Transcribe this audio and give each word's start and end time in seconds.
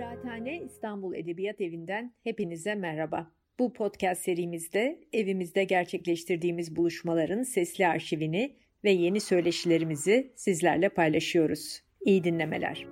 Kıraathane 0.00 0.60
İstanbul 0.60 1.14
Edebiyat 1.14 1.60
Evi'nden 1.60 2.14
hepinize 2.24 2.74
merhaba. 2.74 3.30
Bu 3.58 3.72
podcast 3.72 4.22
serimizde 4.22 5.00
evimizde 5.12 5.64
gerçekleştirdiğimiz 5.64 6.76
buluşmaların 6.76 7.42
sesli 7.42 7.86
arşivini 7.86 8.56
ve 8.84 8.90
yeni 8.90 9.20
söyleşilerimizi 9.20 10.32
sizlerle 10.36 10.88
paylaşıyoruz. 10.88 11.82
İyi 12.00 12.24
dinlemeler. 12.24 12.86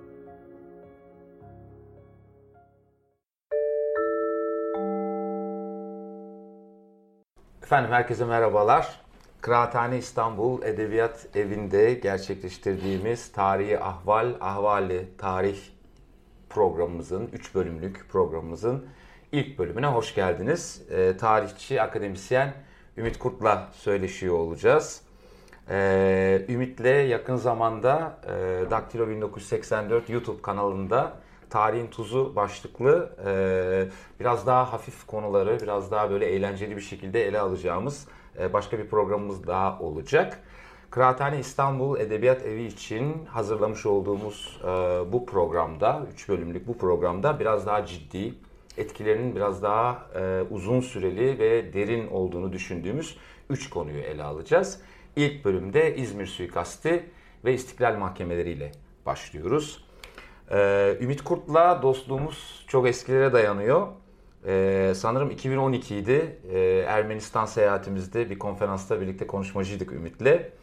Efendim 7.63 7.91
herkese 7.91 8.25
merhabalar. 8.25 9.01
Kıraathane 9.41 9.97
İstanbul 9.97 10.63
Edebiyat 10.63 11.35
Evi'nde 11.35 11.93
gerçekleştirdiğimiz 11.93 13.31
Tarihi 13.31 13.79
Ahval, 13.79 14.35
Ahvali 14.41 15.05
Tarih 15.17 15.78
programımızın, 16.49 17.29
3 17.33 17.55
bölümlük 17.55 18.09
programımızın 18.09 18.85
ilk 19.31 19.59
bölümüne 19.59 19.87
hoş 19.87 20.15
geldiniz. 20.15 20.81
E, 20.91 21.17
tarihçi, 21.17 21.81
akademisyen 21.81 22.53
Ümit 22.97 23.19
Kurt'la 23.19 23.69
söyleşiyor 23.73 24.35
olacağız. 24.35 25.01
E, 25.69 26.45
Ümit'le 26.49 27.09
yakın 27.09 27.35
zamanda 27.35 28.17
e, 28.27 28.71
Daktilo 28.71 29.09
1984 29.09 30.09
YouTube 30.09 30.41
kanalında 30.41 31.13
Tarihin 31.49 31.87
Tuzu 31.87 32.35
başlıklı 32.35 33.09
e, 33.25 33.31
biraz 34.19 34.47
daha 34.47 34.73
hafif 34.73 35.07
konuları, 35.07 35.59
biraz 35.61 35.91
daha 35.91 36.09
böyle 36.09 36.25
eğlenceli 36.25 36.75
bir 36.75 36.81
şekilde 36.81 37.27
ele 37.27 37.39
alacağımız 37.39 38.07
e, 38.39 38.53
başka 38.53 38.79
bir 38.79 38.87
programımız 38.87 39.47
daha 39.47 39.79
olacak. 39.79 40.39
Kıraathane 40.91 41.39
İstanbul 41.39 41.99
Edebiyat 41.99 42.45
Evi 42.45 42.63
için 42.63 43.25
hazırlamış 43.25 43.85
olduğumuz 43.85 44.59
e, 44.63 44.67
bu 45.11 45.25
programda, 45.25 46.07
3 46.13 46.29
bölümlük 46.29 46.67
bu 46.67 46.77
programda 46.77 47.39
biraz 47.39 47.65
daha 47.65 47.85
ciddi, 47.85 48.33
etkilerinin 48.77 49.35
biraz 49.35 49.63
daha 49.63 50.05
e, 50.15 50.43
uzun 50.49 50.79
süreli 50.79 51.39
ve 51.39 51.73
derin 51.73 52.07
olduğunu 52.07 52.53
düşündüğümüz 52.53 53.17
3 53.49 53.69
konuyu 53.69 53.99
ele 53.99 54.23
alacağız. 54.23 54.81
İlk 55.15 55.45
bölümde 55.45 55.95
İzmir 55.95 56.25
suikasti 56.25 57.09
ve 57.45 57.53
İstiklal 57.53 57.97
mahkemeleriyle 57.97 58.71
başlıyoruz. 59.05 59.83
Ee, 60.51 60.97
Ümit 61.01 61.23
Kurt'la 61.23 61.81
dostluğumuz 61.81 62.65
çok 62.67 62.87
eskilere 62.87 63.33
dayanıyor. 63.33 63.87
Ee, 64.47 64.93
sanırım 64.95 65.31
2012 65.31 65.95
idi. 65.95 66.39
Ee, 66.51 66.59
Ermenistan 66.87 67.45
seyahatimizde 67.45 68.29
bir 68.29 68.39
konferansta 68.39 69.01
birlikte 69.01 69.27
konuşmacıydık 69.27 69.91
Ümit'le. 69.91 70.58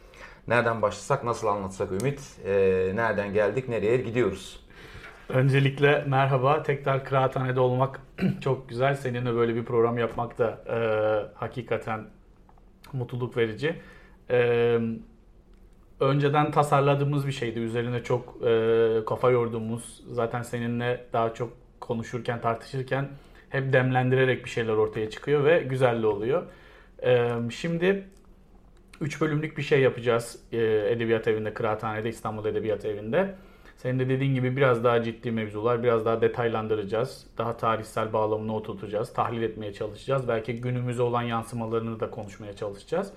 Nereden 0.47 0.81
başlasak, 0.81 1.23
nasıl 1.23 1.47
anlatsak 1.47 1.91
Ümit? 1.91 2.21
Ee, 2.45 2.91
nereden 2.95 3.33
geldik, 3.33 3.69
nereye 3.69 3.97
gidiyoruz? 3.97 4.59
Öncelikle 5.29 6.03
merhaba. 6.07 6.63
Tekrar 6.63 7.05
kıraathanede 7.05 7.59
olmak 7.59 8.01
çok 8.41 8.69
güzel. 8.69 8.95
Seninle 8.95 9.35
böyle 9.35 9.55
bir 9.55 9.65
program 9.65 9.97
yapmak 9.97 10.37
da 10.37 10.63
e, 10.69 10.77
hakikaten 11.39 12.05
mutluluk 12.93 13.37
verici. 13.37 13.75
E, 14.29 14.79
önceden 15.99 16.51
tasarladığımız 16.51 17.27
bir 17.27 17.31
şeydi. 17.31 17.59
Üzerine 17.59 18.03
çok 18.03 18.47
e, 18.47 19.05
kafa 19.05 19.31
yorduğumuz, 19.31 20.03
zaten 20.11 20.41
seninle 20.41 21.05
daha 21.13 21.33
çok 21.33 21.53
konuşurken, 21.79 22.41
tartışırken 22.41 23.09
hep 23.49 23.73
demlendirerek 23.73 24.45
bir 24.45 24.49
şeyler 24.49 24.73
ortaya 24.73 25.09
çıkıyor 25.09 25.43
ve 25.43 25.59
güzel 25.59 26.01
de 26.01 26.07
oluyor. 26.07 26.43
E, 27.03 27.29
şimdi 27.51 28.07
3 29.01 29.21
bölümlük 29.21 29.57
bir 29.57 29.63
şey 29.63 29.81
yapacağız 29.81 30.39
e, 30.51 30.57
Edebiyat 30.91 31.27
Evi'nde, 31.27 31.53
Kıraathane'de, 31.53 32.09
İstanbul 32.09 32.45
Edebiyat 32.45 32.85
Evi'nde. 32.85 33.35
Senin 33.77 33.99
de 33.99 34.09
dediğin 34.09 34.33
gibi 34.33 34.57
biraz 34.57 34.83
daha 34.83 35.03
ciddi 35.03 35.31
mevzular, 35.31 35.83
biraz 35.83 36.05
daha 36.05 36.21
detaylandıracağız. 36.21 37.27
Daha 37.37 37.57
tarihsel 37.57 38.13
bağlamını 38.13 38.55
oturtacağız, 38.55 39.13
tahlil 39.13 39.41
etmeye 39.41 39.73
çalışacağız. 39.73 40.27
Belki 40.27 40.61
günümüze 40.61 41.01
olan 41.01 41.21
yansımalarını 41.21 41.99
da 41.99 42.09
konuşmaya 42.09 42.53
çalışacağız. 42.53 43.13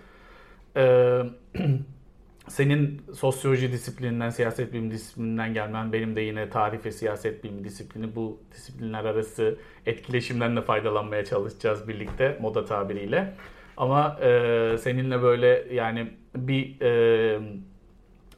Ee, 0.77 1.23
senin 2.49 3.03
sosyoloji 3.15 3.73
disiplininden, 3.73 4.31
siyaset 4.31 4.73
bilimi 4.73 4.91
disiplininden 4.91 5.55
gelmen, 5.55 5.93
benim 5.93 6.17
de 6.17 6.21
yine 6.21 6.51
tarih 6.51 6.85
ve 6.85 6.93
siyaset 6.93 7.45
bilimi 7.45 7.65
disiplini 7.65 8.17
bu 8.17 8.41
disiplinler 8.53 9.05
arası 9.05 9.59
etkileşimden 9.87 10.57
de 10.57 10.63
faydalanmaya 10.63 11.25
çalışacağız 11.25 11.89
birlikte 11.89 12.39
moda 12.41 12.65
tabiriyle. 12.65 13.35
Ama 13.81 14.17
e, 14.23 14.79
seninle 14.79 15.23
böyle 15.23 15.65
yani 15.75 16.09
bir 16.37 16.81
e, 16.81 17.41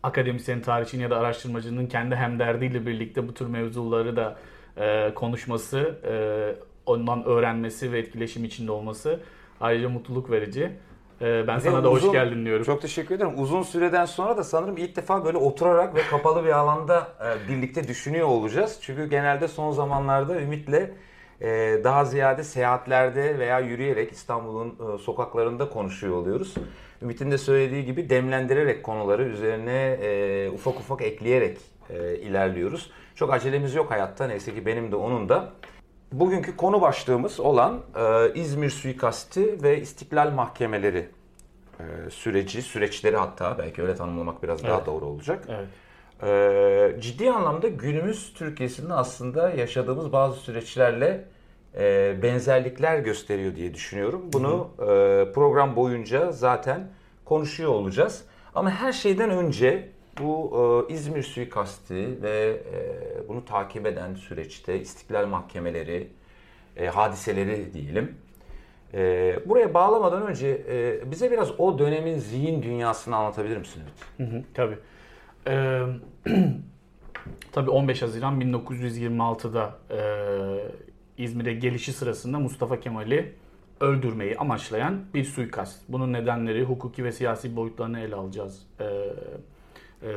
akademisyen, 0.03 0.62
tarihçinin 0.62 1.03
ya 1.03 1.10
da 1.10 1.19
araştırmacının 1.19 1.86
kendi 1.86 2.14
hemderdiyle 2.16 2.86
birlikte 2.86 3.28
bu 3.28 3.34
tür 3.34 3.47
mevzuları 3.47 4.16
da 4.16 4.36
e, 4.76 5.14
konuşması, 5.14 5.78
e, 6.04 6.14
ondan 6.86 7.25
öğrenmesi 7.25 7.92
ve 7.92 7.98
etkileşim 7.98 8.44
içinde 8.44 8.72
olması 8.72 9.20
ayrıca 9.60 9.88
mutluluk 9.88 10.31
verici. 10.31 10.72
E, 11.20 11.47
ben 11.47 11.58
sana 11.58 11.84
da 11.84 11.88
hoş 11.88 12.02
uzun- 12.02 12.12
geldin 12.12 12.44
diyorum. 12.47 12.64
Çok 12.64 12.82
teşekkür 12.82 13.14
ederim. 13.14 13.32
Uzun 13.36 13.62
süreden 13.62 14.04
sonra 14.04 14.36
da 14.36 14.44
sanırım 14.44 14.76
ilk 14.76 14.97
defa 14.97 15.25
böyle 15.25 15.38
oturarak 15.38 15.94
ve 15.94 16.02
kapalı 16.10 16.44
bir 16.44 16.58
alanda 16.58 17.08
e, 17.20 17.48
birlikte 17.48 17.88
düşünüyor 17.88 18.28
olacağız. 18.28 18.78
Çünkü 18.82 19.10
genelde 19.10 19.48
son 19.48 19.72
zamanlarda 19.72 20.41
Ümit'le 20.41 20.91
daha 21.84 22.04
ziyade 22.04 22.44
seyahatlerde 22.44 23.38
veya 23.38 23.60
yürüyerek 23.60 24.12
İstanbul'un 24.12 24.69
e, 24.69 24.98
sokaklarında 24.98 25.70
konuşuyor 25.70 26.16
oluyoruz. 26.16 26.54
Ümit'in 27.03 27.31
de 27.31 27.38
söylediği 27.38 27.84
gibi 27.84 28.10
demlendirerek 28.10 28.82
konuları 28.82 29.25
üzerine 29.25 29.98
e, 30.03 30.50
ufak 30.50 30.76
ufak 30.81 31.03
ekleyerek 31.03 31.59
e, 31.91 32.16
ilerliyoruz. 32.16 32.91
Çok 33.15 33.32
acelemiz 33.32 33.75
yok 33.75 33.91
hayatta 33.91 34.26
neyse 34.26 34.54
ki 34.54 34.66
benim 34.66 34.93
de 34.93 34.97
onun 34.97 35.28
da. 35.28 35.53
Bugünkü 36.12 36.56
konu 36.56 36.81
başlığımız 36.81 37.41
olan 37.41 37.81
İzmir 38.34 38.70
suikasti 38.70 39.62
ve 39.62 39.81
İstiklal 39.81 40.31
mahkemeleri 40.31 41.09
süreci, 42.10 42.62
süreçleri 42.62 43.16
hatta 43.16 43.59
belki 43.59 43.82
öyle 43.82 43.94
tanımlamak 43.94 44.43
biraz 44.43 44.62
daha 44.64 44.76
Evet. 44.76 44.87
doğru 44.87 45.04
olacak. 45.04 45.44
Evet. 45.49 45.69
E, 46.22 46.96
ciddi 47.00 47.30
anlamda 47.30 47.68
günümüz 47.68 48.32
Türkiye'sinde 48.34 48.94
aslında 48.94 49.50
yaşadığımız 49.50 50.12
bazı 50.12 50.36
süreçlerle 50.36 51.24
e, 51.78 52.16
benzerlikler 52.22 52.98
gösteriyor 52.98 53.56
diye 53.56 53.74
düşünüyorum. 53.74 54.22
Bunu 54.32 54.68
e, 54.78 54.84
program 55.32 55.76
boyunca 55.76 56.32
zaten 56.32 56.88
konuşuyor 57.24 57.70
olacağız. 57.70 58.24
Ama 58.54 58.70
her 58.70 58.92
şeyden 58.92 59.30
önce 59.30 59.88
bu 60.20 60.86
e, 60.90 60.92
İzmir 60.94 61.22
suikasti 61.22 62.22
ve 62.22 62.62
e, 62.72 63.28
bunu 63.28 63.44
takip 63.44 63.86
eden 63.86 64.14
süreçte 64.14 64.80
istiklal 64.80 65.26
mahkemeleri, 65.26 66.08
e, 66.76 66.86
hadiseleri 66.86 67.72
diyelim. 67.72 68.14
E, 68.94 69.36
buraya 69.46 69.74
bağlamadan 69.74 70.26
önce 70.26 70.48
e, 70.48 71.10
bize 71.10 71.30
biraz 71.30 71.60
o 71.60 71.78
dönemin 71.78 72.18
zihin 72.18 72.62
dünyasını 72.62 73.16
anlatabilir 73.16 73.56
misin 73.56 73.80
Ümit? 73.80 74.30
Hı 74.30 74.36
hı, 74.36 74.42
tabii. 74.54 74.78
Ee, 75.47 75.82
tabii 77.53 77.70
15 77.70 78.03
Haziran 78.03 78.41
1926'da 78.41 79.78
e, 79.91 79.98
İzmir'e 81.25 81.54
gelişi 81.54 81.92
sırasında 81.92 82.38
Mustafa 82.38 82.80
Kemal'i 82.80 83.32
öldürmeyi 83.81 84.36
amaçlayan 84.36 85.00
bir 85.14 85.25
suikast. 85.25 85.82
Bunun 85.88 86.12
nedenleri, 86.12 86.64
hukuki 86.64 87.04
ve 87.04 87.12
siyasi 87.12 87.56
boyutlarını 87.56 88.00
ele 88.00 88.14
alacağız 88.14 88.66
e, 88.81 88.84
e, 88.84 90.10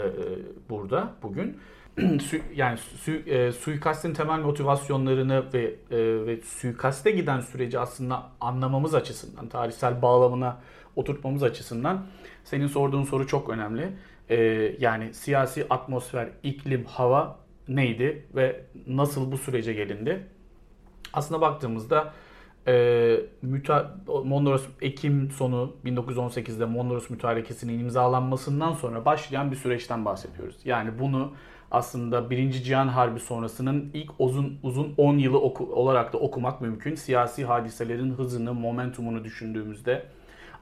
burada 0.70 1.14
bugün. 1.24 1.58
Su- 2.20 2.38
yani 2.56 2.78
su, 2.78 3.12
e, 3.12 3.52
suikastin 3.52 4.14
temel 4.14 4.40
motivasyonlarını 4.40 5.46
ve 5.54 5.76
e, 5.92 6.26
ve 6.26 6.42
suikaste 6.42 7.12
giden 7.12 7.40
süreci 7.40 7.80
aslında 7.80 8.24
anlamamız 8.42 8.96
açısından, 8.96 9.50
tarihsel 9.50 10.02
bağlamına 10.02 10.58
oturtmamız 10.96 11.44
açısından 11.44 12.06
senin 12.44 12.68
sorduğun 12.68 13.04
soru 13.04 13.28
çok 13.28 13.50
önemli. 13.50 13.92
E, 14.30 14.36
yani 14.80 15.14
siyasi 15.14 15.66
atmosfer, 15.70 16.30
iklim, 16.44 16.86
hava 16.86 17.40
neydi 17.68 18.26
ve 18.36 18.62
nasıl 18.88 19.32
bu 19.32 19.38
sürece 19.38 19.74
gelindi? 19.74 20.28
Aslında 21.14 21.42
baktığımızda 21.42 22.14
e, 22.68 23.18
müta, 23.42 23.96
Mondros 24.24 24.66
Ekim 24.82 25.32
sonu 25.32 25.76
1918'de 25.86 26.66
Mondros 26.66 27.10
Mütarekesi'nin 27.10 27.80
imzalanmasından 27.80 28.74
sonra 28.74 29.06
başlayan 29.06 29.52
bir 29.52 29.56
süreçten 29.56 30.06
bahsediyoruz. 30.06 30.56
Yani 30.66 31.00
bunu 31.00 31.34
aslında 31.72 32.30
Birinci 32.30 32.64
Cihan 32.64 32.88
Harbi 32.88 33.20
sonrasının 33.20 33.92
ilk 33.94 34.12
uzun 34.20 34.60
uzun 34.64 34.94
10 34.98 35.18
yılı 35.18 35.42
oku, 35.42 35.66
olarak 35.74 36.14
da 36.14 36.18
okumak 36.18 36.62
mümkün. 36.62 36.96
Siyasi 36.96 37.46
hadiselerin 37.46 38.12
hızını, 38.14 38.54
momentumunu 38.54 39.24
düşündüğümüzde, 39.24 40.06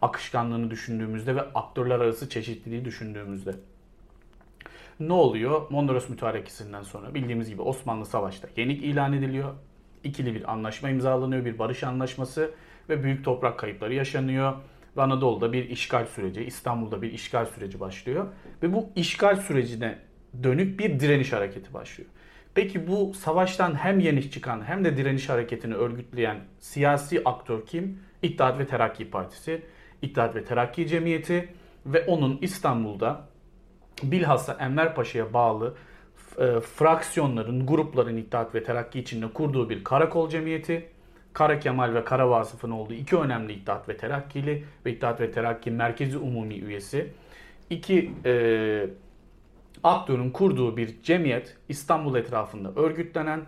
akışkanlığını 0.03 0.71
düşündüğümüzde 0.71 1.35
ve 1.35 1.41
aktörler 1.41 1.99
arası 1.99 2.29
çeşitliliği 2.29 2.85
düşündüğümüzde. 2.85 3.55
Ne 4.99 5.13
oluyor? 5.13 5.61
Mondros 5.69 6.09
Mütarekesi'nden 6.09 6.83
sonra 6.83 7.13
bildiğimiz 7.13 7.49
gibi 7.49 7.61
Osmanlı 7.61 8.05
Savaş'ta 8.05 8.47
yenik 8.57 8.83
ilan 8.83 9.13
ediliyor. 9.13 9.53
İkili 10.03 10.35
bir 10.35 10.51
anlaşma 10.51 10.89
imzalanıyor, 10.89 11.45
bir 11.45 11.59
barış 11.59 11.83
anlaşması 11.83 12.51
ve 12.89 13.03
büyük 13.03 13.25
toprak 13.25 13.59
kayıpları 13.59 13.93
yaşanıyor. 13.93 14.53
Ve 14.97 15.01
Anadolu'da 15.01 15.53
bir 15.53 15.69
işgal 15.69 16.05
süreci, 16.05 16.43
İstanbul'da 16.43 17.01
bir 17.01 17.13
işgal 17.13 17.45
süreci 17.45 17.79
başlıyor. 17.79 18.27
Ve 18.63 18.73
bu 18.73 18.89
işgal 18.95 19.35
sürecine 19.35 19.99
dönük 20.43 20.79
bir 20.79 20.99
direniş 20.99 21.33
hareketi 21.33 21.73
başlıyor. 21.73 22.09
Peki 22.55 22.87
bu 22.87 23.13
savaştan 23.13 23.75
hem 23.75 23.99
yenik 23.99 24.31
çıkan 24.31 24.61
hem 24.61 24.85
de 24.85 24.97
direniş 24.97 25.29
hareketini 25.29 25.73
örgütleyen 25.73 26.37
siyasi 26.59 27.21
aktör 27.25 27.65
kim? 27.65 27.99
İttihat 28.21 28.59
ve 28.59 28.67
Terakki 28.67 29.09
Partisi, 29.09 29.61
İttihat 30.03 30.35
ve 30.35 30.43
Terakki 30.43 30.87
Cemiyeti 30.87 31.49
ve 31.85 32.05
onun 32.05 32.37
İstanbul'da 32.41 33.21
bilhassa 34.03 34.57
Enver 34.59 34.95
Paşa'ya 34.95 35.33
bağlı 35.33 35.73
e, 36.39 36.59
fraksiyonların, 36.59 37.65
grupların 37.65 38.17
İttihat 38.17 38.55
ve 38.55 38.63
Terakki 38.63 38.99
içinde 38.99 39.27
kurduğu 39.27 39.69
bir 39.69 39.83
karakol 39.83 40.29
cemiyeti, 40.29 40.89
Kara 41.33 41.59
Kemal 41.59 41.93
ve 41.93 42.03
Kara 42.03 42.29
Vasıf'ın 42.29 42.71
olduğu 42.71 42.93
iki 42.93 43.17
önemli 43.17 43.53
İttihat 43.53 43.89
ve 43.89 43.97
Terakkili 43.97 44.63
ve 44.85 44.91
İttihat 44.91 45.21
ve 45.21 45.31
Terakki 45.31 45.71
Merkezi 45.71 46.17
Umumi 46.17 46.55
üyesi, 46.55 47.13
iki 47.69 48.11
e, 48.25 48.87
aktörün 49.83 50.31
kurduğu 50.31 50.77
bir 50.77 51.03
cemiyet 51.03 51.57
İstanbul 51.69 52.15
etrafında 52.15 52.71
örgütlenen, 52.75 53.41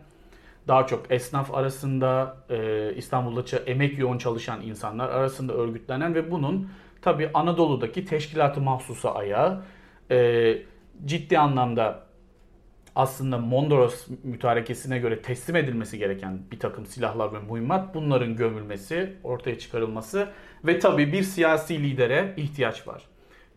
daha 0.67 0.87
çok 0.87 1.11
esnaf 1.11 1.53
arasında, 1.53 2.37
e, 2.49 2.93
İstanbul'da 2.95 3.57
emek 3.57 3.97
yoğun 3.97 4.17
çalışan 4.17 4.61
insanlar 4.61 5.09
arasında 5.09 5.53
örgütlenen 5.53 6.15
ve 6.15 6.31
bunun 6.31 6.69
tabi 7.01 7.29
Anadolu'daki 7.33 8.05
teşkilatı 8.05 8.61
mahsusa 8.61 9.13
ayağı 9.13 9.63
e, 10.11 10.57
ciddi 11.05 11.39
anlamda 11.39 12.05
aslında 12.95 13.37
Mondros 13.37 14.07
mütarekesine 14.23 14.99
göre 14.99 15.21
teslim 15.21 15.55
edilmesi 15.55 15.97
gereken 15.97 16.39
bir 16.51 16.59
takım 16.59 16.85
silahlar 16.85 17.33
ve 17.33 17.39
mühimmat 17.39 17.95
bunların 17.95 18.35
gömülmesi, 18.35 19.13
ortaya 19.23 19.59
çıkarılması 19.59 20.29
ve 20.65 20.79
tabi 20.79 21.13
bir 21.13 21.23
siyasi 21.23 21.83
lidere 21.83 22.33
ihtiyaç 22.37 22.87
var. 22.87 23.03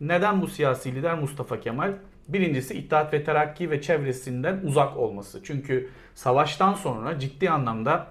Neden 0.01 0.43
bu 0.43 0.47
siyasi 0.47 0.95
lider 0.95 1.19
Mustafa 1.19 1.61
Kemal? 1.61 1.93
Birincisi 2.29 2.75
İttihat 2.75 3.13
ve 3.13 3.25
Terakki 3.25 3.71
ve 3.71 3.83
çevresinden 3.83 4.61
uzak 4.65 4.97
olması. 4.97 5.41
Çünkü 5.45 5.89
savaştan 6.15 6.75
sonra 6.75 7.19
ciddi 7.19 7.51
anlamda 7.51 8.07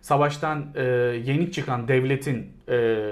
savaştan 0.00 0.66
e, 0.74 0.82
yenik 1.24 1.52
çıkan 1.52 1.88
devletin 1.88 2.52
e, 2.68 3.08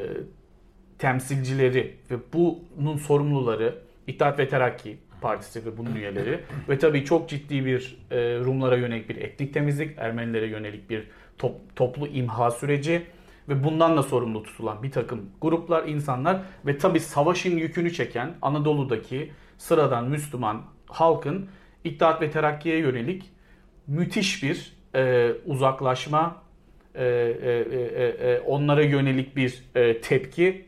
temsilcileri 0.98 1.96
ve 2.10 2.16
bunun 2.32 2.96
sorumluları 2.96 3.74
İttihat 4.06 4.38
ve 4.38 4.48
Terakki 4.48 4.98
Partisi 5.20 5.66
ve 5.66 5.78
bunun 5.78 5.94
üyeleri 5.94 6.40
ve 6.68 6.78
tabii 6.78 7.04
çok 7.04 7.28
ciddi 7.28 7.64
bir 7.64 7.98
e, 8.10 8.16
Rumlara 8.38 8.76
yönelik 8.76 9.08
bir 9.08 9.16
etnik 9.16 9.54
temizlik, 9.54 9.98
Ermenilere 9.98 10.46
yönelik 10.46 10.90
bir 10.90 11.06
top, 11.38 11.76
toplu 11.76 12.06
imha 12.06 12.50
süreci 12.50 13.02
ve 13.48 13.64
bundan 13.64 13.96
da 13.96 14.02
sorumlu 14.02 14.42
tutulan 14.42 14.82
bir 14.82 14.90
takım 14.90 15.30
gruplar, 15.40 15.88
insanlar 15.88 16.40
ve 16.66 16.78
tabii 16.78 17.00
savaşın 17.00 17.56
yükünü 17.56 17.92
çeken 17.92 18.34
Anadolu'daki 18.42 19.30
sıradan 19.60 20.08
Müslüman 20.08 20.62
halkın 20.86 21.48
İttihat 21.84 22.22
ve 22.22 22.30
Terakki'ye 22.30 22.78
yönelik 22.78 23.30
müthiş 23.86 24.42
bir 24.42 24.76
e, 24.94 25.32
uzaklaşma, 25.46 26.42
e, 26.94 27.04
e, 27.04 27.50
e, 27.50 28.32
e, 28.32 28.40
onlara 28.40 28.82
yönelik 28.82 29.36
bir 29.36 29.64
e, 29.74 30.00
tepki 30.00 30.66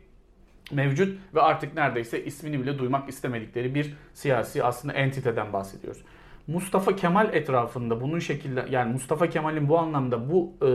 mevcut 0.72 1.18
ve 1.34 1.40
artık 1.40 1.74
neredeyse 1.74 2.24
ismini 2.24 2.62
bile 2.62 2.78
duymak 2.78 3.08
istemedikleri 3.08 3.74
bir 3.74 3.94
siyasi 4.14 4.64
aslında 4.64 4.94
entiteden 4.94 5.52
bahsediyoruz. 5.52 6.02
Mustafa 6.46 6.96
Kemal 6.96 7.34
etrafında 7.34 8.00
bunun 8.00 8.18
şekilde 8.18 8.66
yani 8.70 8.92
Mustafa 8.92 9.30
Kemal'in 9.30 9.68
bu 9.68 9.78
anlamda 9.78 10.30
bu 10.30 10.52
e, 10.62 10.66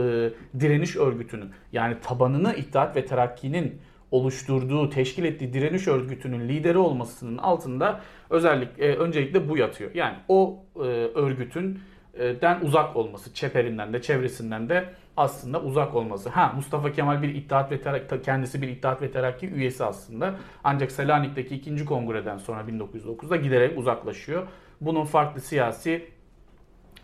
direniş 0.60 0.96
örgütünün 0.96 1.50
yani 1.72 1.96
tabanını 2.00 2.54
İttihat 2.54 2.96
ve 2.96 3.06
Terakki'nin 3.06 3.80
oluşturduğu, 4.10 4.90
teşkil 4.90 5.24
ettiği 5.24 5.52
direniş 5.52 5.88
örgütünün 5.88 6.48
lideri 6.48 6.78
olmasının 6.78 7.38
altında 7.38 8.00
özellikle 8.30 8.86
e, 8.86 8.96
öncelikle 8.96 9.48
bu 9.48 9.56
yatıyor. 9.56 9.90
Yani 9.94 10.16
o 10.28 10.64
e, 10.76 10.78
örgütün 11.14 11.80
e, 12.14 12.40
den 12.40 12.60
uzak 12.60 12.96
olması, 12.96 13.34
çeperinden 13.34 13.92
de 13.92 14.02
çevresinden 14.02 14.68
de 14.68 14.84
aslında 15.16 15.62
uzak 15.62 15.94
olması. 15.94 16.28
Ha 16.28 16.52
Mustafa 16.56 16.92
Kemal 16.92 17.22
bir 17.22 17.34
İttihat 17.34 17.72
ve 17.72 17.80
Terakki, 17.80 18.22
kendisi 18.22 18.62
bir 18.62 18.68
İttihat 18.68 19.02
ve 19.02 19.10
Terakki 19.10 19.48
üyesi 19.48 19.84
aslında. 19.84 20.34
Ancak 20.64 20.92
Selanik'teki 20.92 21.54
ikinci 21.54 21.84
kongreden 21.84 22.38
sonra 22.38 22.60
1909'da 22.60 23.36
giderek 23.36 23.78
uzaklaşıyor. 23.78 24.46
Bunun 24.80 25.04
farklı 25.04 25.40
siyasi 25.40 26.08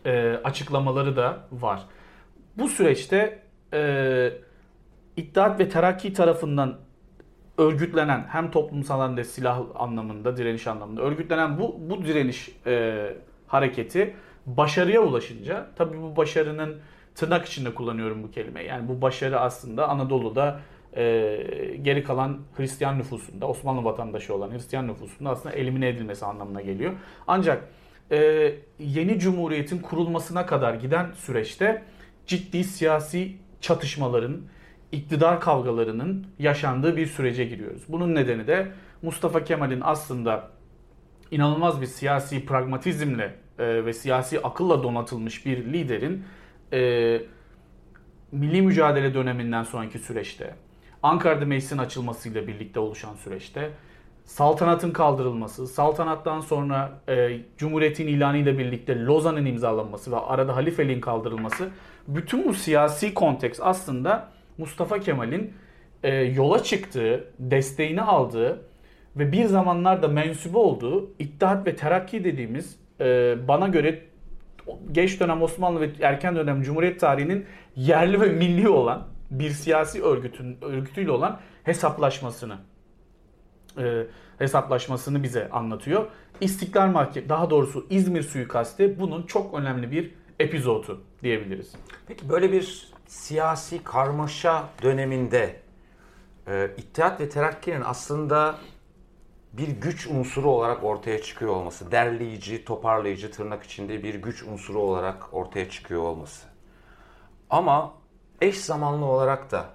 e, 0.07 0.41
açıklamaları 0.45 1.17
da 1.17 1.49
var. 1.53 1.83
Bu 2.59 2.69
süreçte 2.69 3.39
e, 3.73 4.33
İttihat 5.17 5.61
ve 5.61 5.69
Terakki 5.69 6.13
tarafından 6.13 6.84
örgütlenen 7.59 8.25
hem 8.29 8.51
toplumsal 8.51 9.09
hem 9.09 9.17
de 9.17 9.25
silah 9.25 9.63
anlamında, 9.75 10.37
direniş 10.37 10.67
anlamında 10.67 11.03
örgütlenen 11.03 11.59
bu 11.59 11.77
bu 11.91 12.05
direniş 12.05 12.51
e, 12.67 13.17
hareketi 13.47 14.15
başarıya 14.47 15.01
ulaşınca 15.01 15.67
tabii 15.77 16.03
bu 16.03 16.17
başarının 16.17 16.77
tırnak 17.15 17.47
içinde 17.47 17.75
kullanıyorum 17.75 18.23
bu 18.23 18.31
kelimeyi. 18.31 18.69
Yani 18.69 18.89
bu 18.89 19.03
başarı 19.03 19.41
aslında 19.41 19.89
Anadolu'da 19.89 20.61
e, 20.97 21.77
geri 21.83 22.05
kalan 22.05 22.39
Hristiyan 22.57 22.99
nüfusunda, 22.99 23.49
Osmanlı 23.49 23.85
vatandaşı 23.85 24.35
olan 24.35 24.51
Hristiyan 24.51 24.89
nüfusunda 24.89 25.31
aslında 25.31 25.55
elimine 25.55 25.89
edilmesi 25.89 26.25
anlamına 26.25 26.61
geliyor. 26.61 26.93
Ancak 27.27 27.69
e, 28.11 28.53
yeni 28.79 29.19
cumhuriyetin 29.19 29.79
kurulmasına 29.79 30.47
kadar 30.47 30.75
giden 30.75 31.13
süreçte 31.13 31.83
ciddi 32.27 32.65
siyasi 32.65 33.37
çatışmaların, 33.61 34.41
iktidar 34.95 35.41
kavgalarının 35.41 36.27
yaşandığı 36.39 36.97
bir 36.97 37.07
sürece 37.07 37.45
giriyoruz. 37.45 37.83
Bunun 37.89 38.15
nedeni 38.15 38.47
de 38.47 38.73
Mustafa 39.03 39.45
Kemal'in 39.45 39.81
aslında 39.85 40.51
inanılmaz 41.31 41.81
bir 41.81 41.87
siyasi 41.87 42.47
pragmatizmle 42.47 43.35
e, 43.59 43.85
ve 43.85 43.93
siyasi 43.93 44.43
akılla 44.43 44.83
donatılmış 44.83 45.47
bir 45.47 45.73
liderin 45.73 46.25
e, 46.73 47.21
milli 48.33 48.63
mücadele 48.63 49.15
döneminden 49.15 49.63
sonraki 49.63 49.99
süreçte, 49.99 50.55
Ankara'da 51.03 51.45
meclisin 51.45 51.79
açılmasıyla 51.79 52.47
birlikte 52.47 52.81
oluşan 52.81 53.15
süreçte 53.15 53.71
saltanatın 54.25 54.91
kaldırılması, 54.91 55.67
saltanattan 55.67 56.41
sonra 56.41 57.01
e, 57.09 57.41
Cumhuriyet'in 57.59 58.07
ilanıyla 58.07 58.59
birlikte 58.59 59.05
Lozan'ın 59.05 59.47
imzalanması 59.47 60.13
ve 60.13 60.17
arada 60.17 60.57
halifeliğin 60.57 61.01
kaldırılması 61.01 61.69
bütün 62.09 62.49
bu 62.49 62.55
siyasi 62.55 63.15
konteks 63.15 63.61
aslında 63.63 64.29
Mustafa 64.59 65.01
Kemal'in 65.01 65.55
e, 66.03 66.15
yola 66.15 66.63
çıktığı, 66.63 67.25
desteğini 67.39 68.03
aldığı 68.03 68.61
ve 69.17 69.33
bir 69.33 69.45
zamanlar 69.45 70.03
da 70.03 70.09
mensubu 70.09 70.59
olduğu 70.59 71.11
İttihat 71.19 71.67
ve 71.67 71.77
Terakki 71.77 72.25
dediğimiz 72.25 72.77
e, 73.01 73.37
bana 73.49 73.69
göre 73.69 74.03
geç 74.93 75.21
dönem 75.21 75.43
Osmanlı 75.43 75.81
ve 75.81 75.91
erken 76.01 76.37
dönem 76.37 76.63
Cumhuriyet 76.63 77.01
tarihinin 77.01 77.47
yerli 77.77 78.21
ve 78.21 78.29
milli 78.29 78.69
olan 78.69 79.07
bir 79.31 79.51
siyasi 79.51 80.03
örgütün 80.03 80.59
örgütüyle 80.63 81.11
olan 81.11 81.41
hesaplaşmasını 81.65 82.57
e, 83.79 84.07
hesaplaşmasını 84.39 85.23
bize 85.23 85.51
anlatıyor. 85.51 86.07
İstiklal 86.41 86.87
Mahkemesi 86.87 87.29
daha 87.29 87.51
doğrusu 87.51 87.87
İzmir 87.91 88.23
suikasti 88.23 89.01
bunun 89.01 89.23
çok 89.23 89.55
önemli 89.55 89.91
bir 89.91 90.11
epizodu 90.41 91.01
diyebiliriz. 91.23 91.73
Peki 92.07 92.29
böyle 92.29 92.53
bir 92.53 92.94
siyasi 93.07 93.85
karmaşa 93.85 94.69
döneminde 94.83 95.61
e, 96.47 96.71
İttihat 96.77 97.21
ve 97.21 97.29
Terakki'nin 97.29 97.83
aslında 97.85 98.59
bir 99.53 99.69
güç 99.69 100.07
unsuru 100.07 100.51
olarak 100.51 100.85
ortaya 100.85 101.23
çıkıyor 101.23 101.53
olması, 101.53 101.91
derleyici, 101.91 102.65
toparlayıcı 102.65 103.31
tırnak 103.31 103.63
içinde 103.63 104.03
bir 104.03 104.15
güç 104.15 104.43
unsuru 104.43 104.79
olarak 104.79 105.35
ortaya 105.35 105.71
çıkıyor 105.71 106.03
olması. 106.03 106.47
Ama 107.51 107.95
eş 108.41 108.61
zamanlı 108.61 109.05
olarak 109.05 109.51
da 109.51 109.67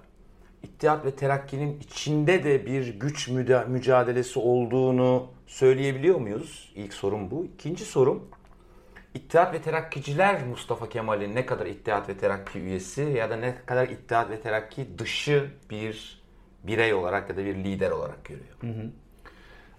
İttihat 0.62 1.04
ve 1.04 1.10
Terakki'nin 1.10 1.80
içinde 1.80 2.44
de 2.44 2.66
bir 2.66 2.86
güç 3.00 3.28
mücadelesi 3.68 4.38
olduğunu 4.38 5.26
söyleyebiliyor 5.46 6.20
muyuz? 6.20 6.72
İlk 6.74 6.94
sorum 6.94 7.30
bu. 7.30 7.44
İkinci 7.44 7.84
sorum, 7.84 8.28
İttihat 9.14 9.54
ve 9.54 9.62
Terakkiciler 9.62 10.46
Mustafa 10.46 10.88
Kemal'in 10.88 11.34
ne 11.34 11.46
kadar 11.46 11.66
İttihat 11.66 12.08
ve 12.08 12.16
Terakki 12.16 12.58
üyesi 12.58 13.02
ya 13.02 13.30
da 13.30 13.36
ne 13.36 13.54
kadar 13.66 13.88
İttihat 13.88 14.30
ve 14.30 14.40
Terakki 14.40 14.98
dışı 14.98 15.50
bir 15.70 16.22
birey 16.64 16.94
olarak 16.94 17.30
ya 17.30 17.36
da 17.36 17.44
bir 17.44 17.54
lider 17.54 17.90
olarak 17.90 18.24
görüyor? 18.24 18.56
Hı 18.60 18.66
hı. 18.66 18.90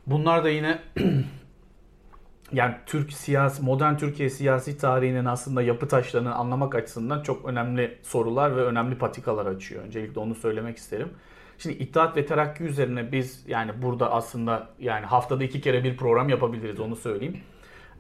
Bunlar 0.08 0.44
da 0.44 0.50
yine 0.50 0.80
yani 2.52 2.76
Türk 2.86 3.14
siyasi 3.14 3.64
modern 3.64 3.98
Türkiye 3.98 4.30
siyasi 4.30 4.78
tarihinin 4.78 5.26
aslında 5.26 5.62
yapı 5.62 5.88
taşlarını 5.88 6.36
anlamak 6.36 6.76
açısından 6.76 7.24
çok 7.24 7.46
önemli 7.46 7.98
sorular 8.04 8.56
ve 8.56 8.62
önemli 8.62 8.98
patikalar 8.98 9.46
açıyor. 9.46 9.84
Öncelikle 9.84 10.20
onu 10.20 10.36
söylemek 10.36 10.78
isterim. 10.78 11.10
Şimdi 11.58 11.76
İttihat 11.76 12.18
ve 12.18 12.26
Terakki 12.26 12.64
üzerine 12.64 13.12
biz 13.12 13.44
yani 13.48 13.82
burada 13.82 14.12
aslında 14.12 14.70
yani 14.80 15.06
haftada 15.06 15.44
iki 15.44 15.62
kere 15.62 15.84
bir 15.84 15.98
program 15.98 16.30
yapabiliriz 16.30 16.80
onu 16.80 16.96
söyleyeyim. 16.96 17.42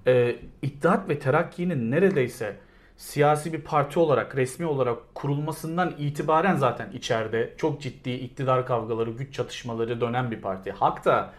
Ee, 0.07 0.35
İttihat 0.61 1.09
ve 1.09 1.19
Terakki'nin 1.19 1.91
neredeyse 1.91 2.57
siyasi 2.97 3.53
bir 3.53 3.61
parti 3.61 3.99
olarak, 3.99 4.35
resmi 4.35 4.65
olarak 4.65 5.15
kurulmasından 5.15 5.93
itibaren 5.97 6.55
zaten 6.55 6.91
içeride 6.91 7.53
çok 7.57 7.81
ciddi 7.81 8.11
iktidar 8.11 8.65
kavgaları, 8.65 9.11
güç 9.11 9.33
çatışmaları 9.33 10.01
dönen 10.01 10.31
bir 10.31 10.41
parti. 10.41 10.71
Hatta 10.71 11.33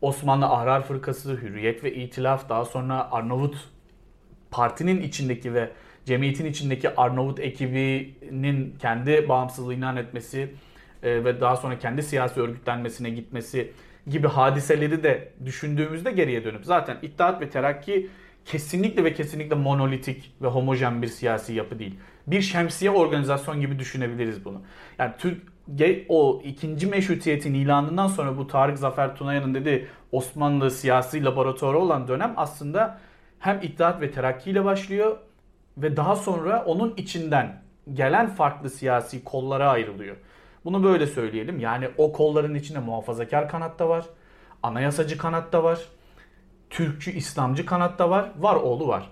Osmanlı 0.00 0.46
Ahrar 0.46 0.82
Fırkası, 0.82 1.32
Hürriyet 1.42 1.84
ve 1.84 1.94
İtilaf, 1.94 2.48
daha 2.48 2.64
sonra 2.64 3.12
Arnavut 3.12 3.56
partinin 4.50 5.00
içindeki 5.02 5.54
ve 5.54 5.70
cemiyetin 6.04 6.46
içindeki 6.46 6.96
Arnavut 6.96 7.40
ekibinin 7.40 8.76
kendi 8.78 9.28
bağımsızlığı 9.28 9.74
ilan 9.74 9.96
etmesi 9.96 10.54
e, 11.02 11.24
ve 11.24 11.40
daha 11.40 11.56
sonra 11.56 11.78
kendi 11.78 12.02
siyasi 12.02 12.40
örgütlenmesine 12.40 13.10
gitmesi 13.10 13.72
gibi 14.06 14.28
hadiseleri 14.28 15.02
de 15.02 15.32
düşündüğümüzde 15.44 16.10
geriye 16.10 16.44
dönüp 16.44 16.64
zaten 16.64 16.96
İttihat 17.02 17.40
ve 17.40 17.50
Terakki 17.50 18.10
kesinlikle 18.44 19.04
ve 19.04 19.14
kesinlikle 19.14 19.56
monolitik 19.56 20.32
ve 20.42 20.46
homojen 20.46 21.02
bir 21.02 21.06
siyasi 21.06 21.54
yapı 21.54 21.78
değil. 21.78 21.94
Bir 22.26 22.40
şemsiye 22.40 22.90
organizasyon 22.90 23.60
gibi 23.60 23.78
düşünebiliriz 23.78 24.44
bunu. 24.44 24.62
Yani 24.98 25.12
Türk 25.18 25.52
o 26.08 26.42
ikinci 26.44 26.86
meşrutiyetin 26.86 27.54
ilanından 27.54 28.06
sonra 28.06 28.36
bu 28.38 28.46
Tarık 28.46 28.78
Zafer 28.78 29.16
Tunayan'ın 29.16 29.54
dediği 29.54 29.86
Osmanlı 30.12 30.70
siyasi 30.70 31.24
laboratuvarı 31.24 31.78
olan 31.78 32.08
dönem 32.08 32.32
aslında 32.36 32.98
hem 33.38 33.60
İttihat 33.62 34.00
ve 34.00 34.10
Terakki 34.10 34.50
ile 34.50 34.64
başlıyor 34.64 35.16
ve 35.76 35.96
daha 35.96 36.16
sonra 36.16 36.64
onun 36.64 36.94
içinden 36.96 37.62
gelen 37.94 38.28
farklı 38.28 38.70
siyasi 38.70 39.24
kollara 39.24 39.70
ayrılıyor. 39.70 40.16
Bunu 40.64 40.84
böyle 40.84 41.06
söyleyelim. 41.06 41.60
Yani 41.60 41.88
o 41.98 42.12
kolların 42.12 42.54
içinde 42.54 42.78
muhafazakar 42.78 43.48
kanat 43.48 43.78
da 43.78 43.88
var. 43.88 44.04
Anayasacı 44.62 45.18
kanat 45.18 45.52
da 45.52 45.64
var. 45.64 45.78
Türkçü, 46.70 47.10
İslamcı 47.10 47.66
kanat 47.66 47.98
da 47.98 48.10
var. 48.10 48.30
Var 48.38 48.56
oğlu 48.56 48.88
var. 48.88 49.10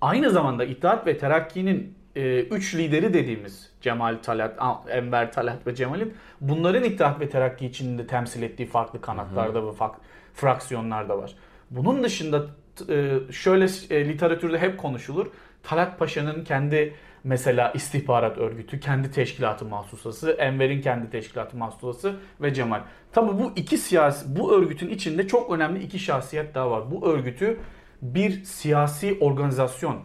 Aynı 0.00 0.30
zamanda 0.30 0.64
İttihat 0.64 1.06
ve 1.06 1.18
Terakki'nin 1.18 1.96
e, 2.16 2.40
üç 2.40 2.74
lideri 2.74 3.14
dediğimiz 3.14 3.70
Cemal 3.80 4.16
Talat, 4.22 4.58
Enver 4.88 5.32
Talat 5.32 5.66
ve 5.66 5.74
Cemal'in 5.74 6.14
bunların 6.40 6.84
İttihat 6.84 7.20
ve 7.20 7.28
Terakki 7.28 7.66
içinde 7.66 8.06
temsil 8.06 8.42
ettiği 8.42 8.66
farklı 8.66 9.00
kanatlarda 9.00 9.66
ve 9.66 9.72
farklı 9.72 10.02
fraksiyonlarda 10.34 11.18
var. 11.18 11.34
Bunun 11.70 12.04
dışında 12.04 12.46
e, 12.88 13.18
şöyle 13.32 13.64
e, 13.90 14.08
literatürde 14.08 14.58
hep 14.58 14.78
konuşulur. 14.78 15.26
Talat 15.62 15.98
Paşa'nın 15.98 16.44
kendi 16.44 16.94
mesela 17.26 17.70
istihbarat 17.70 18.38
örgütü, 18.38 18.80
kendi 18.80 19.10
teşkilatı 19.10 19.64
mahsusası, 19.64 20.30
Enver'in 20.30 20.80
kendi 20.80 21.10
teşkilatı 21.10 21.56
mahsusası 21.56 22.16
ve 22.40 22.54
Cemal. 22.54 22.80
Tabi 23.12 23.38
bu 23.38 23.52
iki 23.56 23.78
siyasi, 23.78 24.36
bu 24.36 24.54
örgütün 24.54 24.88
içinde 24.88 25.26
çok 25.26 25.50
önemli 25.50 25.82
iki 25.82 25.98
şahsiyet 25.98 26.54
daha 26.54 26.70
var. 26.70 26.90
Bu 26.90 27.06
örgütü 27.06 27.58
bir 28.02 28.44
siyasi 28.44 29.18
organizasyon, 29.20 29.96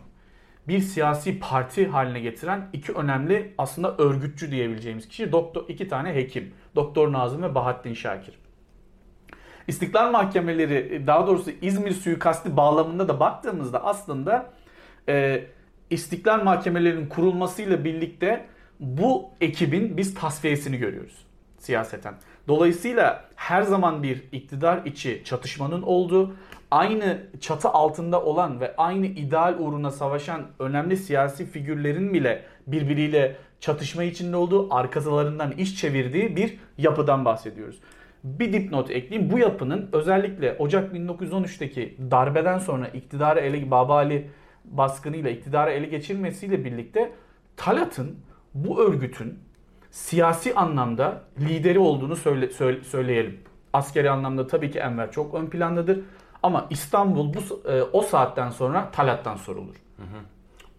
bir 0.68 0.80
siyasi 0.80 1.40
parti 1.40 1.88
haline 1.88 2.20
getiren 2.20 2.70
iki 2.74 2.92
önemli 2.94 3.54
aslında 3.58 3.98
örgütçü 3.98 4.52
diyebileceğimiz 4.52 5.08
kişi 5.08 5.32
doktor 5.32 5.66
iki 5.68 5.88
tane 5.88 6.16
hekim. 6.16 6.54
Doktor 6.76 7.12
Nazım 7.12 7.44
ve 7.44 7.56
Bahattin 7.56 7.94
Şakir. 7.94 8.40
İstiklal 9.68 10.12
mahkemeleri 10.12 11.08
daha 11.08 11.28
doğrusu 11.28 11.52
İzmir 11.62 11.92
suikasti 11.92 12.58
bağlamında 12.58 13.08
da 13.08 13.20
baktığımızda 13.20 13.86
aslında 13.86 14.54
e, 15.10 15.46
İstiklal 15.92 16.44
mahkemelerinin 16.44 17.08
kurulmasıyla 17.08 17.84
birlikte 17.84 18.46
bu 18.80 19.30
ekibin 19.42 19.98
biz 19.98 20.14
tasfiyesini 20.14 20.78
görüyoruz 20.78 21.26
siyaseten. 21.58 22.14
Dolayısıyla 22.48 23.26
her 23.36 23.62
zaman 23.62 24.04
bir 24.04 24.24
iktidar 24.32 24.86
içi 24.86 25.22
çatışmanın 25.26 25.82
olduğu, 25.82 26.36
aynı 26.72 27.18
çatı 27.42 27.70
altında 27.70 28.24
olan 28.24 28.60
ve 28.60 28.76
aynı 28.78 29.06
ideal 29.06 29.56
uğruna 29.60 29.92
savaşan 29.92 30.42
önemli 30.60 30.98
siyasi 30.98 31.46
figürlerin 31.46 32.14
bile 32.14 32.44
birbiriyle 32.68 33.36
çatışma 33.60 34.04
içinde 34.04 34.36
olduğu, 34.38 34.74
arkalarından 34.74 35.52
iş 35.52 35.78
çevirdiği 35.78 36.36
bir 36.36 36.58
yapıdan 36.78 37.26
bahsediyoruz. 37.26 37.80
Bir 38.24 38.54
dipnot 38.54 38.92
ekleyeyim. 38.92 39.32
Bu 39.32 39.40
yapının 39.40 39.90
özellikle 39.94 40.56
Ocak 40.60 40.94
1913'teki 40.94 41.98
darbeden 42.12 42.60
sonra 42.60 42.88
iktidarı 42.88 43.40
ele 43.40 43.72
Baba 43.72 43.96
Ali 43.96 44.30
baskınıyla 44.66 45.30
iktidarı 45.30 45.72
ele 45.72 45.86
geçirmesiyle 45.86 46.66
birlikte 46.66 47.12
Talat'ın 47.58 48.18
bu 48.54 48.80
örgütün 48.82 49.40
siyasi 49.92 50.56
anlamda 50.56 51.24
lideri 51.40 51.80
olduğunu 51.80 52.16
söyle, 52.16 52.50
söyle, 52.50 52.84
söyleyelim. 52.84 53.40
Askeri 53.74 54.10
anlamda 54.10 54.48
tabii 54.48 54.72
ki 54.72 54.80
Enver 54.80 55.12
çok 55.12 55.34
ön 55.34 55.48
plandadır. 55.48 56.00
Ama 56.44 56.68
İstanbul 56.70 57.34
bu 57.34 57.70
e, 57.70 57.82
o 57.82 58.02
saatten 58.02 58.50
sonra 58.50 58.92
Talat'tan 58.92 59.36
sorulur. 59.36 59.76
Hı 59.98 60.04
hı. 60.04 60.22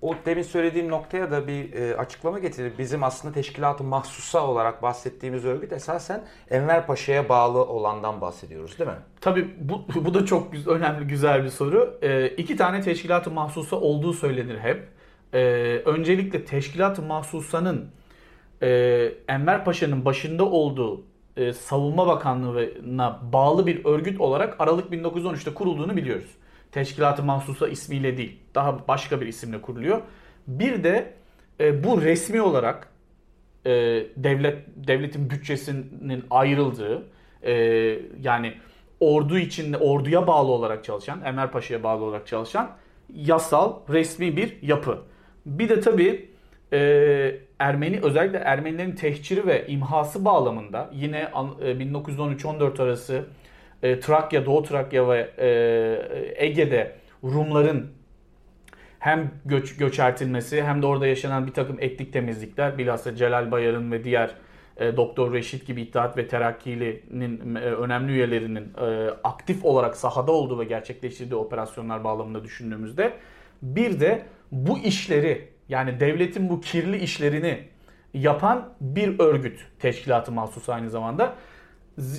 O 0.02 0.14
demin 0.26 0.42
söylediğim 0.42 0.88
noktaya 0.88 1.30
da 1.30 1.47
bir 1.47 1.73
e, 1.73 1.97
açıklama 1.97 2.38
getirir. 2.38 2.73
Bizim 2.78 3.02
aslında 3.02 3.35
teşkilatı 3.35 3.85
mahsusa 3.85 4.47
olarak 4.47 4.82
bahsettiğimiz 4.82 5.44
örgüt 5.44 5.73
esasen 5.73 6.25
Enver 6.50 6.87
Paşa'ya 6.87 7.28
bağlı 7.28 7.64
olandan 7.64 8.21
bahsediyoruz 8.21 8.78
değil 8.78 8.90
mi? 8.90 8.97
Tabii 9.21 9.49
bu, 9.61 9.87
bu 9.94 10.14
da 10.14 10.26
çok 10.26 10.52
güzel, 10.52 10.75
önemli 10.75 11.06
güzel 11.06 11.44
bir 11.44 11.49
soru. 11.49 11.99
E, 12.02 12.28
iki 12.28 12.56
tane 12.56 12.80
teşkilatı 12.80 13.30
mahsusa 13.30 13.76
olduğu 13.76 14.12
söylenir 14.12 14.59
hep. 14.59 14.88
E, 15.32 15.38
öncelikle 15.85 16.44
teşkilatı 16.44 17.02
mahsusanın 17.02 17.90
e, 18.62 18.68
Enver 19.28 19.64
Paşa'nın 19.64 20.04
başında 20.04 20.44
olduğu 20.44 21.04
e, 21.37 21.52
Savunma 21.52 22.06
Bakanlığı'na 22.06 23.21
bağlı 23.32 23.66
bir 23.66 23.85
örgüt 23.85 24.21
olarak 24.21 24.56
Aralık 24.59 24.92
1913'te 24.92 25.54
kurulduğunu 25.54 25.97
biliyoruz. 25.97 26.30
Teşkilatı 26.72 27.22
Mahsusa 27.22 27.68
ismiyle 27.68 28.16
değil, 28.16 28.38
daha 28.54 28.88
başka 28.88 29.20
bir 29.20 29.26
isimle 29.26 29.60
kuruluyor. 29.60 30.02
Bir 30.46 30.84
de 30.84 31.14
e, 31.60 31.84
bu 31.84 32.02
resmi 32.02 32.42
olarak 32.42 32.88
e, 33.66 33.70
devlet 34.16 34.58
devletin 34.76 35.30
bütçesinin 35.30 36.24
ayrıldığı, 36.30 37.06
e, 37.42 37.52
yani 38.22 38.54
ordu 39.00 39.38
içinde 39.38 39.76
orduya 39.76 40.26
bağlı 40.26 40.52
olarak 40.52 40.84
çalışan, 40.84 41.20
Enver 41.24 41.50
Paşa'ya 41.50 41.82
bağlı 41.82 42.04
olarak 42.04 42.26
çalışan 42.26 42.70
yasal, 43.14 43.74
resmi 43.88 44.36
bir 44.36 44.62
yapı. 44.62 44.98
Bir 45.46 45.68
de 45.68 45.80
tabii 45.80 46.28
e, 46.72 47.40
Ermeni 47.58 48.00
özellikle 48.02 48.38
Ermenilerin 48.38 48.94
tehciri 48.94 49.46
ve 49.46 49.66
imhası 49.66 50.24
bağlamında 50.24 50.90
yine 50.94 51.22
1913-14 51.22 52.78
e, 52.78 52.82
arası 52.82 53.24
e, 53.82 54.00
Trakya, 54.00 54.46
Doğu 54.46 54.62
Trakya 54.62 55.08
ve 55.08 55.30
e, 55.38 56.44
Ege'de 56.46 56.92
Rumların 57.24 57.90
hem 58.98 59.30
göç, 59.44 59.76
göçertilmesi 59.76 60.62
hem 60.62 60.82
de 60.82 60.86
orada 60.86 61.06
yaşanan 61.06 61.46
bir 61.46 61.52
takım 61.52 61.76
etnik 61.80 62.12
temizlikler 62.12 62.78
bilhassa 62.78 63.16
Celal 63.16 63.50
Bayar'ın 63.50 63.92
ve 63.92 64.04
diğer 64.04 64.30
e, 64.76 64.96
Doktor 64.96 65.32
Reşit 65.32 65.66
gibi 65.66 65.82
İttihat 65.82 66.16
ve 66.16 66.28
Terakki'nin 66.28 67.54
e, 67.54 67.58
önemli 67.58 68.12
üyelerinin 68.12 68.72
e, 68.80 69.10
aktif 69.24 69.64
olarak 69.64 69.96
sahada 69.96 70.32
olduğu 70.32 70.58
ve 70.58 70.64
gerçekleştirdiği 70.64 71.40
operasyonlar 71.40 72.04
bağlamında 72.04 72.44
düşündüğümüzde 72.44 73.12
bir 73.62 74.00
de 74.00 74.22
bu 74.52 74.78
işleri 74.78 75.48
yani 75.68 76.00
devletin 76.00 76.48
bu 76.48 76.60
kirli 76.60 76.98
işlerini 76.98 77.58
yapan 78.14 78.68
bir 78.80 79.18
örgüt 79.18 79.66
teşkilatı 79.78 80.32
mahsus 80.32 80.68
aynı 80.68 80.90
zamanda. 80.90 81.34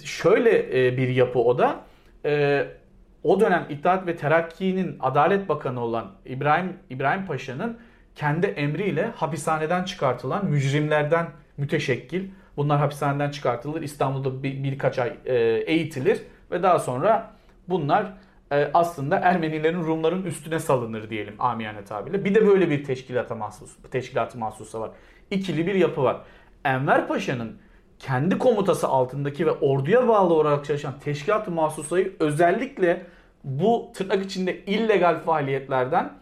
Şöyle 0.04 0.88
e, 0.88 0.98
bir 0.98 1.08
yapı 1.08 1.40
o 1.40 1.58
da. 1.58 1.80
E, 2.26 2.66
o 3.24 3.40
dönem 3.40 3.66
İttihat 3.70 4.08
ve 4.08 4.16
Terakki'nin 4.16 4.98
Adalet 5.00 5.50
Bakanı 5.50 5.80
olan 5.80 6.12
İbrahim 6.26 6.74
İbrahim 6.90 7.26
Paşa'nın 7.26 7.78
kendi 8.16 8.48
emriyle 8.48 9.06
hapishaneden 9.16 9.84
çıkartılan 9.84 10.46
mücrimlerden 10.46 11.28
müteşekkil. 11.58 12.30
Bunlar 12.58 12.80
hapishaneden 12.80 13.32
çıkartılır. 13.32 13.82
İstanbul'da 13.82 14.44
bir, 14.44 14.64
birkaç 14.64 15.00
ay 15.00 15.14
e, 15.26 15.36
eğitilir 15.68 16.22
ve 16.52 16.64
daha 16.64 16.80
sonra 16.80 17.34
bunlar 17.70 18.14
aslında 18.74 19.18
Ermenilerin 19.18 19.84
Rumların 19.84 20.24
üstüne 20.24 20.60
salınır 20.60 21.10
diyelim 21.10 21.36
amiyane 21.40 21.86
tabirle. 21.86 22.26
Bir 22.26 22.36
de 22.36 22.48
böyle 22.48 22.70
bir 22.70 22.84
teşkilata 22.84 23.36
mahsus, 23.36 23.78
teşkilatı 23.92 24.38
mahsusa 24.38 24.82
var. 24.82 24.92
İkili 25.32 25.68
bir 25.68 25.76
yapı 25.76 26.04
var. 26.04 26.18
Enver 26.66 27.08
Paşa'nın 27.08 27.58
kendi 28.04 28.38
komutası 28.38 28.88
altındaki 28.88 29.46
ve 29.46 29.52
orduya 29.52 30.08
bağlı 30.08 30.34
olarak 30.34 30.66
çalışan 30.66 30.94
teşkilat-ı 31.00 31.52
mahsusayı 31.52 32.16
özellikle 32.20 33.06
bu 33.44 33.92
tırnak 33.94 34.26
içinde 34.26 34.66
illegal 34.66 35.20
faaliyetlerden 35.20 36.14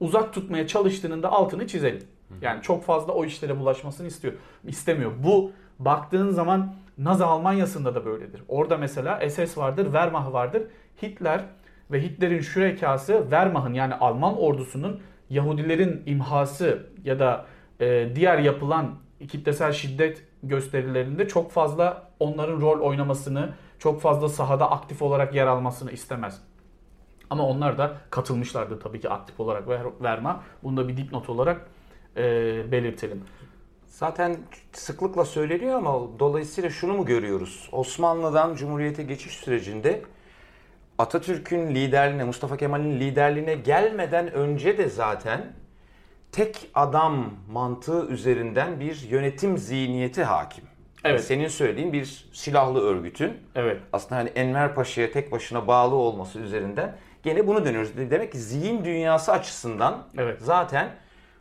uzak 0.00 0.34
tutmaya 0.34 0.66
çalıştığının 0.66 1.22
da 1.22 1.32
altını 1.32 1.66
çizelim. 1.66 2.02
Yani 2.42 2.62
çok 2.62 2.84
fazla 2.84 3.12
o 3.12 3.24
işlere 3.24 3.60
bulaşmasını 3.60 4.06
istiyor. 4.06 4.34
istemiyor. 4.64 5.12
Bu 5.24 5.52
baktığın 5.78 6.30
zaman 6.30 6.74
Nazi 6.98 7.24
Almanya'sında 7.24 7.94
da 7.94 8.04
böyledir. 8.04 8.42
Orada 8.48 8.76
mesela 8.76 9.30
SS 9.30 9.58
vardır, 9.58 9.84
Wehrmacht 9.84 10.32
vardır. 10.32 10.62
Hitler 11.02 11.44
ve 11.90 12.02
Hitler'in 12.02 12.40
şürekası 12.40 13.18
Wehrmacht'ın 13.22 13.74
yani 13.74 13.94
Alman 13.94 14.38
ordusunun 14.38 15.00
Yahudilerin 15.30 16.02
imhası 16.06 16.86
ya 17.04 17.18
da 17.18 17.46
e, 17.80 18.08
diğer 18.14 18.38
yapılan 18.38 18.94
kitlesel 19.28 19.72
şiddet 19.72 20.27
gösterilerinde 20.42 21.28
çok 21.28 21.50
fazla 21.50 22.10
onların 22.20 22.60
rol 22.60 22.80
oynamasını, 22.80 23.54
çok 23.78 24.00
fazla 24.00 24.28
sahada 24.28 24.70
aktif 24.70 25.02
olarak 25.02 25.34
yer 25.34 25.46
almasını 25.46 25.92
istemez. 25.92 26.42
Ama 27.30 27.46
onlar 27.46 27.78
da 27.78 27.96
katılmışlardı 28.10 28.78
tabii 28.78 29.00
ki 29.00 29.08
aktif 29.08 29.40
olarak 29.40 29.68
verma. 30.02 30.42
Bunu 30.62 30.76
da 30.76 30.88
bir 30.88 30.96
dipnot 30.96 31.28
olarak 31.28 31.66
e, 32.16 32.22
belirtelim. 32.72 33.24
Zaten 33.86 34.36
sıklıkla 34.72 35.24
söyleniyor 35.24 35.78
ama 35.78 36.18
dolayısıyla 36.18 36.70
şunu 36.70 36.92
mu 36.94 37.04
görüyoruz? 37.04 37.68
Osmanlı'dan 37.72 38.54
Cumhuriyet'e 38.54 39.02
geçiş 39.02 39.32
sürecinde 39.32 40.02
Atatürk'ün 40.98 41.74
liderliğine, 41.74 42.24
Mustafa 42.24 42.56
Kemal'in 42.56 43.00
liderliğine 43.00 43.54
gelmeden 43.54 44.32
önce 44.32 44.78
de 44.78 44.88
zaten 44.88 45.52
tek 46.32 46.70
adam 46.74 47.30
mantığı 47.52 48.06
üzerinden 48.06 48.80
bir 48.80 49.02
yönetim 49.08 49.58
zihniyeti 49.58 50.24
hakim. 50.24 50.64
Evet. 51.04 51.24
Senin 51.24 51.48
söylediğin 51.48 51.92
bir 51.92 52.28
silahlı 52.32 52.80
örgütün 52.80 53.32
Evet. 53.54 53.80
aslında 53.92 54.16
hani 54.16 54.28
Enver 54.28 54.74
Paşa'ya 54.74 55.12
tek 55.12 55.32
başına 55.32 55.66
bağlı 55.66 55.94
olması 55.94 56.38
üzerinden 56.38 56.96
gene 57.22 57.46
bunu 57.46 57.64
dönüyoruz. 57.64 57.90
Demek 57.96 58.32
ki 58.32 58.38
zihin 58.38 58.84
dünyası 58.84 59.32
açısından 59.32 60.06
Evet. 60.18 60.38
zaten 60.40 60.90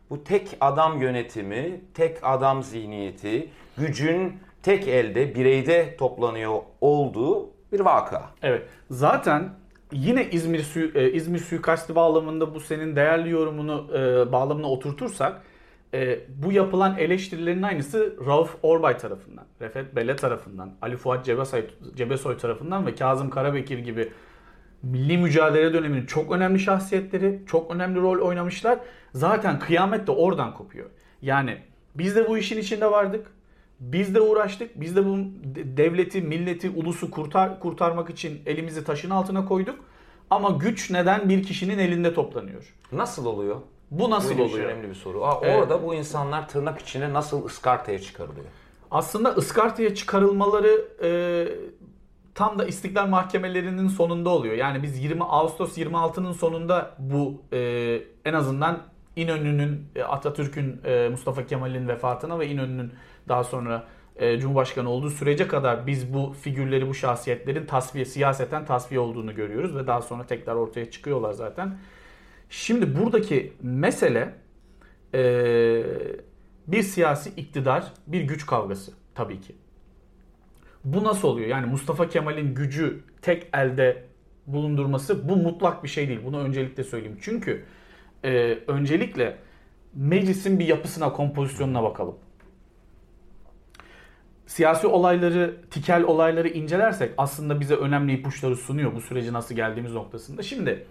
bu 0.09 0.23
tek 0.23 0.57
adam 0.61 1.01
yönetimi, 1.01 1.81
tek 1.93 2.17
adam 2.23 2.63
zihniyeti, 2.63 3.49
gücün 3.77 4.39
tek 4.63 4.87
elde, 4.87 5.35
bireyde 5.35 5.97
toplanıyor 5.97 6.59
olduğu 6.81 7.49
bir 7.71 7.79
vaka. 7.79 8.29
Evet. 8.41 8.61
Zaten 8.91 9.49
yine 9.91 10.29
İzmir 10.31 10.63
suyu, 10.63 10.91
e, 10.95 11.11
İzmir 11.11 11.39
suikastı 11.39 11.95
bağlamında 11.95 12.55
bu 12.55 12.59
senin 12.59 12.95
değerli 12.95 13.29
yorumunu 13.29 13.87
e, 13.93 14.31
bağlamına 14.31 14.67
oturtursak 14.67 15.41
e, 15.93 16.19
bu 16.29 16.51
yapılan 16.51 16.97
eleştirilerin 16.97 17.61
aynısı 17.63 18.15
Rauf 18.25 18.55
Orbay 18.63 18.97
tarafından, 18.97 19.45
Refet 19.61 19.95
Bele 19.95 20.15
tarafından, 20.15 20.73
Ali 20.81 20.97
Fuat 20.97 21.25
Cebesoy, 21.25 21.65
Cebesoy 21.95 22.37
tarafından 22.37 22.85
ve 22.85 22.95
Kazım 22.95 23.29
Karabekir 23.29 23.79
gibi 23.79 24.11
milli 24.83 25.17
mücadele 25.17 25.73
döneminin 25.73 26.05
çok 26.05 26.31
önemli 26.31 26.59
şahsiyetleri, 26.59 27.41
çok 27.47 27.71
önemli 27.75 27.99
rol 27.99 28.19
oynamışlar. 28.19 28.79
Zaten 29.13 29.59
kıyamet 29.59 30.07
de 30.07 30.11
oradan 30.11 30.53
kopuyor. 30.53 30.89
Yani 31.21 31.57
biz 31.95 32.15
de 32.15 32.29
bu 32.29 32.37
işin 32.37 32.57
içinde 32.57 32.91
vardık. 32.91 33.27
Biz 33.79 34.15
de 34.15 34.21
uğraştık. 34.21 34.81
Biz 34.81 34.95
de 34.95 35.05
bu 35.05 35.17
de- 35.55 35.77
devleti, 35.77 36.21
milleti, 36.21 36.69
ulusu 36.69 37.11
kurtar, 37.11 37.59
kurtarmak 37.59 38.09
için 38.09 38.41
elimizi 38.45 38.83
taşın 38.83 39.09
altına 39.09 39.45
koyduk. 39.45 39.79
Ama 40.29 40.49
güç 40.49 40.91
neden 40.91 41.29
bir 41.29 41.43
kişinin 41.43 41.77
elinde 41.79 42.13
toplanıyor? 42.13 42.73
Nasıl 42.91 43.25
oluyor? 43.25 43.55
Bu 43.91 44.09
nasıl 44.09 44.31
için 44.31 44.43
oluyor? 44.43 44.69
önemli 44.69 44.89
bir 44.89 44.95
soru. 44.95 45.25
Aa, 45.25 45.39
Evet. 45.43 45.59
Orada 45.59 45.83
bu 45.83 45.93
insanlar 45.95 46.47
tırnak 46.49 46.79
içine 46.79 47.13
nasıl 47.13 47.45
ıskartaya 47.45 47.99
çıkarılıyor? 47.99 48.45
Aslında 48.91 49.29
ıskartaya 49.29 49.95
çıkarılmaları 49.95 50.85
e, 51.03 51.09
tam 52.35 52.59
da 52.59 52.65
istiklal 52.65 53.07
mahkemelerinin 53.07 53.87
sonunda 53.87 54.29
oluyor. 54.29 54.55
Yani 54.55 54.83
biz 54.83 55.03
20 55.03 55.23
Ağustos 55.23 55.77
26'nın 55.77 56.31
sonunda 56.31 56.95
bu 56.99 57.41
e, 57.53 57.59
en 58.25 58.33
azından 58.33 58.79
İnönü'nün, 59.15 59.85
e, 59.95 60.03
Atatürk'ün, 60.03 60.81
e, 60.85 61.09
Mustafa 61.09 61.45
Kemal'in 61.45 61.87
vefatına 61.87 62.39
ve 62.39 62.47
İnönü'nün 62.47 62.91
daha 63.27 63.43
sonra 63.43 63.87
e, 64.15 64.39
Cumhurbaşkanı 64.39 64.89
olduğu 64.89 65.09
sürece 65.09 65.47
kadar 65.47 65.87
biz 65.87 66.13
bu 66.13 66.35
figürleri, 66.41 66.87
bu 66.87 66.93
şahsiyetlerin 66.93 67.65
tasfiye, 67.65 68.05
siyaseten 68.05 68.65
tasfiye 68.65 68.99
olduğunu 68.99 69.35
görüyoruz 69.35 69.75
ve 69.75 69.87
daha 69.87 70.01
sonra 70.01 70.25
tekrar 70.25 70.55
ortaya 70.55 70.91
çıkıyorlar 70.91 71.33
zaten. 71.33 71.77
Şimdi 72.49 72.99
buradaki 72.99 73.53
mesele 73.61 74.33
e, 75.13 75.83
bir 76.67 76.83
siyasi 76.83 77.29
iktidar, 77.29 77.83
bir 78.07 78.21
güç 78.21 78.45
kavgası 78.45 78.93
tabii 79.15 79.41
ki. 79.41 79.55
Bu 80.83 81.03
nasıl 81.03 81.27
oluyor? 81.27 81.47
Yani 81.47 81.65
Mustafa 81.65 82.09
Kemal'in 82.09 82.55
gücü 82.55 83.03
tek 83.21 83.47
elde 83.53 84.03
bulundurması 84.47 85.29
bu 85.29 85.35
mutlak 85.35 85.83
bir 85.83 85.89
şey 85.89 86.07
değil. 86.07 86.19
Bunu 86.25 86.39
öncelikle 86.39 86.83
söyleyeyim. 86.83 87.17
Çünkü 87.21 87.65
e, 88.23 88.57
öncelikle 88.67 89.37
meclisin 89.93 90.59
bir 90.59 90.65
yapısına, 90.65 91.13
kompozisyonuna 91.13 91.83
bakalım. 91.83 92.15
Siyasi 94.47 94.87
olayları, 94.87 95.55
tikel 95.71 96.03
olayları 96.03 96.47
incelersek 96.47 97.11
aslında 97.17 97.59
bize 97.59 97.75
önemli 97.75 98.13
ipuçları 98.13 98.55
sunuyor 98.55 98.95
bu 98.95 99.01
sürece 99.01 99.33
nasıl 99.33 99.55
geldiğimiz 99.55 99.93
noktasında. 99.93 100.43
Şimdi 100.43 100.85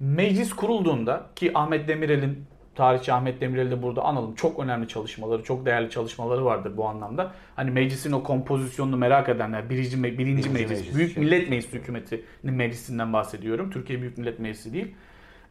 meclis 0.00 0.52
kurulduğunda 0.52 1.26
ki 1.36 1.50
Ahmet 1.54 1.88
Demirel'in 1.88 2.44
tarihçi 2.74 3.12
Ahmet 3.12 3.40
Demirel'i 3.40 3.70
de 3.70 3.82
burada 3.82 4.02
analım. 4.02 4.34
Çok 4.34 4.58
önemli 4.58 4.88
çalışmaları, 4.88 5.42
çok 5.42 5.66
değerli 5.66 5.90
çalışmaları 5.90 6.44
vardır 6.44 6.76
bu 6.76 6.86
anlamda. 6.88 7.32
Hani 7.56 7.70
meclisin 7.70 8.12
o 8.12 8.22
kompozisyonunu 8.22 8.96
merak 8.96 9.28
edenler, 9.28 9.70
birinci, 9.70 9.96
me- 9.96 10.18
birinci, 10.18 10.50
meclis, 10.50 10.70
meclis 10.70 10.94
Büyük. 10.94 11.16
Millet 11.16 11.50
Meclisi 11.50 11.78
hükümetinin 11.78 12.24
meclisinden 12.42 13.12
bahsediyorum. 13.12 13.70
Türkiye 13.70 14.00
Büyük 14.00 14.18
Millet 14.18 14.38
Meclisi 14.38 14.72
değil. 14.72 14.94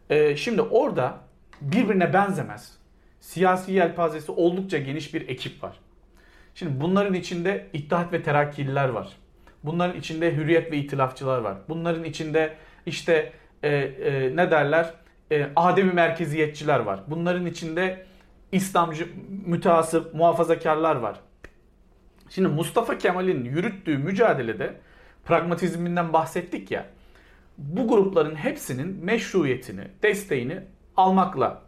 Ee, 0.09 0.35
şimdi 0.35 0.61
orada 0.61 1.17
birbirine 1.61 2.13
benzemez. 2.13 2.77
Siyasi 3.19 3.73
yelpazesi 3.73 4.31
oldukça 4.31 4.77
geniş 4.77 5.13
bir 5.13 5.29
ekip 5.29 5.63
var. 5.63 5.75
Şimdi 6.55 6.81
bunların 6.81 7.13
içinde 7.13 7.67
İttihat 7.73 8.13
ve 8.13 8.23
Terakkililer 8.23 8.89
var. 8.89 9.09
Bunların 9.63 9.97
içinde 9.97 10.35
Hürriyet 10.35 10.71
ve 10.71 10.77
İtilafçılar 10.77 11.39
var. 11.39 11.57
Bunların 11.69 12.03
içinde 12.03 12.55
işte 12.85 13.31
e, 13.63 13.69
e, 13.69 14.35
ne 14.35 14.51
derler 14.51 14.93
e, 15.31 15.47
Ademi 15.55 15.93
merkeziyetçiler 15.93 16.79
var. 16.79 16.99
Bunların 17.07 17.45
içinde 17.45 18.05
İslamcı, 18.51 19.07
müteasip, 19.45 20.13
muhafazakarlar 20.13 20.95
var. 20.95 21.19
Şimdi 22.29 22.47
Mustafa 22.47 22.97
Kemal'in 22.97 23.45
yürüttüğü 23.45 23.97
mücadelede 23.97 24.73
pragmatizminden 25.25 26.13
bahsettik 26.13 26.71
ya. 26.71 26.85
Bu 27.57 27.87
grupların 27.87 28.35
hepsinin 28.35 29.05
meşruiyetini, 29.05 29.87
desteğini 30.03 30.59
almakla 30.97 31.61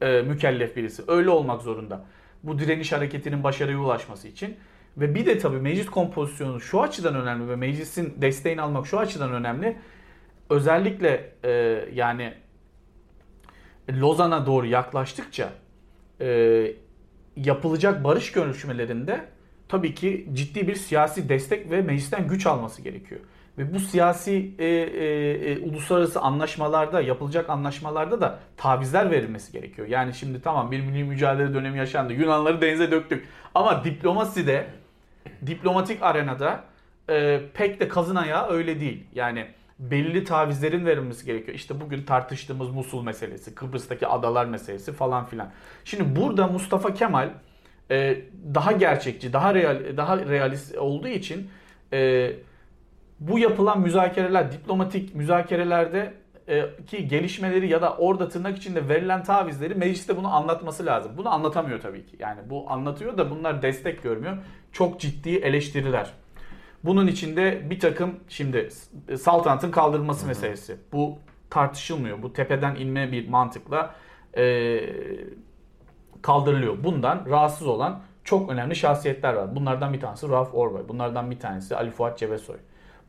e, 0.00 0.22
mükellef 0.22 0.76
birisi. 0.76 1.02
Öyle 1.08 1.30
olmak 1.30 1.62
zorunda. 1.62 2.04
Bu 2.42 2.58
direniş 2.58 2.92
hareketinin 2.92 3.44
başarıya 3.44 3.78
ulaşması 3.78 4.28
için. 4.28 4.56
Ve 4.96 5.14
bir 5.14 5.26
de 5.26 5.38
tabii 5.38 5.58
meclis 5.58 5.86
kompozisyonu 5.86 6.60
şu 6.60 6.82
açıdan 6.82 7.14
önemli 7.14 7.48
ve 7.48 7.56
meclisin 7.56 8.14
desteğini 8.16 8.62
almak 8.62 8.86
şu 8.86 8.98
açıdan 8.98 9.32
önemli. 9.32 9.76
Özellikle 10.50 11.32
e, 11.44 11.50
yani 11.94 12.34
Lozan'a 13.90 14.46
doğru 14.46 14.66
yaklaştıkça 14.66 15.52
e, 16.20 16.66
yapılacak 17.36 18.04
barış 18.04 18.32
görüşmelerinde 18.32 19.24
tabii 19.68 19.94
ki 19.94 20.28
ciddi 20.32 20.68
bir 20.68 20.74
siyasi 20.74 21.28
destek 21.28 21.70
ve 21.70 21.82
meclisten 21.82 22.28
güç 22.28 22.46
alması 22.46 22.82
gerekiyor. 22.82 23.20
Ve 23.58 23.74
bu 23.74 23.80
siyasi 23.80 24.54
e, 24.58 24.66
e, 24.66 25.52
e, 25.52 25.58
uluslararası 25.58 26.20
anlaşmalarda, 26.20 27.00
yapılacak 27.00 27.50
anlaşmalarda 27.50 28.20
da 28.20 28.38
tavizler 28.56 29.10
verilmesi 29.10 29.52
gerekiyor. 29.52 29.88
Yani 29.88 30.14
şimdi 30.14 30.42
tamam 30.42 30.70
bir 30.70 30.80
milli 30.80 31.04
mücadele 31.04 31.54
dönemi 31.54 31.78
yaşandı. 31.78 32.12
Yunanları 32.12 32.60
denize 32.60 32.90
döktük. 32.90 33.28
Ama 33.54 33.84
diplomaside, 33.84 34.66
diplomatik 35.46 36.02
arenada 36.02 36.64
e, 37.10 37.40
pek 37.54 37.80
de 37.80 37.88
kazın 37.88 38.16
ayağı 38.16 38.50
öyle 38.50 38.80
değil. 38.80 39.06
Yani 39.14 39.46
belli 39.78 40.24
tavizlerin 40.24 40.86
verilmesi 40.86 41.26
gerekiyor. 41.26 41.54
İşte 41.54 41.80
bugün 41.80 42.02
tartıştığımız 42.02 42.70
Musul 42.70 43.02
meselesi, 43.02 43.54
Kıbrıs'taki 43.54 44.06
adalar 44.06 44.44
meselesi 44.44 44.92
falan 44.92 45.26
filan. 45.26 45.50
Şimdi 45.84 46.20
burada 46.20 46.46
Mustafa 46.46 46.94
Kemal 46.94 47.30
e, 47.90 48.20
daha 48.54 48.72
gerçekçi, 48.72 49.32
daha 49.32 49.54
real, 49.54 49.96
daha 49.96 50.18
realist 50.18 50.78
olduğu 50.78 51.08
için 51.08 51.50
e, 51.92 52.32
bu 53.28 53.38
yapılan 53.38 53.80
müzakereler, 53.80 54.52
diplomatik 54.52 55.14
müzakerelerde 55.14 56.14
e, 56.48 56.84
ki 56.86 57.08
gelişmeleri 57.08 57.68
ya 57.68 57.82
da 57.82 57.96
orada 57.96 58.28
tırnak 58.28 58.56
içinde 58.56 58.88
verilen 58.88 59.22
tavizleri 59.22 59.74
mecliste 59.74 60.16
bunu 60.16 60.34
anlatması 60.34 60.86
lazım. 60.86 61.12
Bunu 61.16 61.28
anlatamıyor 61.28 61.80
tabii 61.80 62.06
ki. 62.06 62.16
Yani 62.18 62.40
bu 62.50 62.70
anlatıyor 62.70 63.18
da 63.18 63.30
bunlar 63.30 63.62
destek 63.62 64.02
görmüyor. 64.02 64.38
Çok 64.72 65.00
ciddi 65.00 65.36
eleştiriler. 65.36 66.10
Bunun 66.84 67.06
içinde 67.06 67.70
bir 67.70 67.80
takım 67.80 68.20
şimdi 68.28 68.68
saltanatın 69.18 69.70
kaldırılması 69.70 70.26
meselesi. 70.26 70.76
Bu 70.92 71.18
tartışılmıyor. 71.50 72.22
Bu 72.22 72.32
tepeden 72.32 72.74
inme 72.74 73.12
bir 73.12 73.28
mantıkla 73.28 73.94
e, 74.36 74.80
kaldırılıyor. 76.22 76.84
Bundan 76.84 77.24
rahatsız 77.28 77.66
olan 77.66 78.02
çok 78.24 78.50
önemli 78.50 78.76
şahsiyetler 78.76 79.34
var. 79.34 79.56
Bunlardan 79.56 79.92
bir 79.92 80.00
tanesi 80.00 80.28
Rauf 80.28 80.54
Orbay. 80.54 80.88
Bunlardan 80.88 81.30
bir 81.30 81.38
tanesi 81.38 81.76
Ali 81.76 81.90
Fuat 81.90 82.18
Cebesoy. 82.18 82.56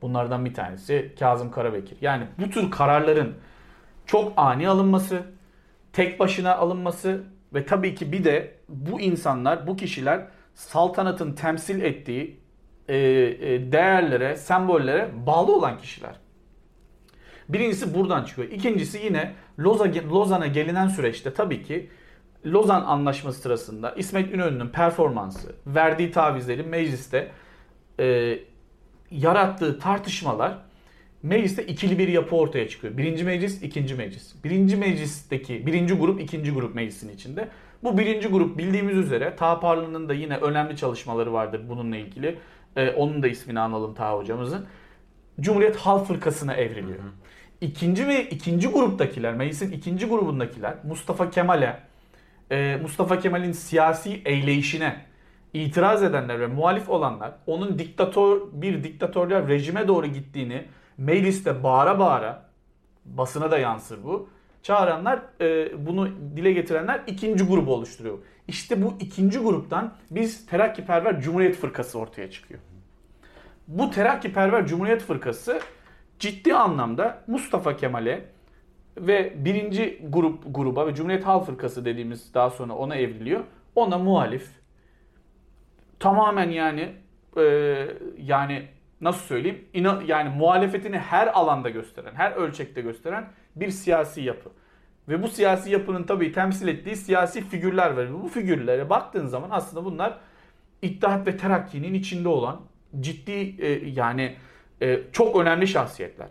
Bunlardan 0.03 0.45
bir 0.45 0.53
tanesi 0.53 1.11
Kazım 1.19 1.51
Karabekir. 1.51 1.97
Yani 2.01 2.23
bu 2.39 2.49
tür 2.49 2.71
kararların 2.71 3.33
çok 4.05 4.33
ani 4.37 4.69
alınması, 4.69 5.21
tek 5.93 6.19
başına 6.19 6.55
alınması 6.55 7.23
ve 7.53 7.65
tabii 7.65 7.95
ki 7.95 8.11
bir 8.11 8.23
de 8.23 8.55
bu 8.69 9.01
insanlar, 9.01 9.67
bu 9.67 9.75
kişiler 9.75 10.27
saltanatın 10.53 11.33
temsil 11.33 11.81
ettiği 11.81 12.39
e, 12.87 12.97
e, 12.97 13.71
değerlere, 13.71 14.35
sembollere 14.35 15.09
bağlı 15.25 15.55
olan 15.55 15.77
kişiler. 15.77 16.15
Birincisi 17.49 17.93
buradan 17.93 18.23
çıkıyor. 18.23 18.51
İkincisi 18.51 18.97
yine 19.05 19.33
Loza- 19.59 20.09
Lozan'a 20.09 20.47
gelinen 20.47 20.87
süreçte 20.87 21.33
tabii 21.33 21.63
ki 21.63 21.89
Lozan 22.45 22.81
Anlaşması 22.85 23.41
sırasında 23.41 23.91
İsmet 23.91 24.33
İnönü'nün 24.33 24.67
performansı, 24.67 25.55
verdiği 25.67 26.11
tavizleri 26.11 26.63
mecliste 26.63 27.31
e, 27.99 28.39
yarattığı 29.13 29.79
tartışmalar 29.79 30.57
mecliste 31.23 31.63
ikili 31.63 31.97
bir 31.97 32.07
yapı 32.07 32.35
ortaya 32.35 32.69
çıkıyor. 32.69 32.97
Birinci 32.97 33.23
meclis, 33.23 33.63
ikinci 33.63 33.95
meclis. 33.95 34.43
Birinci 34.43 34.75
meclisteki 34.75 35.67
birinci 35.67 35.93
grup, 35.93 36.21
ikinci 36.21 36.51
grup 36.51 36.75
meclisin 36.75 37.09
içinde. 37.09 37.49
Bu 37.83 37.97
birinci 37.97 38.27
grup 38.27 38.57
bildiğimiz 38.57 38.97
üzere 38.97 39.35
Taha 39.35 39.59
Parlı'nın 39.59 40.09
da 40.09 40.13
yine 40.13 40.37
önemli 40.37 40.77
çalışmaları 40.77 41.33
vardır 41.33 41.61
bununla 41.69 41.97
ilgili. 41.97 42.39
Ee, 42.75 42.89
onun 42.91 43.23
da 43.23 43.27
ismini 43.27 43.59
analım 43.59 43.93
Taha 43.93 44.17
hocamızın. 44.17 44.65
Cumhuriyet 45.39 45.75
Halk 45.75 46.07
Fırkası'na 46.07 46.53
evriliyor. 46.53 46.99
ikinci 47.61 48.07
ve 48.07 48.29
ikinci 48.29 48.67
gruptakiler, 48.67 49.33
meclisin 49.33 49.71
ikinci 49.71 50.05
grubundakiler 50.05 50.73
Mustafa 50.83 51.29
Kemal'e, 51.29 51.79
e, 52.51 52.79
Mustafa 52.81 53.19
Kemal'in 53.19 53.51
siyasi 53.51 54.21
eyleyişine 54.25 55.05
itiraz 55.53 56.03
edenler 56.03 56.39
ve 56.39 56.47
muhalif 56.47 56.89
olanlar 56.89 57.31
onun 57.47 57.79
diktatör 57.79 58.41
bir 58.53 58.83
diktatöryel 58.83 59.47
rejime 59.47 59.87
doğru 59.87 60.07
gittiğini 60.07 60.65
mecliste 60.97 61.63
bağıra 61.63 61.99
bağıra 61.99 62.49
basına 63.05 63.51
da 63.51 63.57
yansır 63.57 64.03
bu. 64.03 64.29
Çağıranlar 64.63 65.19
e, 65.41 65.71
bunu 65.85 66.09
dile 66.35 66.53
getirenler 66.53 67.01
ikinci 67.07 67.43
grubu 67.43 67.73
oluşturuyor. 67.73 68.17
İşte 68.47 68.81
bu 68.83 68.93
ikinci 68.99 69.39
gruptan 69.39 69.93
biz 70.11 70.45
Terakkiperver 70.45 71.21
Cumhuriyet 71.21 71.55
Fırkası 71.55 71.99
ortaya 71.99 72.31
çıkıyor. 72.31 72.59
Bu 73.67 73.91
Terakkiperver 73.91 74.67
Cumhuriyet 74.67 75.01
Fırkası 75.01 75.59
ciddi 76.19 76.53
anlamda 76.53 77.23
Mustafa 77.27 77.77
Kemal'e 77.77 78.25
ve 78.97 79.45
birinci 79.45 80.01
grup 80.09 80.43
gruba 80.55 80.87
ve 80.87 80.95
Cumhuriyet 80.95 81.25
Halk 81.25 81.45
Fırkası 81.45 81.85
dediğimiz 81.85 82.33
daha 82.33 82.49
sonra 82.49 82.73
ona 82.73 82.95
evriliyor. 82.95 83.43
Ona 83.75 83.97
muhalif. 83.97 84.62
Tamamen 86.03 86.49
yani 86.49 86.95
e, 87.37 87.43
yani 88.17 88.67
nasıl 89.01 89.25
söyleyeyim? 89.25 89.65
İna, 89.73 90.01
yani 90.07 90.29
muhalefetini 90.29 90.97
her 90.97 91.27
alanda 91.27 91.69
gösteren, 91.69 92.15
her 92.15 92.31
ölçekte 92.31 92.81
gösteren 92.81 93.29
bir 93.55 93.69
siyasi 93.69 94.21
yapı. 94.21 94.49
Ve 95.09 95.23
bu 95.23 95.27
siyasi 95.27 95.71
yapının 95.71 96.03
tabii 96.03 96.31
temsil 96.31 96.67
ettiği 96.67 96.95
siyasi 96.95 97.41
figürler 97.41 97.89
var. 97.89 98.23
Bu 98.23 98.27
figürlere 98.27 98.89
baktığın 98.89 99.27
zaman 99.27 99.49
aslında 99.51 99.85
bunlar 99.85 100.17
İttihat 100.81 101.27
ve 101.27 101.37
Terakki'nin 101.37 101.93
içinde 101.93 102.27
olan 102.27 102.61
ciddi 102.99 103.55
e, 103.65 103.89
yani 103.89 104.35
e, 104.81 104.99
çok 105.11 105.35
önemli 105.35 105.67
şahsiyetler. 105.67 106.27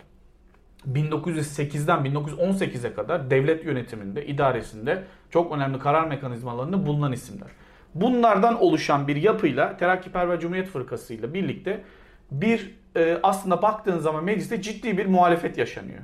1908'den 0.92 1.98
1918'e 1.98 2.94
kadar 2.94 3.30
devlet 3.30 3.64
yönetiminde, 3.64 4.26
idaresinde 4.26 5.04
çok 5.30 5.52
önemli 5.52 5.78
karar 5.78 6.06
mekanizmalarında 6.06 6.86
bulunan 6.86 7.12
isimler. 7.12 7.48
Bunlardan 7.94 8.62
oluşan 8.62 9.08
bir 9.08 9.16
yapıyla 9.16 9.76
Terakkiperver 9.76 10.40
Cumhuriyet 10.40 10.68
Fırkası 10.68 11.14
ile 11.14 11.34
birlikte 11.34 11.84
bir 12.30 12.74
e, 12.96 13.18
aslında 13.22 13.62
baktığın 13.62 13.98
zaman 13.98 14.24
mecliste 14.24 14.62
ciddi 14.62 14.98
bir 14.98 15.06
muhalefet 15.06 15.58
yaşanıyor. 15.58 16.02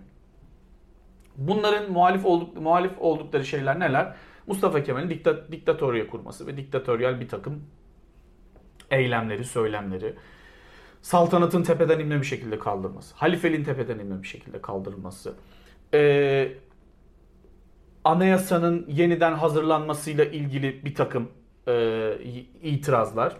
Bunların 1.36 1.92
muhalif 1.92 2.26
olduk 2.26 2.56
muhalif 2.56 2.92
oldukları 2.98 3.44
şeyler 3.44 3.80
neler? 3.80 4.14
Mustafa 4.46 4.82
Kemal'in 4.82 5.10
dikta, 5.10 5.52
diktatörye 5.52 6.06
kurması 6.06 6.46
ve 6.46 6.56
diktatöryel 6.56 7.20
bir 7.20 7.28
takım 7.28 7.62
eylemleri, 8.90 9.44
söylemleri. 9.44 10.14
Saltanatın 11.02 11.62
tepeden 11.62 11.98
inme 11.98 12.20
bir 12.20 12.26
şekilde 12.26 12.58
kaldırması. 12.58 13.14
Halifeliğin 13.16 13.64
tepeden 13.64 13.98
inme 13.98 14.22
bir 14.22 14.28
şekilde 14.28 14.62
kaldırılması. 14.62 15.34
Ee, 15.94 16.52
anayasanın 18.04 18.86
yeniden 18.88 19.32
hazırlanmasıyla 19.32 20.24
ilgili 20.24 20.84
bir 20.84 20.94
takım 20.94 21.28
e, 21.68 22.14
itirazlar. 22.62 23.36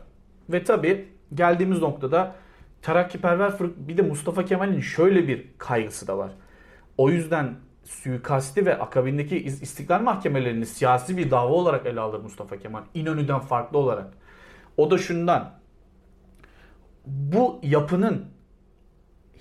Ve 0.49 0.65
tabi 0.65 1.09
geldiğimiz 1.35 1.83
noktada 1.83 2.35
terakkiperver 2.83 3.53
bir 3.77 3.97
de 3.97 4.03
Mustafa 4.03 4.45
Kemal'in 4.45 4.81
şöyle 4.81 5.29
bir 5.29 5.47
kaygısı 5.59 6.07
da 6.07 6.19
var. 6.19 6.31
O 6.99 7.11
yüzden 7.11 7.55
suikasti 7.85 8.67
ve 8.67 8.79
akabindeki 8.79 9.39
istiklal 9.39 10.01
mahkemelerini 10.01 10.67
siyasi 10.67 11.17
bir 11.17 11.31
dava 11.31 11.53
olarak 11.53 11.87
ele 11.87 12.01
alır 12.01 12.21
Mustafa 12.21 12.59
Kemal. 12.59 12.83
İnönü'den 12.95 13.41
farklı 13.41 13.79
olarak. 13.79 14.07
O 14.77 14.91
da 14.91 14.99
şundan. 14.99 15.59
Bu 17.07 17.61
yapının 17.63 18.27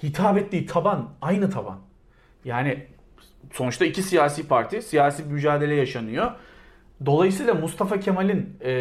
hitap 0.04 0.38
ettiği 0.38 0.66
taban 0.66 1.10
aynı 1.22 1.50
taban. 1.50 1.80
Yani 2.46 2.88
sonuçta 3.52 3.86
iki 3.86 4.04
siyasi 4.04 4.48
parti, 4.48 4.82
siyasi 4.82 5.24
mücadele 5.24 5.76
yaşanıyor. 5.76 6.32
Dolayısıyla 7.06 7.54
Mustafa 7.54 8.00
Kemal'in 8.00 8.58
e, 8.62 8.72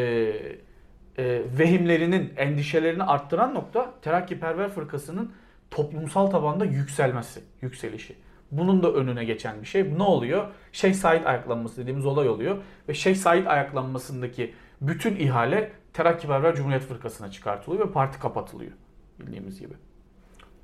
e, 1.19 1.43
vehimlerinin, 1.59 2.33
endişelerini 2.37 3.03
arttıran 3.03 3.55
nokta 3.55 3.95
Terakkiperver 4.03 4.69
Fırkası'nın 4.69 5.33
toplumsal 5.71 6.27
tabanda 6.27 6.65
yükselmesi, 6.65 7.41
yükselişi. 7.63 8.17
Bunun 8.51 8.83
da 8.83 8.93
önüne 8.93 9.25
geçen 9.25 9.61
bir 9.61 9.67
şey. 9.67 9.99
Ne 9.99 10.03
oluyor? 10.03 10.47
Şeyh 10.73 10.95
Said 10.95 11.25
ayaklanması 11.25 11.81
dediğimiz 11.81 12.07
olay 12.07 12.29
oluyor. 12.29 12.57
Ve 12.89 12.95
Şeyh 12.95 13.17
Said 13.17 13.47
ayaklanmasındaki 13.47 14.55
bütün 14.81 15.17
ihale 15.17 15.73
Terakkiperver 15.93 16.55
Cumhuriyet 16.55 16.83
Fırkası'na 16.83 17.31
çıkartılıyor 17.31 17.89
ve 17.89 17.93
parti 17.93 18.19
kapatılıyor. 18.19 18.73
Bildiğimiz 19.21 19.61
gibi. 19.61 19.75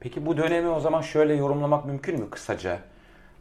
Peki 0.00 0.26
bu 0.26 0.36
dönemi 0.36 0.68
o 0.68 0.80
zaman 0.80 1.00
şöyle 1.00 1.34
yorumlamak 1.34 1.84
mümkün 1.84 2.20
mü 2.20 2.30
kısaca? 2.30 2.78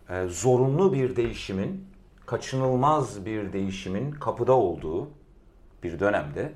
Ee, 0.09 0.25
zorunlu 0.27 0.93
bir 0.93 1.15
değişimin, 1.15 1.87
kaçınılmaz 2.31 3.25
bir 3.25 3.53
değişimin 3.53 4.11
kapıda 4.11 4.53
olduğu 4.53 5.09
bir 5.83 5.99
dönemde 5.99 6.53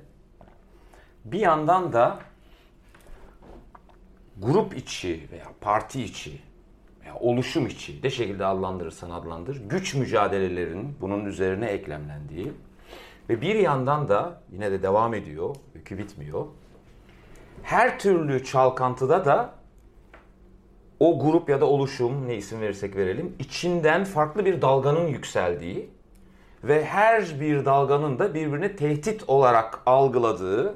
bir 1.24 1.40
yandan 1.40 1.92
da 1.92 2.18
grup 4.36 4.76
içi 4.76 5.28
veya 5.32 5.46
parti 5.60 6.02
içi 6.02 6.40
veya 7.02 7.14
oluşum 7.14 7.66
içi 7.66 8.02
de 8.02 8.10
şekilde 8.10 8.46
adlandırırsan 8.46 9.10
adlandır 9.10 9.62
güç 9.68 9.94
mücadelelerinin 9.94 10.96
bunun 11.00 11.24
üzerine 11.24 11.66
eklemlendiği 11.66 12.52
ve 13.28 13.40
bir 13.40 13.54
yandan 13.54 14.08
da 14.08 14.42
yine 14.52 14.70
de 14.70 14.82
devam 14.82 15.14
ediyor, 15.14 15.56
yükü 15.74 15.98
bitmiyor. 15.98 16.46
Her 17.62 17.98
türlü 17.98 18.44
çalkantıda 18.44 19.24
da 19.24 19.54
o 21.00 21.18
grup 21.18 21.48
ya 21.48 21.60
da 21.60 21.66
oluşum 21.66 22.28
ne 22.28 22.36
isim 22.36 22.60
verirsek 22.60 22.96
verelim 22.96 23.36
içinden 23.38 24.04
farklı 24.04 24.44
bir 24.44 24.62
dalganın 24.62 25.06
yükseldiği 25.06 25.90
ve 26.64 26.84
her 26.84 27.40
bir 27.40 27.64
dalganın 27.64 28.18
da 28.18 28.34
birbirine 28.34 28.76
tehdit 28.76 29.24
olarak 29.28 29.78
algıladığı 29.86 30.74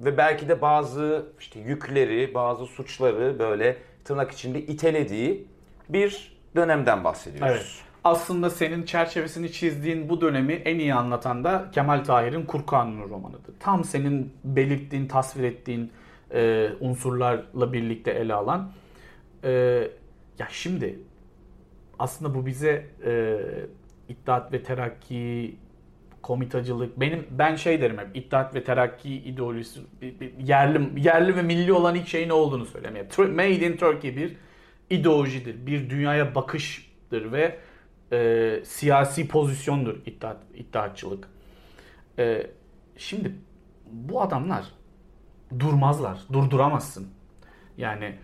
ve 0.00 0.16
belki 0.16 0.48
de 0.48 0.60
bazı 0.62 1.26
işte 1.40 1.60
yükleri, 1.60 2.34
bazı 2.34 2.66
suçları 2.66 3.38
böyle 3.38 3.76
tırnak 4.04 4.32
içinde 4.32 4.60
itelediği 4.60 5.46
bir 5.88 6.36
dönemden 6.56 7.04
bahsediyoruz. 7.04 7.52
Evet. 7.54 7.90
Aslında 8.04 8.50
senin 8.50 8.82
çerçevesini 8.82 9.52
çizdiğin 9.52 10.08
bu 10.08 10.20
dönemi 10.20 10.52
en 10.52 10.78
iyi 10.78 10.94
anlatan 10.94 11.44
da 11.44 11.68
Kemal 11.72 12.04
Tahir'in 12.04 12.46
Kur 12.46 12.66
Kanunu 12.66 13.08
romanıdır. 13.08 13.54
Tam 13.60 13.84
senin 13.84 14.32
belirttiğin, 14.44 15.06
tasvir 15.06 15.44
ettiğin 15.44 15.92
e, 16.34 16.68
unsurlarla 16.80 17.72
birlikte 17.72 18.10
ele 18.10 18.34
alan. 18.34 18.72
E, 19.44 19.50
ya 20.38 20.48
şimdi 20.50 20.98
aslında 21.98 22.34
bu 22.34 22.46
bize 22.46 22.86
e, 23.04 23.38
İttihat 24.08 24.52
ve 24.52 24.62
Terakki 24.62 25.56
komitacılık 26.22 27.00
benim 27.00 27.26
ben 27.30 27.56
şey 27.56 27.80
derim 27.80 27.98
hep 27.98 28.16
İttihat 28.16 28.54
ve 28.54 28.64
Terakki 28.64 29.14
ideolojisi 29.14 29.80
yerli 30.38 31.00
yerli 31.00 31.36
ve 31.36 31.42
milli 31.42 31.72
olan 31.72 31.94
ilk 31.94 32.08
şey 32.08 32.28
ne 32.28 32.32
olduğunu 32.32 32.66
söylemeye. 32.66 33.06
Made 33.18 33.66
in 33.66 33.76
Turkey 33.76 34.16
bir 34.16 34.36
ideolojidir, 34.90 35.66
bir 35.66 35.90
dünyaya 35.90 36.34
bakıştır 36.34 37.32
ve 37.32 37.58
e, 38.12 38.60
siyasi 38.64 39.28
pozisyondur 39.28 39.96
iddiat, 40.06 40.36
iddiatçılık. 40.54 41.28
E, 42.18 42.46
şimdi 42.96 43.32
bu 43.92 44.20
adamlar 44.20 44.64
durmazlar, 45.58 46.18
durduramazsın. 46.32 47.08
Yani 47.78 48.14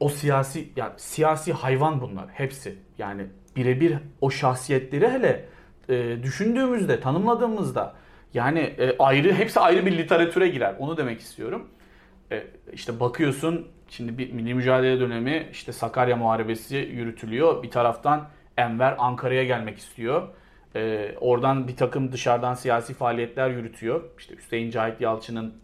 o 0.00 0.08
siyasi 0.08 0.68
ya 0.76 0.94
siyasi 0.96 1.52
hayvan 1.52 2.00
bunlar 2.00 2.28
hepsi. 2.28 2.78
Yani 2.98 3.26
birebir 3.56 3.96
o 4.20 4.30
şahsiyetleri 4.30 5.08
hele 5.08 5.48
e, 5.88 6.22
düşündüğümüzde, 6.22 7.00
tanımladığımızda 7.00 7.94
yani 8.34 8.58
e, 8.58 8.98
ayrı 8.98 9.32
hepsi 9.32 9.60
ayrı 9.60 9.86
bir 9.86 9.98
literatüre 9.98 10.48
girer. 10.48 10.74
Onu 10.78 10.96
demek 10.96 11.20
istiyorum. 11.20 11.68
E, 12.32 12.46
işte 12.72 13.00
bakıyorsun 13.00 13.68
şimdi 13.88 14.18
bir 14.18 14.32
milli 14.32 14.54
mücadele 14.54 15.00
dönemi 15.00 15.48
işte 15.52 15.72
Sakarya 15.72 16.16
Muharebesi 16.16 16.76
yürütülüyor. 16.76 17.62
Bir 17.62 17.70
taraftan 17.70 18.28
Enver 18.56 18.94
Ankara'ya 18.98 19.44
gelmek 19.44 19.78
istiyor. 19.78 20.28
E, 20.76 21.14
oradan 21.20 21.68
bir 21.68 21.76
takım 21.76 22.12
dışarıdan 22.12 22.54
siyasi 22.54 22.94
faaliyetler 22.94 23.50
yürütüyor. 23.50 24.04
İşte 24.18 24.36
Hüseyin 24.36 24.70
Cahit 24.70 25.00
Yalçın'ın 25.00 25.54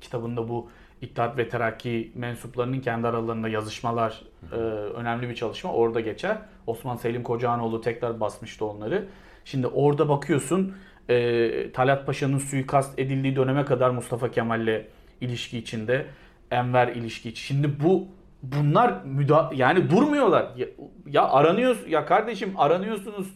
kitabında 0.00 0.48
bu 0.48 0.70
İttihat 1.02 1.38
ve 1.38 1.48
Terakki 1.48 2.12
mensuplarının 2.14 2.80
kendi 2.80 3.06
aralarında 3.06 3.48
yazışmalar 3.48 4.22
e, 4.52 4.56
önemli 4.56 5.28
bir 5.28 5.34
çalışma. 5.34 5.72
Orada 5.72 6.00
geçer. 6.00 6.38
Osman 6.66 6.96
Selim 6.96 7.22
Kocağanoğlu 7.22 7.80
tekrar 7.80 8.20
basmıştı 8.20 8.64
onları. 8.64 9.06
Şimdi 9.44 9.66
orada 9.66 10.08
bakıyorsun 10.08 10.74
e, 11.08 11.72
Talat 11.72 12.06
Paşa'nın 12.06 12.38
suikast 12.38 12.98
edildiği 12.98 13.36
döneme 13.36 13.64
kadar 13.64 13.90
Mustafa 13.90 14.30
Kemal'le 14.30 14.86
ilişki 15.20 15.58
içinde. 15.58 16.06
Enver 16.50 16.88
ilişki 16.88 17.28
içinde. 17.28 17.46
Şimdi 17.46 17.84
bu 17.84 18.06
bunlar 18.42 19.04
müda 19.04 19.50
yani 19.54 19.90
durmuyorlar. 19.90 20.48
Ya, 20.56 20.66
ya 21.06 21.28
aranıyor 21.28 21.86
ya 21.86 22.06
kardeşim 22.06 22.52
aranıyorsunuz. 22.56 23.28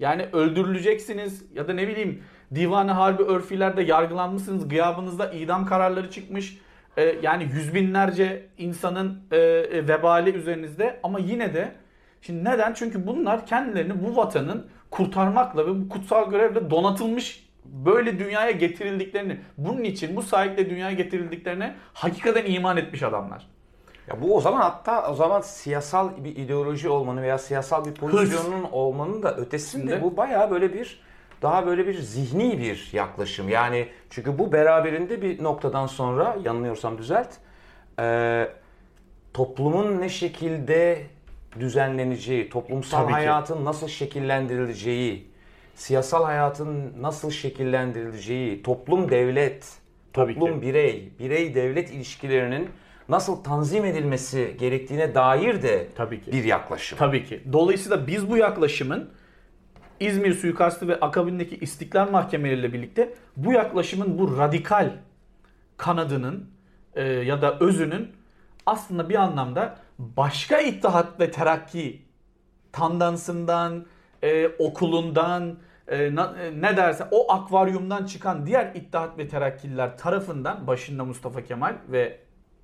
Yani 0.00 0.26
öldürüleceksiniz 0.32 1.44
ya 1.54 1.68
da 1.68 1.72
ne 1.72 1.88
bileyim 1.88 2.22
divanı 2.54 2.92
harbi 2.92 3.22
örfilerde 3.22 3.82
yargılanmışsınız. 3.82 4.68
Gıyabınızda 4.68 5.32
idam 5.32 5.66
kararları 5.66 6.10
çıkmış. 6.10 6.58
Ee, 6.96 7.14
yani 7.22 7.48
yüz 7.54 7.74
binlerce 7.74 8.46
insanın 8.58 9.20
e, 9.30 9.36
e, 9.36 9.88
vebali 9.88 10.30
üzerinizde 10.30 11.00
ama 11.02 11.18
yine 11.18 11.54
de 11.54 11.72
Şimdi 12.26 12.44
neden? 12.44 12.72
Çünkü 12.72 13.06
bunlar 13.06 13.46
kendilerini 13.46 14.04
bu 14.04 14.16
vatanın 14.16 14.66
kurtarmakla 14.90 15.66
ve 15.66 15.80
bu 15.80 15.88
kutsal 15.88 16.30
görevle 16.30 16.70
donatılmış 16.70 17.48
böyle 17.64 18.18
dünyaya 18.18 18.50
getirildiklerini, 18.50 19.40
bunun 19.58 19.84
için 19.84 20.16
bu 20.16 20.22
sahiple 20.22 20.70
dünyaya 20.70 20.94
getirildiklerine 20.94 21.74
hakikaten 21.92 22.44
iman 22.44 22.76
etmiş 22.76 23.02
adamlar. 23.02 23.46
Ya 24.08 24.22
bu 24.22 24.36
o 24.36 24.40
zaman 24.40 24.60
hatta 24.60 25.10
o 25.10 25.14
zaman 25.14 25.40
siyasal 25.40 26.24
bir 26.24 26.36
ideoloji 26.36 26.88
olmanın 26.88 27.22
veya 27.22 27.38
siyasal 27.38 27.84
bir 27.84 27.94
pozisyonun 27.94 28.64
olmanın 28.72 29.22
da 29.22 29.36
ötesinde 29.36 29.90
Şimdi- 29.90 30.02
bu 30.02 30.16
bayağı 30.16 30.50
böyle 30.50 30.72
bir 30.74 31.00
daha 31.42 31.66
böyle 31.66 31.86
bir 31.86 31.94
zihni 31.98 32.58
bir 32.58 32.88
yaklaşım. 32.92 33.48
Yani 33.48 33.88
çünkü 34.10 34.38
bu 34.38 34.52
beraberinde 34.52 35.22
bir 35.22 35.42
noktadan 35.42 35.86
sonra 35.86 36.36
yanılıyorsam 36.44 36.98
düzelt 36.98 37.28
e, 38.00 38.48
toplumun 39.34 40.00
ne 40.00 40.08
şekilde 40.08 41.02
düzenleneceği, 41.60 42.48
toplumsal 42.48 42.98
Tabii 42.98 43.08
ki. 43.08 43.12
hayatın 43.14 43.64
nasıl 43.64 43.88
şekillendirileceği, 43.88 45.26
siyasal 45.74 46.24
hayatın 46.24 46.92
nasıl 47.00 47.30
şekillendirileceği, 47.30 48.62
toplum 48.62 49.10
devlet, 49.10 49.68
Tabii 50.12 50.34
toplum 50.34 50.60
ki. 50.60 50.66
birey, 50.66 51.10
birey 51.18 51.54
devlet 51.54 51.90
ilişkilerinin 51.90 52.68
nasıl 53.08 53.44
tanzim 53.44 53.84
edilmesi 53.84 54.56
gerektiğine 54.60 55.14
dair 55.14 55.62
de 55.62 55.86
Tabii 55.96 56.20
ki. 56.20 56.32
bir 56.32 56.44
yaklaşım. 56.44 56.98
Tabii 56.98 57.24
ki. 57.24 57.40
Dolayısıyla 57.52 58.06
biz 58.06 58.30
bu 58.30 58.36
yaklaşımın 58.36 59.10
İzmir 60.00 60.34
suikastı 60.34 60.88
ve 60.88 61.00
akabindeki 61.00 61.56
istiklal 61.56 62.10
mahkemeleriyle 62.10 62.72
birlikte 62.72 63.14
bu 63.36 63.52
yaklaşımın 63.52 64.18
bu 64.18 64.38
radikal 64.38 64.92
kanadının 65.76 66.50
e, 66.94 67.04
ya 67.04 67.42
da 67.42 67.58
özünün 67.58 68.08
aslında 68.66 69.08
bir 69.08 69.14
anlamda 69.14 69.76
başka 69.98 70.58
ittihat 70.58 71.20
ve 71.20 71.30
terakki 71.30 72.02
tandansından, 72.72 73.86
e, 74.22 74.48
okulundan, 74.48 75.58
e, 75.88 75.96
e, 75.96 76.12
ne 76.60 76.76
derse 76.76 77.06
o 77.10 77.32
akvaryumdan 77.32 78.04
çıkan 78.04 78.46
diğer 78.46 78.74
ittihat 78.74 79.18
ve 79.18 79.28
terakkililer 79.28 79.98
tarafından 79.98 80.66
başında 80.66 81.04
Mustafa 81.04 81.44
Kemal 81.44 81.74
ve 81.88 82.18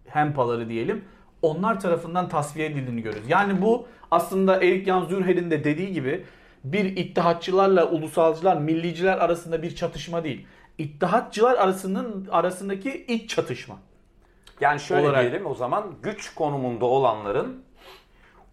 hempaları 0.07 0.69
diyelim 0.69 1.05
onlar 1.43 1.81
tarafından 1.81 2.29
tasfiye 2.29 2.67
edildiğini 2.67 3.03
görüyoruz. 3.03 3.31
Yani 3.31 3.63
bu 3.63 3.87
aslında 4.11 4.57
Erik 4.57 4.87
Jan 4.87 5.05
Zürher'in 5.05 5.51
de 5.51 5.65
dediği 5.65 5.93
gibi 5.93 6.25
bir 6.65 6.85
ittihatçılarla 6.97 7.91
ulusalcılar, 7.91 8.57
milliciler 8.57 9.19
arasında 9.19 9.63
bir 9.63 9.75
çatışma 9.75 10.25
değil. 10.25 10.47
İttihatçılar 10.79 11.55
arasının 11.55 12.29
arasındaki 12.31 13.05
iç 13.09 13.31
çatışma. 13.31 13.79
Yani 14.61 14.81
şöyle 14.81 15.09
olarak- 15.09 15.21
diyelim 15.23 15.47
o 15.47 15.55
zaman 15.55 15.95
güç 16.03 16.35
konumunda 16.35 16.85
olanların 16.85 17.63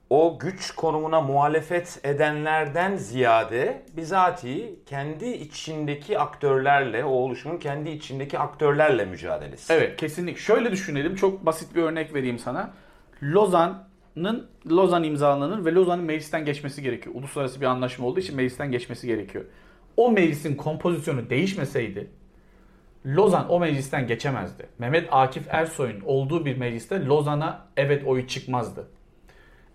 o 0.10 0.40
güç 0.40 0.72
konumuna 0.72 1.22
muhalefet 1.22 2.00
edenlerden 2.04 2.96
ziyade 2.96 3.86
bizatihi 3.98 4.80
kendi 4.86 5.26
içindeki 5.30 6.20
aktörlerle, 6.20 7.06
o 7.06 7.10
oluşumun 7.10 7.58
kendi 7.58 7.90
içindeki 7.90 8.40
aktörlerle 8.40 9.06
mücadelesi. 9.06 9.74
Evet 9.74 9.96
kesinlikle. 9.96 10.42
Şöyle 10.42 10.72
düşünelim. 10.72 11.16
Çok 11.16 11.46
basit 11.46 11.76
bir 11.76 11.84
örnek 11.84 12.14
vereyim 12.14 12.40
sana. 12.40 12.72
Lozan'ın 14.18 14.48
Lozan 14.70 15.04
imzalanır 15.04 15.66
ve 15.66 15.74
Lozan'ın 15.74 16.04
meclisten 16.04 16.46
geçmesi 16.46 16.82
gerekiyor. 16.82 17.16
Uluslararası 17.16 17.62
bir 17.62 17.66
anlaşma 17.66 18.08
olduğu 18.08 18.20
için 18.20 18.36
meclisten 18.36 18.72
geçmesi 18.72 19.08
gerekiyor. 19.08 19.46
O 19.98 20.12
meclisin 20.12 20.56
kompozisyonu 20.56 21.30
değişmeseydi 21.30 22.08
Lozan 23.06 23.52
o 23.52 23.60
meclisten 23.60 24.08
geçemezdi. 24.08 24.66
Mehmet 24.80 25.08
Akif 25.12 25.44
Ersoy'un 25.50 26.02
olduğu 26.06 26.46
bir 26.46 26.58
mecliste 26.58 27.06
Lozan'a 27.06 27.68
evet 27.78 28.08
oyu 28.08 28.28
çıkmazdı. 28.28 28.88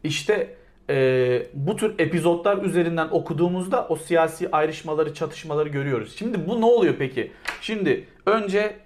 İşte 0.04 0.54
e, 0.90 1.46
bu 1.54 1.76
tür 1.76 1.94
epizotlar 1.98 2.62
üzerinden 2.62 3.08
okuduğumuzda 3.10 3.86
o 3.88 3.96
siyasi 3.96 4.50
ayrışmaları, 4.50 5.14
çatışmaları 5.14 5.68
görüyoruz. 5.68 6.16
Şimdi 6.18 6.48
bu 6.48 6.60
ne 6.60 6.64
oluyor 6.64 6.94
peki? 6.98 7.32
Şimdi 7.60 8.04
önce 8.26 8.76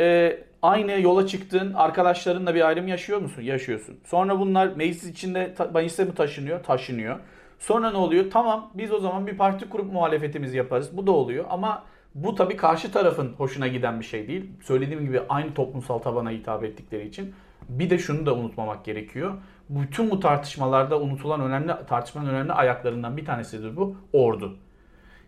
e, 0.00 0.38
aynı 0.62 1.00
yola 1.00 1.26
çıktığın 1.26 1.74
arkadaşlarınla 1.74 2.54
bir 2.54 2.68
ayrım 2.68 2.88
yaşıyor 2.88 3.18
musun? 3.18 3.42
Yaşıyorsun. 3.42 4.00
Sonra 4.04 4.40
bunlar 4.40 4.66
meclis 4.76 5.04
içinde 5.04 5.54
meclise 5.74 6.04
mi 6.04 6.14
taşınıyor? 6.14 6.62
Taşınıyor. 6.62 7.18
Sonra 7.58 7.90
ne 7.90 7.96
oluyor? 7.96 8.24
Tamam 8.30 8.70
biz 8.74 8.92
o 8.92 8.98
zaman 8.98 9.26
bir 9.26 9.36
parti 9.36 9.68
kurup 9.68 9.92
muhalefetimizi 9.92 10.56
yaparız. 10.56 10.96
Bu 10.96 11.06
da 11.06 11.12
oluyor 11.12 11.44
ama 11.50 11.84
bu 12.14 12.34
tabii 12.34 12.56
karşı 12.56 12.92
tarafın 12.92 13.32
hoşuna 13.32 13.68
giden 13.68 14.00
bir 14.00 14.04
şey 14.04 14.28
değil. 14.28 14.50
Söylediğim 14.62 15.04
gibi 15.04 15.20
aynı 15.28 15.54
toplumsal 15.54 15.98
tabana 15.98 16.30
hitap 16.30 16.64
ettikleri 16.64 17.08
için. 17.08 17.34
Bir 17.68 17.90
de 17.90 17.98
şunu 17.98 18.26
da 18.26 18.34
unutmamak 18.34 18.84
gerekiyor. 18.84 19.34
Bütün 19.68 20.10
bu 20.10 20.20
tartışmalarda 20.20 21.00
unutulan 21.00 21.40
önemli 21.40 21.72
tartışmanın 21.88 22.28
önemli 22.28 22.52
ayaklarından 22.52 23.16
bir 23.16 23.24
tanesidir 23.24 23.76
bu 23.76 23.96
ordu. 24.12 24.56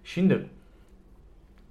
Şimdi 0.04 0.46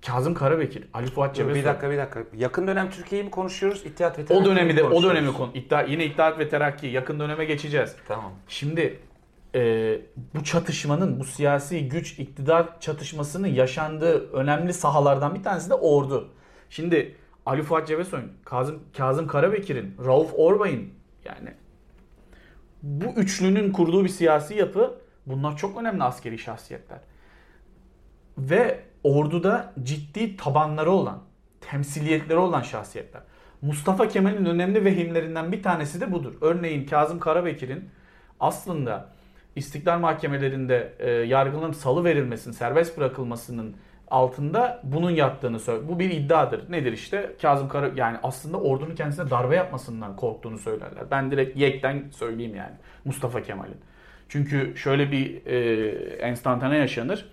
Kazım 0.08 0.34
Karabekir, 0.34 0.88
Ali 0.94 1.08
Fuat 1.08 1.36
Cebesoy. 1.36 1.60
bir 1.60 1.66
dakika 1.66 1.92
bir 1.92 1.98
dakika. 1.98 2.24
Yakın 2.38 2.68
dönem 2.68 2.90
Türkiye'yi 2.90 3.26
mi 3.26 3.32
konuşuyoruz? 3.32 3.86
İttihat 3.86 4.18
ve 4.20 4.24
O 4.24 4.26
Terakki'yi 4.26 4.56
dönemi 4.56 4.74
mi 4.74 4.78
de 4.78 4.84
o 4.84 5.04
dönemi 5.04 5.34
konu. 5.34 5.52
İddia, 5.54 5.82
yine 5.82 6.06
İttihat 6.06 6.40
ve 6.40 6.50
Terakki 6.50 6.88
yakın 6.88 7.20
döneme 7.20 7.46
geçeceğiz. 7.46 7.96
Tamam. 8.08 8.32
Şimdi 8.48 9.00
e, 9.56 10.02
bu 10.36 10.44
çatışmanın, 10.44 11.20
bu 11.20 11.24
siyasi 11.24 11.90
güç 11.90 12.20
iktidar 12.20 12.80
çatışmasının 12.80 13.48
yaşandığı 13.48 14.32
önemli 14.32 14.74
sahalardan 14.74 15.36
bir 15.36 15.44
tanesi 15.44 15.70
de 15.70 15.74
ordu. 15.74 16.30
Şimdi 16.70 17.16
Ali 17.46 17.64
Fuat 17.64 17.88
Cebesoy'un, 17.88 18.32
Kazım, 18.46 18.84
Kazım 18.98 19.28
Karabekir'in, 19.28 19.96
Rauf 20.06 20.32
Orbay'ın 20.36 20.90
yani 21.26 21.50
bu 22.84 23.06
üçlünün 23.06 23.72
kurduğu 23.72 24.04
bir 24.04 24.10
siyasi 24.10 24.56
yapı 24.56 24.96
bunlar 25.26 25.58
çok 25.58 25.78
önemli 25.78 26.04
askeri 26.04 26.38
şahsiyetler. 26.38 27.00
Ve 28.38 28.84
orduda 29.04 29.74
ciddi 29.84 30.38
tabanları 30.38 30.92
olan, 30.92 31.20
temsiliyetleri 31.62 32.38
olan 32.38 32.62
şahsiyetler. 32.62 33.22
Mustafa 33.62 34.08
Kemal'in 34.08 34.46
önemli 34.46 34.86
vehimlerinden 34.86 35.52
bir 35.52 35.64
tanesi 35.64 36.02
de 36.02 36.12
budur. 36.12 36.34
Örneğin 36.42 36.86
Kazım 36.86 37.20
Karabekir'in 37.20 37.90
aslında 38.40 39.10
istiklal 39.56 40.00
mahkemelerinde 40.00 40.94
e, 41.00 41.12
yargılanıp 41.12 41.76
salı 41.76 42.04
verilmesinin, 42.04 42.54
serbest 42.54 42.98
bırakılmasının 42.98 43.76
altında 44.08 44.82
bunun 44.84 45.12
yattığını 45.12 45.60
söylüyor. 45.60 45.90
Bu 45.90 46.00
bir 46.00 46.12
iddiadır. 46.12 46.72
Nedir 46.72 46.94
işte? 46.94 47.32
Kazım 47.42 47.70
Kara 47.70 47.92
yani 47.96 48.18
aslında 48.24 48.60
ordunun 48.60 48.96
kendisine 48.96 49.30
darbe 49.30 49.56
yapmasından 49.56 50.16
korktuğunu 50.16 50.58
söylerler. 50.58 51.12
Ben 51.12 51.32
direkt 51.32 51.58
yekten 51.58 52.10
söyleyeyim 52.12 52.56
yani 52.56 52.74
Mustafa 53.06 53.42
Kemal'in. 53.42 53.78
Çünkü 54.30 54.74
şöyle 54.78 55.12
bir 55.12 55.46
e, 55.46 55.90
enstantane 56.16 56.78
yaşanır. 56.78 57.26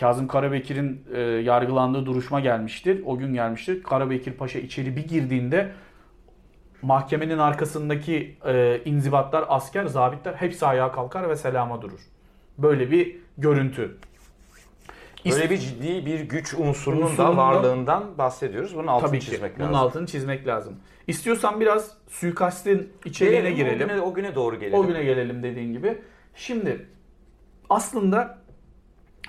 Kazım 0.00 0.28
Karabekir'in 0.28 1.04
e, 1.14 1.20
yargılandığı 1.20 2.06
duruşma 2.06 2.40
gelmiştir. 2.40 3.02
O 3.06 3.18
gün 3.18 3.34
gelmiştir. 3.34 3.82
Karabekir 3.82 4.32
Paşa 4.32 4.58
içeri 4.58 4.96
bir 4.96 5.08
girdiğinde 5.08 5.72
mahkemenin 6.82 7.38
arkasındaki 7.38 8.36
e, 8.46 8.80
inzibatlar, 8.84 9.44
asker, 9.48 9.86
zabitler 9.86 10.34
hepsi 10.34 10.66
ayağa 10.66 10.92
kalkar 10.92 11.28
ve 11.28 11.36
selama 11.36 11.82
durur. 11.82 12.00
Böyle 12.58 12.90
bir 12.90 13.16
görüntü. 13.38 13.96
Böyle 15.26 15.50
bir 15.50 15.58
ciddi 15.58 16.06
bir 16.06 16.20
güç 16.20 16.54
unsurunun 16.54 17.02
Unsurunun 17.02 17.32
da- 17.32 17.36
varlığından 17.36 18.18
bahsediyoruz. 18.18 18.76
Bunun 18.76 18.86
altını 18.86 19.08
Tabii 19.08 19.18
ki. 19.18 19.26
çizmek 19.30 19.58
Bunun 19.58 19.66
lazım. 19.68 19.80
altını 19.80 20.06
çizmek 20.06 20.46
lazım. 20.46 20.76
İstiyorsan 21.06 21.60
biraz 21.60 21.90
suikastin 22.08 22.92
içeriğine 23.04 23.50
Gelelim, 23.50 23.56
girelim. 23.56 23.88
O 23.88 23.88
güne, 23.88 24.00
o 24.00 24.14
güne 24.14 24.34
doğru 24.34 24.58
gelelim. 24.60 24.78
O 24.78 24.86
güne 24.86 25.04
gelelim 25.04 25.42
dediğin 25.42 25.72
gibi. 25.72 25.98
Şimdi 26.34 26.86
aslında 27.70 28.37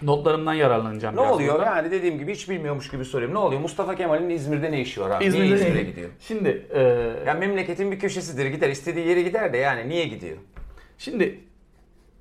notlarımdan 0.02 0.54
yararlanacağım 0.54 1.16
Ne 1.16 1.22
biraz 1.22 1.32
oluyor? 1.36 1.56
burada. 1.56 1.66
Yani 1.66 1.92
dediğim 1.92 2.20
gibi 2.20 2.34
hiç 2.34 2.50
bilmiyormuş 2.50 2.90
gibi 2.92 3.06
soruyorum. 3.06 3.36
Ne 3.36 3.40
oluyor? 3.40 3.62
Mustafa 3.62 3.96
Kemal'in 3.96 4.30
İzmir'de 4.30 4.72
ne 4.72 4.82
işi 4.82 5.02
var 5.02 5.10
abi? 5.10 5.26
İzmir'de 5.26 5.46
niye 5.46 5.56
İzmir'e 5.56 5.84
gidiyor? 5.84 6.10
Şimdi 6.20 6.68
e, 6.74 6.82
Yani 7.28 7.40
memleketin 7.40 7.92
bir 7.92 8.00
köşesidir. 8.00 8.46
Gider 8.46 8.70
istediği 8.70 9.08
yere 9.08 9.22
gider 9.22 9.54
de 9.54 9.58
yani 9.58 9.90
niye 9.90 10.06
gidiyor? 10.08 10.38
Şimdi 10.98 11.40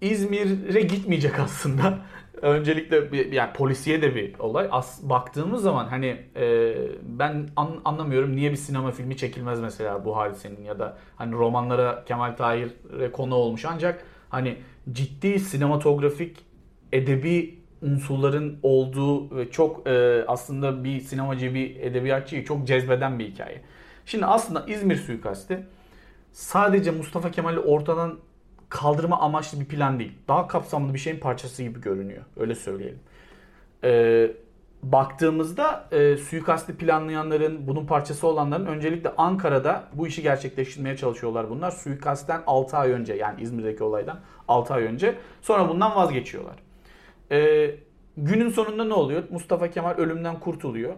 İzmir'e 0.00 0.80
gitmeyecek 0.80 1.38
aslında. 1.40 1.98
Öncelikle 2.42 3.12
bir, 3.12 3.32
yani 3.32 3.52
polisiye 3.52 4.02
de 4.02 4.14
bir 4.14 4.38
olay. 4.38 4.68
As, 4.70 5.02
baktığımız 5.02 5.62
zaman 5.62 5.86
hani 5.86 6.16
e, 6.36 6.74
ben 7.02 7.48
an- 7.56 7.80
anlamıyorum 7.84 8.36
niye 8.36 8.50
bir 8.50 8.56
sinema 8.56 8.90
filmi 8.90 9.16
çekilmez 9.16 9.60
mesela 9.60 10.04
bu 10.04 10.16
hadisenin 10.16 10.64
ya 10.64 10.78
da 10.78 10.96
hani 11.16 11.32
romanlara 11.32 12.04
Kemal 12.04 12.36
Tahir'e 12.36 13.12
konu 13.12 13.34
olmuş 13.34 13.64
ancak 13.64 14.04
hani 14.30 14.56
ciddi 14.92 15.38
sinematografik 15.40 16.36
edebi 16.92 17.57
unsurların 17.82 18.58
olduğu 18.62 19.36
ve 19.36 19.50
çok 19.50 19.86
e, 19.86 20.24
aslında 20.26 20.84
bir 20.84 21.00
sinemacı 21.00 21.54
bir 21.54 21.76
edebiyatçıyı 21.76 22.44
çok 22.44 22.66
cezbeden 22.66 23.18
bir 23.18 23.28
hikaye. 23.28 23.60
Şimdi 24.06 24.26
aslında 24.26 24.64
İzmir 24.66 24.96
suikasti 24.96 25.66
sadece 26.32 26.90
Mustafa 26.90 27.30
Kemal'i 27.30 27.58
ortadan 27.58 28.18
kaldırma 28.68 29.20
amaçlı 29.20 29.60
bir 29.60 29.64
plan 29.64 29.98
değil. 29.98 30.12
Daha 30.28 30.48
kapsamlı 30.48 30.94
bir 30.94 30.98
şeyin 30.98 31.20
parçası 31.20 31.62
gibi 31.62 31.80
görünüyor. 31.80 32.22
Öyle 32.36 32.54
söyleyelim. 32.54 32.98
Ee, 33.84 34.30
baktığımızda 34.82 35.88
e, 35.92 36.16
suikasti 36.16 36.76
planlayanların, 36.76 37.66
bunun 37.66 37.86
parçası 37.86 38.26
olanların 38.26 38.66
öncelikle 38.66 39.12
Ankara'da 39.16 39.84
bu 39.92 40.06
işi 40.06 40.22
gerçekleştirmeye 40.22 40.96
çalışıyorlar 40.96 41.50
bunlar. 41.50 41.70
Suikastten 41.70 42.42
6 42.46 42.76
ay 42.76 42.90
önce 42.90 43.14
yani 43.14 43.42
İzmir'deki 43.42 43.84
olaydan 43.84 44.20
6 44.48 44.74
ay 44.74 44.82
önce. 44.82 45.14
Sonra 45.42 45.68
bundan 45.68 45.96
vazgeçiyorlar. 45.96 46.67
E, 47.30 47.70
günün 48.16 48.48
sonunda 48.48 48.84
ne 48.84 48.94
oluyor? 48.94 49.22
Mustafa 49.30 49.70
Kemal 49.70 49.94
ölümden 49.94 50.40
kurtuluyor. 50.40 50.94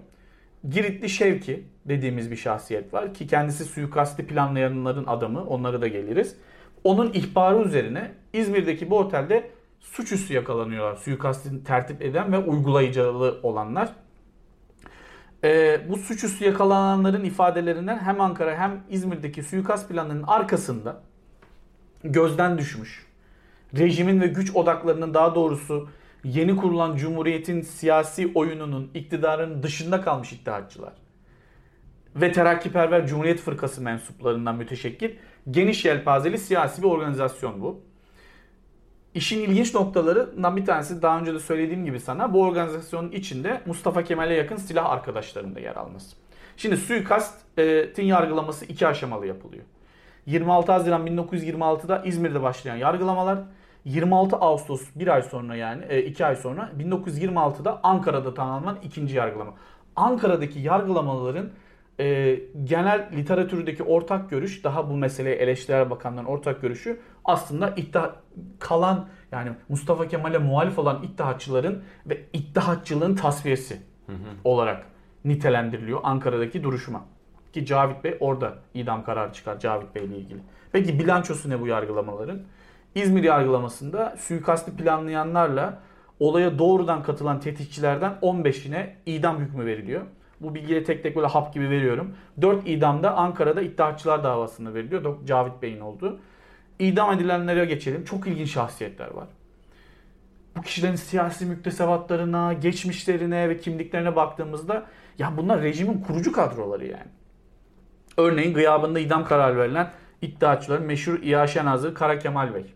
Giritli 0.71 1.09
Şevki 1.09 1.65
dediğimiz 1.85 2.31
bir 2.31 2.37
şahsiyet 2.37 2.95
var 2.95 3.15
ki 3.15 3.27
kendisi 3.27 3.65
suikasti 3.65 4.27
planlayanların 4.27 5.07
adamı. 5.07 5.45
Onlara 5.45 5.81
da 5.81 5.89
geliriz. 5.89 6.37
Onun 6.85 7.13
ihbarı 7.13 7.63
üzerine 7.63 8.11
İzmir'deki 8.33 8.91
bu 8.91 8.99
otelde 8.99 9.51
suçüstü 9.81 10.35
yakalanıyorlar. 10.35 10.97
Suikastini 10.97 11.65
tertip 11.65 12.03
eden 12.03 12.33
ve 12.33 12.39
uygulayıcılığı 12.39 13.41
olanlar. 13.43 13.93
Ee, 15.45 15.81
bu 15.89 15.97
suçüstü 15.97 16.45
yakalananların 16.45 17.25
ifadelerinden 17.25 17.99
hem 17.99 18.21
Ankara 18.21 18.59
hem 18.59 18.81
İzmir'deki 18.91 19.43
suikast 19.43 19.89
planının 19.89 20.23
arkasında 20.23 21.01
gözden 22.05 22.59
düşmüş. 22.59 23.07
Rejimin 23.79 24.21
ve 24.21 24.27
güç 24.27 24.57
odaklarının 24.57 25.15
daha 25.15 25.35
doğrusu 25.35 25.89
yeni 26.25 26.57
kurulan 26.57 26.97
cumhuriyetin 26.97 27.61
siyasi 27.61 28.33
oyununun 28.35 28.91
iktidarının 28.95 29.63
dışında 29.63 30.01
kalmış 30.01 30.33
iddiatçılar 30.33 30.93
ve 32.17 32.33
terakkiperver 32.33 33.07
Cumhuriyet 33.07 33.41
Fırkası 33.41 33.81
mensuplarından 33.81 34.57
müteşekkil 34.57 35.11
geniş 35.51 35.85
yelpazeli 35.85 36.39
siyasi 36.39 36.83
bir 36.83 36.89
organizasyon 36.89 37.61
bu. 37.61 37.81
İşin 39.15 39.41
ilginç 39.41 39.75
noktalarından 39.75 40.57
bir 40.57 40.67
tanesi 40.67 41.03
daha 41.03 41.21
önce 41.21 41.35
de 41.35 41.39
söylediğim 41.39 41.85
gibi 41.85 42.01
sana 42.01 42.33
bu 42.33 42.43
organizasyonun 42.43 43.13
içinde 43.13 43.61
Mustafa 43.67 44.05
Kemal'e 44.05 44.35
yakın 44.35 44.57
silah 44.57 44.91
arkadaşlarının 44.91 45.55
da 45.55 45.61
yer 45.61 45.77
alması. 45.77 46.17
Şimdi 46.57 46.77
suikastin 46.77 48.05
yargılaması 48.05 48.65
iki 48.65 48.87
aşamalı 48.87 49.27
yapılıyor. 49.27 49.65
26 50.27 50.73
Haziran 50.73 51.07
1926'da 51.07 52.03
İzmir'de 52.05 52.43
başlayan 52.43 52.77
yargılamalar 52.77 53.39
26 53.85 54.37
Ağustos 54.37 54.83
bir 54.95 55.09
ay 55.09 55.23
sonra 55.23 55.57
yani 55.57 55.99
iki 55.99 56.27
ay 56.27 56.37
sonra 56.37 56.73
1926'da 56.79 57.81
Ankara'da 57.83 58.35
tamamlanan 58.35 58.79
ikinci 58.83 59.17
yargılama. 59.17 59.55
Ankara'daki 59.97 60.61
yargılamaların 60.61 61.51
e, 62.01 62.39
genel 62.65 63.09
literatürdeki 63.13 63.83
ortak 63.83 64.31
görüş 64.31 64.65
daha 64.65 64.91
bu 64.91 64.97
meseleye 64.97 65.37
eleştirel 65.37 65.91
bakanların 65.91 66.27
ortak 66.27 66.63
görüşü 66.63 67.01
aslında 67.25 67.71
iddia 67.77 68.11
kalan 68.59 69.09
yani 69.33 69.51
Mustafa 69.69 70.09
Kemal'e 70.09 70.39
muhalif 70.39 70.79
olan 70.79 71.03
iddiaçıların 71.03 71.83
ve 72.07 72.21
iddiaçılığın 72.33 73.15
tasfiyesi 73.15 73.81
hı 74.07 74.13
hı. 74.13 74.17
olarak 74.45 74.87
nitelendiriliyor 75.25 76.01
Ankara'daki 76.03 76.63
duruşma. 76.63 77.05
Ki 77.53 77.67
Cavit 77.67 78.05
Bey 78.05 78.17
orada 78.21 78.55
idam 78.75 79.05
kararı 79.05 79.33
çıkar 79.33 79.59
Cavit 79.59 79.95
Bey 79.95 80.05
ile 80.05 80.17
ilgili. 80.17 80.41
Peki 80.73 80.99
bilançosu 80.99 81.51
ne 81.51 81.61
bu 81.61 81.67
yargılamaların? 81.67 82.43
İzmir 82.95 83.25
yargılamasında 83.25 84.17
suikasti 84.19 84.77
planlayanlarla 84.77 85.79
olaya 86.21 86.59
doğrudan 86.59 87.03
katılan 87.03 87.41
tetikçilerden 87.41 88.13
15'ine 88.23 88.87
idam 89.07 89.39
hükmü 89.39 89.67
veriliyor. 89.67 90.03
Bu 90.41 90.55
bilgiyi 90.55 90.85
tek 90.85 91.03
tek 91.03 91.17
böyle 91.17 91.27
hap 91.27 91.55
gibi 91.55 91.71
veriyorum. 91.71 92.15
4 92.41 92.69
idamda 92.69 93.17
Ankara'da 93.17 93.63
iddiaçılar 93.63 94.25
davasında 94.25 94.75
veriliyor. 94.75 95.27
Cavit 95.27 95.63
Bey'in 95.63 95.81
olduğu. 95.81 96.21
İdam 96.79 97.13
edilenlere 97.13 97.65
geçelim. 97.65 98.05
Çok 98.05 98.27
ilginç 98.27 98.51
şahsiyetler 98.51 99.11
var. 99.11 99.27
Bu 100.57 100.63
kişilerin 100.63 100.95
siyasi 100.95 101.47
müktesebatlarına, 101.47 102.53
geçmişlerine 102.53 103.49
ve 103.49 103.59
kimliklerine 103.59 104.17
baktığımızda 104.17 104.87
ya 105.19 105.37
bunlar 105.37 105.63
rejimin 105.63 106.01
kurucu 106.01 106.33
kadroları 106.33 106.87
yani. 106.87 107.11
Örneğin 108.17 108.55
gıyabında 108.55 108.99
idam 108.99 109.25
kararı 109.25 109.59
verilen 109.59 109.91
iddiaçıların 110.23 110.87
meşhur 110.87 111.23
İyaşen 111.23 111.67
Hazır 111.67 111.95
Kara 111.95 112.19
Kemal 112.19 112.55
Bey. 112.55 112.75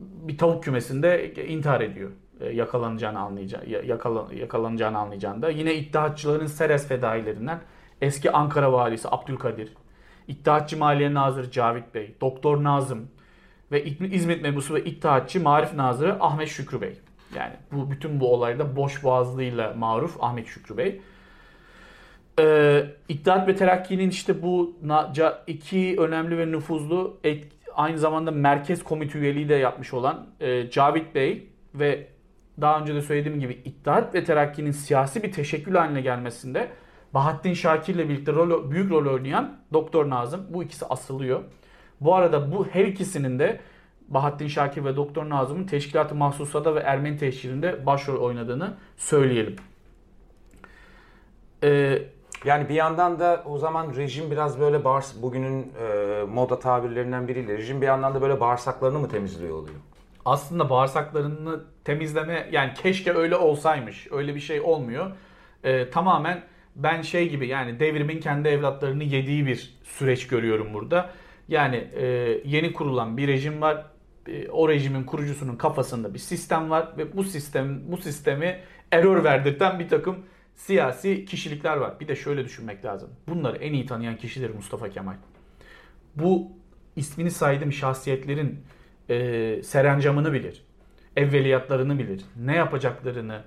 Bir 0.00 0.38
tavuk 0.38 0.64
kümesinde 0.64 1.34
intihar 1.34 1.80
ediyor. 1.80 2.10
E, 2.40 2.48
yakalanacağını 2.48 3.18
anlayacağı, 3.18 3.66
yakala, 3.66 4.26
yakalanacağını 4.34 4.98
anlayacağında. 4.98 5.50
Yine 5.50 5.74
iddiatçıların 5.74 6.46
Seres 6.46 6.88
fedailerinden 6.88 7.60
eski 8.00 8.32
Ankara 8.32 8.72
valisi 8.72 9.08
Abdülkadir, 9.10 9.72
İttihatçı 10.28 10.76
Maliye 10.76 11.14
Nazırı 11.14 11.50
Cavit 11.50 11.94
Bey, 11.94 12.14
Doktor 12.20 12.64
Nazım 12.64 13.08
ve 13.72 13.84
İzmit 13.84 14.42
mebusu 14.42 14.74
ve 14.74 14.84
İttihatçı 14.84 15.42
Marif 15.42 15.74
Nazırı 15.74 16.16
Ahmet 16.20 16.48
Şükrü 16.48 16.80
Bey. 16.80 17.00
Yani 17.36 17.52
bu 17.72 17.90
bütün 17.90 18.20
bu 18.20 18.34
olayda 18.34 18.76
boş 18.76 19.04
boğazlığıyla 19.04 19.74
maruf 19.74 20.22
Ahmet 20.22 20.46
Şükrü 20.46 20.76
Bey. 20.76 21.00
Ee, 22.40 22.86
İttihat 23.08 23.48
ve 23.48 23.56
Terakki'nin 23.56 24.10
işte 24.10 24.42
bu 24.42 24.76
iki 25.46 25.96
önemli 25.98 26.38
ve 26.38 26.52
nüfuzlu 26.52 27.20
aynı 27.74 27.98
zamanda 27.98 28.30
merkez 28.30 28.84
komite 28.84 29.18
üyeliği 29.18 29.48
de 29.48 29.54
yapmış 29.54 29.94
olan 29.94 30.26
e, 30.40 30.70
Cavit 30.70 31.14
Bey 31.14 31.48
ve 31.74 32.06
daha 32.60 32.80
önce 32.80 32.94
de 32.94 33.02
söylediğim 33.02 33.40
gibi 33.40 33.52
İttihat 33.64 34.14
ve 34.14 34.24
Terakki'nin 34.24 34.70
siyasi 34.70 35.22
bir 35.22 35.32
teşekkül 35.32 35.74
haline 35.74 36.00
gelmesinde 36.00 36.68
Bahattin 37.14 37.54
Şakir 37.54 37.94
ile 37.94 38.08
birlikte 38.08 38.32
rol, 38.32 38.70
büyük 38.70 38.90
rol 38.90 39.14
oynayan 39.14 39.56
Doktor 39.72 40.10
Nazım 40.10 40.46
bu 40.50 40.62
ikisi 40.62 40.86
asılıyor. 40.86 41.42
Bu 42.00 42.14
arada 42.14 42.52
bu 42.52 42.66
her 42.66 42.84
ikisinin 42.84 43.38
de 43.38 43.60
Bahattin 44.08 44.46
Şakir 44.46 44.84
ve 44.84 44.96
Doktor 44.96 45.28
Nazım'ın 45.28 45.64
Teşkilat-ı 45.64 46.14
Mahsusa'da 46.14 46.74
ve 46.74 46.80
Ermeni 46.80 47.16
teşhirinde 47.16 47.86
başrol 47.86 48.20
oynadığını 48.20 48.74
söyleyelim. 48.96 49.56
Ee, 51.64 52.02
yani 52.44 52.68
bir 52.68 52.74
yandan 52.74 53.20
da 53.20 53.42
o 53.46 53.58
zaman 53.58 53.96
rejim 53.96 54.30
biraz 54.30 54.60
böyle 54.60 54.84
bağırs 54.84 55.22
bugünün 55.22 55.72
e, 55.82 56.22
moda 56.24 56.58
tabirlerinden 56.58 57.28
biriyle 57.28 57.58
rejim 57.58 57.80
bir 57.80 57.86
yandan 57.86 58.14
da 58.14 58.22
böyle 58.22 58.40
bağırsaklarını 58.40 58.98
mı 58.98 59.08
temizliyor 59.08 59.56
oluyor? 59.56 59.76
aslında 60.24 60.70
bağırsaklarını 60.70 61.60
temizleme 61.84 62.48
yani 62.52 62.74
keşke 62.74 63.12
öyle 63.12 63.36
olsaymış. 63.36 64.08
Öyle 64.10 64.34
bir 64.34 64.40
şey 64.40 64.60
olmuyor. 64.60 65.10
Ee, 65.64 65.90
tamamen 65.90 66.42
ben 66.76 67.02
şey 67.02 67.28
gibi 67.28 67.48
yani 67.48 67.80
devrimin 67.80 68.20
kendi 68.20 68.48
evlatlarını 68.48 69.04
yediği 69.04 69.46
bir 69.46 69.78
süreç 69.84 70.26
görüyorum 70.26 70.74
burada. 70.74 71.10
Yani 71.48 71.76
e, 71.76 72.06
yeni 72.44 72.72
kurulan 72.72 73.16
bir 73.16 73.28
rejim 73.28 73.60
var. 73.60 73.86
E, 74.26 74.48
o 74.48 74.68
rejimin 74.68 75.04
kurucusunun 75.04 75.56
kafasında 75.56 76.14
bir 76.14 76.18
sistem 76.18 76.70
var 76.70 76.88
ve 76.98 77.16
bu 77.16 77.24
sistem 77.24 77.80
bu 77.92 77.96
sistemi 77.96 78.60
error 78.92 79.24
verdirten 79.24 79.78
bir 79.78 79.88
takım 79.88 80.16
siyasi 80.66 81.24
kişilikler 81.24 81.76
var. 81.76 82.00
Bir 82.00 82.08
de 82.08 82.16
şöyle 82.16 82.44
düşünmek 82.44 82.84
lazım. 82.84 83.10
Bunları 83.28 83.56
en 83.56 83.72
iyi 83.72 83.86
tanıyan 83.86 84.16
kişidir 84.16 84.54
Mustafa 84.54 84.90
Kemal. 84.90 85.14
Bu 86.16 86.52
ismini 86.96 87.30
saydığım 87.30 87.72
şahsiyetlerin 87.72 88.60
e, 89.10 89.62
serencamını 89.62 90.32
bilir. 90.32 90.62
Evveliyatlarını 91.16 91.98
bilir. 91.98 92.24
Ne 92.36 92.56
yapacaklarını 92.56 93.42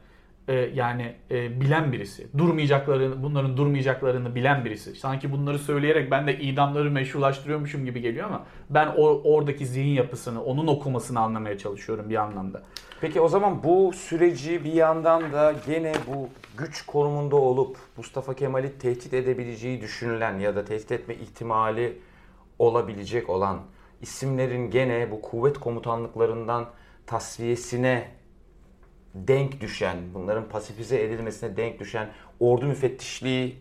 e, 0.47 0.53
yani 0.53 1.15
e, 1.31 1.61
bilen 1.61 1.91
birisi. 1.91 2.27
Durmayacaklarını, 2.37 3.23
bunların 3.23 3.57
durmayacaklarını 3.57 4.35
bilen 4.35 4.65
birisi. 4.65 4.95
Sanki 4.95 5.31
bunları 5.31 5.59
söyleyerek 5.59 6.11
ben 6.11 6.27
de 6.27 6.39
idamları 6.39 6.91
meşrulaştırıyormuşum 6.91 7.85
gibi 7.85 8.01
geliyor 8.01 8.27
ama 8.27 8.45
ben 8.69 8.87
o, 8.97 9.21
oradaki 9.23 9.65
zihin 9.65 9.93
yapısını, 9.93 10.43
onun 10.43 10.67
okumasını 10.67 11.19
anlamaya 11.19 11.57
çalışıyorum 11.57 12.09
bir 12.09 12.15
anlamda. 12.15 12.63
Peki 13.01 13.21
o 13.21 13.27
zaman 13.27 13.63
bu 13.63 13.93
süreci 13.93 14.63
bir 14.63 14.73
yandan 14.73 15.33
da 15.33 15.53
gene 15.67 15.93
bu 16.07 16.29
güç 16.57 16.85
konumunda 16.85 17.35
olup 17.35 17.77
Mustafa 17.97 18.33
Kemal'i 18.33 18.77
tehdit 18.77 19.13
edebileceği 19.13 19.81
düşünülen 19.81 20.39
ya 20.39 20.55
da 20.55 20.65
tehdit 20.65 20.91
etme 20.91 21.15
ihtimali 21.15 21.97
olabilecek 22.59 23.29
olan 23.29 23.59
isimlerin 24.01 24.71
gene 24.71 25.11
bu 25.11 25.21
kuvvet 25.21 25.57
komutanlıklarından 25.57 26.65
tasfiyesine 27.05 28.07
denk 29.15 29.61
düşen, 29.61 29.97
bunların 30.13 30.49
pasifize 30.49 31.03
edilmesine 31.03 31.57
denk 31.57 31.79
düşen 31.79 32.09
ordu 32.39 32.65
müfettişliği 32.65 33.57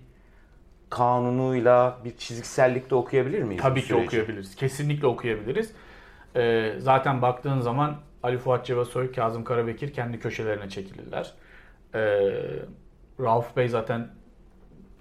kanunuyla 0.90 1.98
bir 2.04 2.16
çiziksellikte 2.16 2.94
okuyabilir 2.94 3.42
miyiz? 3.42 3.62
Tabii 3.62 3.82
ki 3.82 3.94
okuyabiliriz. 3.94 4.56
Kesinlikle 4.56 5.06
okuyabiliriz. 5.06 5.72
Ee, 6.36 6.74
zaten 6.78 7.22
baktığın 7.22 7.60
zaman 7.60 8.00
Ali 8.22 8.38
Fuat 8.38 8.66
Cevasoy, 8.66 9.12
Kazım 9.12 9.44
Karabekir 9.44 9.92
kendi 9.92 10.20
köşelerine 10.20 10.68
çekilirler. 10.68 11.34
Ee, 11.94 11.98
Rauf 13.20 13.56
Bey 13.56 13.68
zaten 13.68 14.08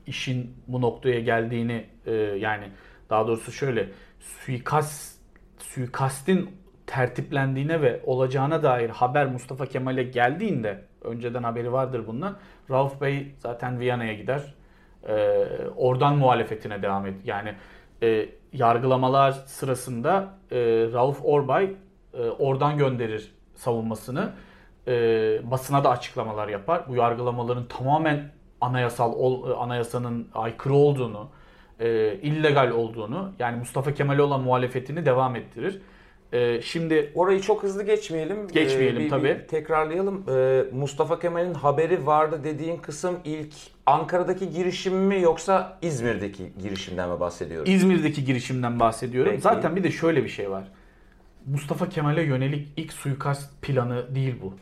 işin 0.08 0.56
bu 0.68 0.82
noktaya 0.82 1.20
geldiğini 1.20 1.86
e, 2.06 2.12
yani 2.14 2.70
daha 3.10 3.28
doğrusu 3.28 3.52
şöyle 3.52 3.89
suikast 4.20 5.18
suikastin 5.60 6.49
tertiplendiğine 6.88 7.82
ve 7.82 8.02
olacağına 8.06 8.64
dair 8.64 8.90
haber 8.90 9.26
Mustafa 9.26 9.66
Kemal'e 9.66 10.04
geldiğinde 10.04 10.82
önceden 11.02 11.44
haberi 11.44 11.72
vardır 11.72 12.08
bundan. 12.08 12.38
Rauf 12.70 13.02
Bey 13.02 13.36
zaten 13.40 13.80
Viyana'ya 13.80 14.14
gider. 14.14 14.54
Ee, 15.08 15.48
oradan 15.76 16.18
muhalefetine 16.18 16.82
devam 16.82 17.06
et. 17.06 17.16
Yani 17.26 17.54
e, 18.04 18.30
yargılamalar 18.54 19.32
sırasında 19.32 20.30
e, 20.52 20.58
Rauf 20.94 21.20
Orbay 21.24 21.74
e, 22.14 22.22
oradan 22.22 22.78
gönderir 22.78 23.32
savunmasını. 23.56 24.32
e, 24.88 24.94
basına 25.52 25.84
da 25.84 25.90
açıklamalar 25.90 26.48
yapar. 26.48 26.84
Bu 26.88 26.96
yargılamaların 26.96 27.66
tamamen 27.66 28.32
anayasal 28.62 29.14
ol, 29.14 29.52
anayasanın 29.60 30.28
aykırı 30.34 30.74
olduğunu, 30.74 31.30
e, 31.80 32.14
illegal 32.14 32.72
olduğunu 32.72 33.32
yani 33.40 33.58
Mustafa 33.58 33.94
Kemal'e 33.94 34.22
olan 34.22 34.42
muhalefetini 34.42 35.06
devam 35.06 35.36
ettirir. 35.36 35.82
E, 36.34 36.62
şimdi 36.62 37.12
Orayı 37.16 37.42
çok 37.42 37.64
hızlı 37.64 37.84
geçmeyelim. 37.84 38.48
Geçmeyelim, 38.48 39.00
bir- 39.04 39.10
tabii. 39.10 39.24
bir 39.24 39.48
tekrarlayalım. 39.48 40.24
Ee, 40.30 40.64
Mustafa 40.74 41.20
Kemal'in 41.20 41.54
haberi 41.54 42.06
vardı 42.06 42.40
dediğin 42.44 42.78
kısım 42.78 43.16
ilk 43.26 43.54
Ankara'daki 43.86 44.50
girişim 44.50 44.94
mi 44.98 45.22
yoksa 45.22 45.78
İzmir'deki 45.82 46.44
girişimden 46.62 47.10
mi 47.10 47.20
bahsediyoruz? 47.20 47.70
İzmir'deki 47.70 48.26
girişimden 48.26 48.80
bahsediyorum. 48.80 49.32
Peki. 49.32 49.42
Zaten 49.42 49.76
bir 49.76 49.84
de 49.84 49.92
şöyle 49.92 50.24
bir 50.24 50.30
şey 50.30 50.52
var. 50.52 50.64
Mustafa 51.46 51.90
Kemal'e 51.90 52.22
yönelik 52.24 52.68
ilk 52.78 52.94
suikast 52.94 53.62
planı 53.62 54.16
değil 54.16 54.36
bu. 54.42 54.54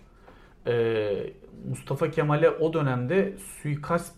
Ee, 0.67 1.13
Mustafa 1.69 2.11
Kemal'e 2.11 2.49
o 2.49 2.73
dönemde 2.73 3.33
suikast 3.61 4.15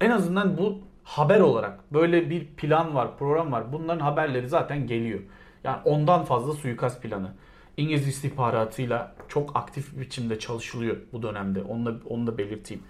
en 0.00 0.10
azından 0.10 0.58
bu 0.58 0.78
haber 1.04 1.40
olarak 1.40 1.92
böyle 1.92 2.30
bir 2.30 2.46
plan 2.46 2.94
var, 2.94 3.18
program 3.18 3.52
var. 3.52 3.72
Bunların 3.72 4.00
haberleri 4.00 4.48
zaten 4.48 4.86
geliyor. 4.86 5.20
Yani 5.68 5.80
ondan 5.84 6.24
fazla 6.24 6.52
suikast 6.52 7.02
planı. 7.02 7.32
İngiliz 7.76 8.08
istihbaratıyla 8.08 9.14
çok 9.28 9.56
aktif 9.56 9.96
bir 9.96 10.00
biçimde 10.00 10.38
çalışılıyor 10.38 10.96
bu 11.12 11.22
dönemde. 11.22 11.62
Onu 11.62 11.86
da, 11.86 11.94
onu 12.08 12.26
da 12.26 12.38
belirteyim. 12.38 12.82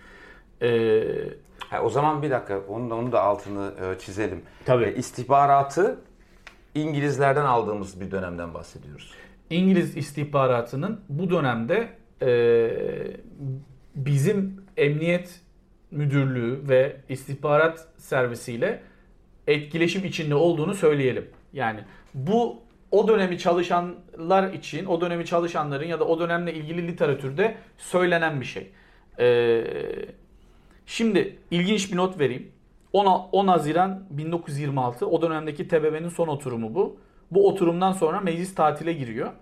Ee, 0.63 1.03
Ha, 1.71 1.83
o 1.83 1.89
zaman 1.91 2.23
bir 2.23 2.31
dakika 2.31 2.61
onun 2.69 2.91
da, 2.91 2.95
onun 2.95 3.13
da 3.13 3.23
altını 3.23 3.73
e, 3.81 3.99
çizelim. 3.99 4.43
Tabii. 4.65 4.85
E, 4.85 4.95
istihbaratı 4.95 5.99
İngilizlerden 6.75 7.45
aldığımız 7.45 8.01
bir 8.01 8.11
dönemden 8.11 8.55
bahsediyoruz. 8.55 9.13
İngiliz 9.51 9.97
istihbaratının 9.97 11.01
bu 11.09 11.31
dönemde 11.31 11.89
e, 12.23 12.71
bizim 13.95 14.63
emniyet 14.77 15.41
müdürlüğü 15.91 16.69
ve 16.69 16.97
istihbarat 17.09 17.89
servisiyle 17.97 18.83
etkileşim 19.47 20.05
içinde 20.05 20.35
olduğunu 20.35 20.75
söyleyelim. 20.75 21.31
Yani 21.53 21.81
bu 22.15 22.63
o 22.91 23.09
dönemi 23.09 23.39
çalışanlar 23.39 24.53
için, 24.53 24.87
o 24.87 25.01
dönemi 25.01 25.25
çalışanların 25.27 25.87
ya 25.87 26.01
da 26.01 26.05
o 26.05 26.21
dönemle 26.21 26.55
ilgili 26.55 26.89
literatürde 26.89 27.55
söylenen 27.79 28.41
bir 28.41 28.47
şey. 28.47 28.71
E, 29.19 29.65
şimdi 30.87 31.39
ilginç 31.51 31.93
bir 31.93 31.97
not 31.97 32.21
vereyim. 32.21 32.53
10, 32.93 33.07
10 33.33 33.49
Haziran 33.49 34.05
1926 34.11 35.07
o 35.07 35.23
dönemdeki 35.23 35.69
TBMM'nin 35.69 36.09
son 36.09 36.29
oturumu 36.29 36.75
bu. 36.75 36.97
Bu 37.31 37.49
oturumdan 37.49 37.93
sonra 37.93 38.21
meclis 38.21 38.55
tatile 38.55 38.93
giriyor. 38.93 39.33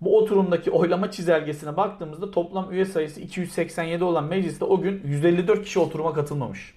Bu 0.00 0.18
oturumdaki 0.18 0.70
oylama 0.70 1.10
çizelgesine 1.10 1.76
baktığımızda 1.76 2.30
toplam 2.30 2.72
üye 2.72 2.84
sayısı 2.84 3.20
287 3.20 4.04
olan 4.04 4.24
mecliste 4.24 4.64
o 4.64 4.80
gün 4.80 5.02
154 5.04 5.64
kişi 5.64 5.78
oturuma 5.78 6.12
katılmamış. 6.12 6.74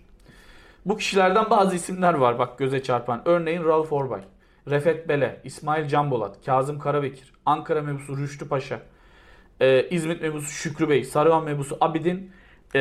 Bu 0.86 0.97
kişilerden 0.97 1.49
bazı 1.49 1.76
isimler 1.76 2.14
var 2.14 2.39
bak 2.39 2.57
göze 2.57 2.84
çarpan. 2.84 3.22
Örneğin 3.26 3.64
Rauf 3.64 3.93
Orbay, 3.93 4.22
Refet 4.68 5.10
Bele, 5.10 5.41
İsmail 5.43 5.88
Canbolat, 5.88 6.45
Kazım 6.45 6.80
Karabekir, 6.80 7.34
Ankara 7.45 7.82
mebusu 7.82 8.18
Rüştü 8.18 8.47
Paşa, 8.47 8.80
e, 9.60 9.89
İzmit 9.89 10.22
mebusu 10.22 10.51
Şükrü 10.51 10.89
Bey, 10.89 11.03
Sarıhan 11.03 11.43
mebusu 11.43 11.78
Abidin, 11.82 12.32
e, 12.76 12.80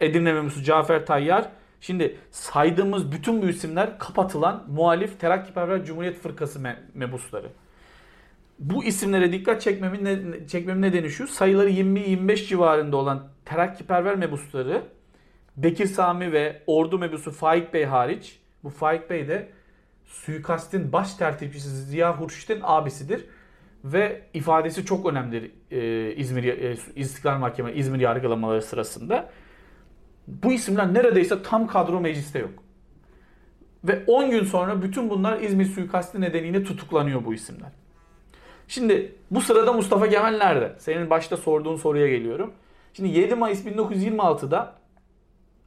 Edirne 0.00 0.32
memusu 0.32 0.62
Cafer 0.62 1.06
Tayyar. 1.06 1.48
Şimdi 1.80 2.16
saydığımız 2.30 3.12
bütün 3.12 3.42
bu 3.42 3.46
isimler 3.46 3.98
kapatılan 3.98 4.64
muhalif 4.68 5.20
Terakkiperver 5.20 5.84
Cumhuriyet 5.84 6.18
Fırkası 6.18 6.58
me- 6.58 6.76
mebusları. 6.94 7.48
Bu 8.58 8.84
isimlere 8.84 9.32
dikkat 9.32 9.62
çekmemin, 9.62 10.04
ne, 10.04 10.46
çekmemin 10.46 10.82
nedeni 10.82 11.10
şu. 11.10 11.26
Sayıları 11.26 11.70
20-25 11.70 12.48
civarında 12.48 12.96
olan 12.96 13.28
Terakkiperver 13.44 14.16
mebusları 14.16 14.82
Bekir 15.56 15.86
Sami 15.86 16.32
ve 16.32 16.62
Ordu 16.66 16.98
mebusu 16.98 17.30
Faik 17.32 17.74
Bey 17.74 17.84
hariç 17.84 18.38
bu 18.64 18.70
Faik 18.70 19.10
Bey 19.10 19.28
de 19.28 19.48
suikastin 20.10 20.92
baş 20.92 21.14
tertipçisi 21.14 21.68
Ziya 21.68 22.20
Hurşit'in 22.20 22.60
abisidir 22.62 23.24
ve 23.84 24.22
ifadesi 24.34 24.84
çok 24.84 25.06
önemlidir 25.06 25.50
e, 25.70 26.14
İzmir 26.14 26.44
e, 26.44 26.76
İstiklal 26.96 27.38
Mahkemesi 27.38 27.78
İzmir 27.78 28.00
yargılamaları 28.00 28.62
sırasında. 28.62 29.30
Bu 30.26 30.52
isimler 30.52 30.94
neredeyse 30.94 31.42
tam 31.42 31.66
kadro 31.66 32.00
mecliste 32.00 32.38
yok. 32.38 32.50
Ve 33.84 34.04
10 34.06 34.30
gün 34.30 34.44
sonra 34.44 34.82
bütün 34.82 35.10
bunlar 35.10 35.40
İzmir 35.40 35.64
suikasti 35.64 36.20
nedeniyle 36.20 36.64
tutuklanıyor 36.64 37.24
bu 37.24 37.34
isimler. 37.34 37.70
Şimdi 38.68 39.14
bu 39.30 39.40
sırada 39.40 39.72
Mustafa 39.72 40.08
Kemal 40.08 40.36
nerede? 40.36 40.74
Senin 40.78 41.10
başta 41.10 41.36
sorduğun 41.36 41.76
soruya 41.76 42.08
geliyorum. 42.08 42.52
Şimdi 42.94 43.08
7 43.08 43.34
Mayıs 43.34 43.66
1926'da 43.66 44.74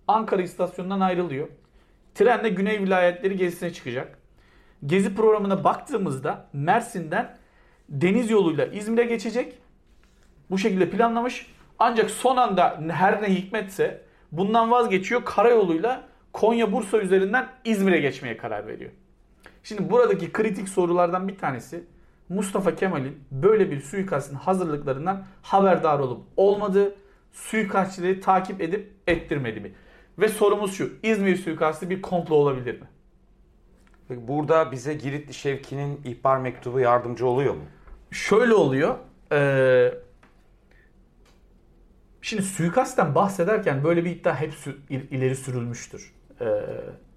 Ankara 0.07 0.41
istasyonundan 0.41 0.99
ayrılıyor. 0.99 1.47
Trenle 2.15 2.49
Güney 2.49 2.79
vilayetleri 2.79 3.37
gezisine 3.37 3.73
çıkacak. 3.73 4.22
Gezi 4.85 5.15
programına 5.15 5.63
baktığımızda 5.63 6.45
Mersin'den 6.53 7.37
deniz 7.89 8.29
yoluyla 8.29 8.65
İzmir'e 8.65 9.03
geçecek. 9.03 9.53
Bu 10.51 10.57
şekilde 10.57 10.89
planlamış. 10.89 11.53
Ancak 11.79 12.09
son 12.09 12.37
anda 12.37 12.79
her 12.89 13.21
ne 13.21 13.35
hikmetse 13.35 14.01
bundan 14.31 14.71
vazgeçiyor. 14.71 15.25
Karayoluyla 15.25 16.03
Konya 16.33 16.71
Bursa 16.71 16.97
üzerinden 16.97 17.47
İzmir'e 17.65 17.99
geçmeye 17.99 18.37
karar 18.37 18.67
veriyor. 18.67 18.91
Şimdi 19.63 19.89
buradaki 19.89 20.31
kritik 20.31 20.69
sorulardan 20.69 21.27
bir 21.27 21.37
tanesi 21.37 21.83
Mustafa 22.29 22.75
Kemal'in 22.75 23.23
böyle 23.31 23.71
bir 23.71 23.81
suikastın 23.81 24.35
hazırlıklarından 24.35 25.25
haberdar 25.41 25.99
olup 25.99 26.23
olmadığı, 26.37 26.95
suikastçileri 27.31 28.19
takip 28.19 28.61
edip 28.61 28.91
ettirmedi 29.07 29.59
mi? 29.59 29.71
Ve 30.19 30.27
sorumuz 30.27 30.73
şu, 30.73 30.93
İzmir 31.03 31.35
suikastı 31.35 31.89
bir 31.89 32.01
komplo 32.01 32.35
olabilir 32.35 32.81
mi? 32.81 32.87
Peki 34.07 34.27
burada 34.27 34.71
bize 34.71 34.93
Giritli 34.93 35.33
Şevki'nin 35.33 36.01
ihbar 36.05 36.37
mektubu 36.37 36.79
yardımcı 36.79 37.27
oluyor 37.27 37.53
mu? 37.53 37.63
Şöyle 38.11 38.53
oluyor. 38.53 38.95
Ee, 39.31 39.93
şimdi 42.21 42.43
suikastten 42.43 43.15
bahsederken 43.15 43.83
böyle 43.83 44.05
bir 44.05 44.11
iddia 44.11 44.35
hep 44.35 44.53
ileri 44.89 45.35
sürülmüştür. 45.35 46.13
Ee, 46.41 46.45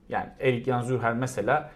yani 0.09 0.29
Erik 0.41 0.67
Jan 0.67 0.83
Zürher 0.83 1.15
mesela 1.15 1.71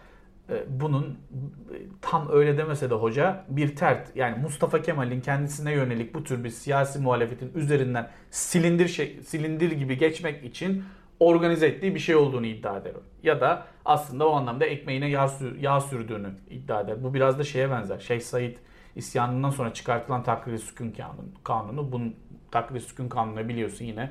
e, 0.50 0.64
bunun 0.68 1.04
e, 1.04 1.76
tam 2.02 2.28
öyle 2.32 2.58
demese 2.58 2.90
de 2.90 2.94
hoca 2.94 3.44
bir 3.48 3.76
tert 3.76 4.16
yani 4.16 4.42
Mustafa 4.42 4.82
Kemal'in 4.82 5.20
kendisine 5.20 5.72
yönelik 5.72 6.14
bu 6.14 6.24
tür 6.24 6.44
bir 6.44 6.50
siyasi 6.50 6.98
muhalefetin 6.98 7.52
üzerinden 7.54 8.10
silindir 8.30 8.88
şey, 8.88 9.20
silindir 9.26 9.72
gibi 9.72 9.98
geçmek 9.98 10.44
için 10.44 10.84
organize 11.20 11.66
ettiği 11.66 11.94
bir 11.94 12.00
şey 12.00 12.16
olduğunu 12.16 12.46
iddia 12.46 12.76
eder. 12.76 12.92
Ya 13.22 13.40
da 13.40 13.66
aslında 13.84 14.28
o 14.28 14.32
anlamda 14.32 14.66
ekmeğine 14.66 15.08
yağ, 15.10 15.28
sür- 15.28 15.58
yağ 15.60 15.80
sürdüğünü 15.80 16.28
iddia 16.50 16.80
eder. 16.80 17.04
Bu 17.04 17.14
biraz 17.14 17.38
da 17.38 17.44
şeye 17.44 17.70
benzer. 17.70 17.98
Şeyh 17.98 18.20
Said 18.20 18.56
isyanından 18.96 19.50
sonra 19.50 19.72
çıkartılan 19.74 20.22
takrir 20.22 20.58
sükun 20.58 20.90
kanunu. 20.90 21.28
kanunu. 21.44 21.92
Bunun 21.92 22.16
takrir 22.50 22.80
sükun 22.80 23.08
kanunu 23.08 23.48
biliyorsun 23.48 23.84
yine 23.84 24.10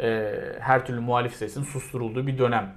e, 0.00 0.34
her 0.60 0.86
türlü 0.86 1.00
muhalif 1.00 1.34
sesin 1.34 1.62
susturulduğu 1.62 2.26
bir 2.26 2.38
dönem. 2.38 2.74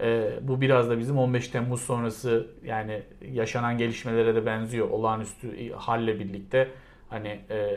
E, 0.00 0.30
bu 0.42 0.60
biraz 0.60 0.90
da 0.90 0.98
bizim 0.98 1.18
15 1.18 1.48
Temmuz 1.48 1.80
sonrası 1.80 2.46
yani 2.64 3.02
yaşanan 3.32 3.78
gelişmelere 3.78 4.34
de 4.34 4.46
benziyor. 4.46 4.90
Olağanüstü 4.90 5.72
halle 5.72 6.18
birlikte 6.18 6.68
hani 7.10 7.40
e, 7.50 7.76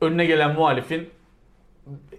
önüne 0.00 0.24
gelen 0.26 0.54
muhalifin 0.54 1.10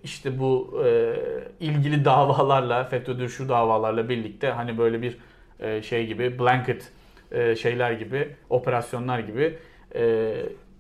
işte 0.03 0.39
bu 0.39 0.81
e, 0.85 1.15
ilgili 1.59 2.05
davalarla 2.05 2.83
FETÖ'dür 2.83 3.29
şu 3.29 3.49
davalarla 3.49 4.09
birlikte 4.09 4.51
hani 4.51 4.77
böyle 4.77 5.01
bir 5.01 5.17
e, 5.59 5.81
şey 5.81 6.07
gibi 6.07 6.39
blanket 6.39 6.91
e, 7.31 7.55
şeyler 7.55 7.91
gibi 7.91 8.35
operasyonlar 8.49 9.19
gibi 9.19 9.57
e, 9.95 10.33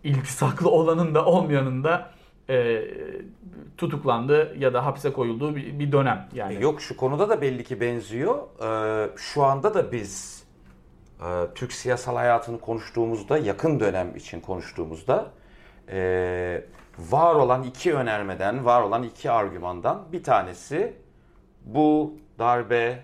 iltisaklı 0.03 0.69
olanın 0.69 1.15
da 1.15 1.25
olmayanın 1.25 1.83
da 1.83 2.11
e, 2.49 2.81
tutuklandığı 3.77 4.55
ya 4.57 4.73
da 4.73 4.85
hapse 4.85 5.13
koyulduğu 5.13 5.55
bir, 5.55 5.79
bir 5.79 5.91
dönem 5.91 6.27
yani. 6.33 6.63
Yok 6.63 6.81
şu 6.81 6.97
konuda 6.97 7.29
da 7.29 7.41
belli 7.41 7.63
ki 7.63 7.81
benziyor. 7.81 8.37
Ee, 8.63 9.09
şu 9.17 9.43
anda 9.43 9.73
da 9.73 9.91
biz 9.91 10.43
e, 11.21 11.27
Türk 11.55 11.73
siyasal 11.73 12.15
hayatını 12.15 12.59
konuştuğumuzda, 12.59 13.37
yakın 13.37 13.79
dönem 13.79 14.15
için 14.15 14.39
konuştuğumuzda 14.41 15.31
e, 15.91 16.61
var 16.99 17.35
olan 17.35 17.63
iki 17.63 17.93
önermeden, 17.93 18.65
var 18.65 18.81
olan 18.81 19.03
iki 19.03 19.31
argümandan 19.31 20.05
bir 20.11 20.23
tanesi 20.23 20.93
bu 21.65 22.13
darbe 22.39 23.03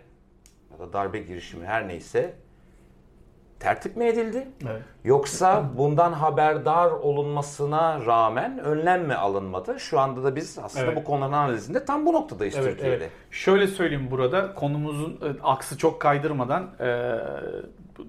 ya 0.72 0.80
da 0.80 0.94
darbe 0.94 1.20
girişimi 1.20 1.66
her 1.66 1.88
neyse 1.88 2.34
tertip 3.60 3.98
mi 3.98 4.06
edildi? 4.06 4.48
Evet. 4.70 4.82
Yoksa 5.04 5.64
bundan 5.78 6.14
haberdar 6.14 6.92
olunmasına 6.92 8.06
rağmen 8.06 8.60
önlem 8.60 9.06
mi 9.06 9.14
alınmadı? 9.14 9.80
Şu 9.80 10.00
anda 10.00 10.24
da 10.24 10.36
biz 10.36 10.60
aslında 10.64 10.86
Evet. 10.86 10.98
bu 10.98 11.04
konuların 11.04 11.34
analizinde 11.34 11.86
tam 11.86 12.06
bu 12.06 12.14
noktadayız 12.14 12.56
Evet, 12.58 12.70
Türkiye'de. 12.70 12.96
evet. 12.96 13.12
Şöyle 13.32 13.68
söyleyeyim 13.68 14.08
burada 14.12 14.54
konumuzun 14.54 15.12
e, 15.22 15.42
aksı 15.44 15.78
çok 15.78 16.02
kaydırmadan 16.02 16.70
e, 16.80 16.86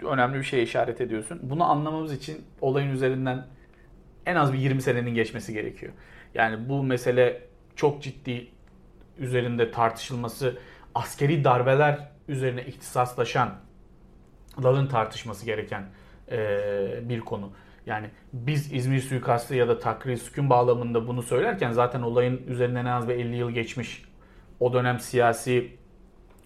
önemli 0.07 0.39
bir 0.39 0.43
şeye 0.45 0.63
işaret 0.63 1.01
ediyorsun. 1.01 1.41
Bunu 1.43 1.65
anlamamız 1.71 2.13
için 2.13 2.45
olayın 2.61 2.91
üzerinden 2.91 3.47
en 4.27 4.37
az 4.37 4.53
bir 4.53 4.59
20 4.59 4.83
senenin 4.83 5.15
geçmesi 5.15 5.53
gerekiyor. 5.53 5.93
Yani 6.35 6.69
bu 6.69 6.83
mesele 6.83 7.43
çok 7.77 8.03
ciddi 8.03 8.49
üzerinde 9.19 9.71
tartışılması, 9.71 10.59
askeri 10.95 11.45
darbeler 11.45 12.09
üzerine 12.29 12.65
ihtisaslaşan 12.65 13.55
ların 14.65 14.87
tartışması 14.87 15.47
gereken 15.47 15.85
e, 16.31 16.39
bir 17.03 17.21
konu. 17.21 17.53
Yani 17.87 18.11
biz 18.33 18.73
İzmir 18.73 19.01
suikastı 19.01 19.55
ya 19.55 19.69
da 19.69 19.79
takrir 19.79 20.17
sükun 20.17 20.51
bağlamında 20.51 21.09
bunu 21.09 21.23
söylerken 21.23 21.73
zaten 21.73 22.03
olayın 22.03 22.43
üzerinden 22.47 22.87
en 22.87 22.91
az 22.91 23.09
bir 23.09 23.15
50 23.15 23.37
yıl 23.37 23.51
geçmiş. 23.51 24.05
O 24.61 24.73
dönem 24.73 25.01
siyasi 25.01 25.77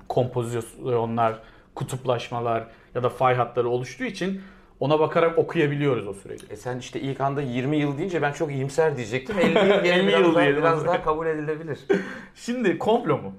kompozisyonlar, 0.08 1.38
kutuplaşmalar 1.74 2.66
ya 2.94 3.02
da 3.02 3.08
fay 3.08 3.34
hatları 3.34 3.68
oluştuğu 3.68 4.04
için 4.04 4.42
ona 4.80 5.00
bakarak 5.00 5.38
okuyabiliyoruz 5.38 6.06
o 6.06 6.14
süreci. 6.14 6.46
E 6.50 6.56
sen 6.56 6.78
işte 6.78 7.00
ilk 7.00 7.20
anda 7.20 7.42
20 7.42 7.76
yıl 7.76 7.98
deyince 7.98 8.22
ben 8.22 8.32
çok 8.32 8.50
iyimser 8.52 8.96
diyecektim. 8.96 9.38
50 9.38 9.48
yıl, 9.48 9.54
50 9.84 10.06
biraz, 10.06 10.20
yıl 10.20 10.34
daha, 10.34 10.42
diyelim. 10.42 10.58
biraz 10.58 10.86
daha 10.86 11.02
kabul 11.02 11.26
edilebilir. 11.26 11.78
Şimdi 12.34 12.78
komplo 12.78 13.18
mu? 13.18 13.34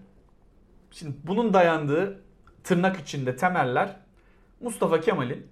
Şimdi 0.92 1.14
bunun 1.24 1.54
dayandığı 1.54 2.22
tırnak 2.64 3.00
içinde 3.00 3.36
temeller 3.36 3.96
Mustafa 4.62 5.02
Kemal'in 5.02 5.48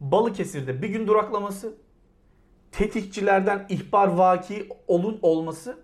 Balıkesir'de 0.00 0.82
bir 0.82 0.88
gün 0.88 1.06
duraklaması, 1.06 1.74
tetikçilerden 2.72 3.66
ihbar 3.68 4.08
vaki 4.08 4.68
olun 4.86 5.18
olması 5.22 5.78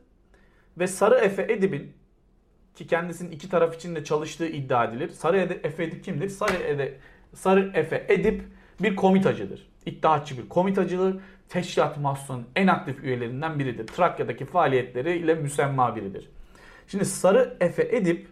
ve 0.79 0.87
Sarı 0.87 1.15
Efe 1.15 1.53
Edip'in 1.53 1.93
ki 2.75 2.87
kendisinin 2.87 3.31
iki 3.31 3.49
taraf 3.49 3.75
için 3.75 3.95
de 3.95 4.05
çalıştığı 4.05 4.47
iddia 4.47 4.85
edilir. 4.85 5.09
Sarı 5.11 5.39
Efe 5.39 5.85
Edip 5.85 6.05
kimdir? 6.05 6.29
Sarı, 6.29 6.63
Ede, 6.63 6.99
Sarı 7.35 7.71
Efe 7.75 8.07
Edip 8.09 8.43
bir 8.81 8.97
komitacıdır. 8.97 9.69
İddiaçı 9.87 10.39
bir 10.39 10.49
komitacıdır. 10.49 11.17
Teşkilat 11.49 11.99
Mahsus'un 11.99 12.47
en 12.57 12.67
aktif 12.67 13.05
üyelerinden 13.05 13.59
biridir. 13.59 13.87
Trakya'daki 13.87 14.45
faaliyetleriyle 14.45 15.35
müsemma 15.35 15.97
biridir. 15.97 16.31
Şimdi 16.89 17.05
Sarı 17.05 17.57
Efe 17.61 17.97
Edip 17.97 18.29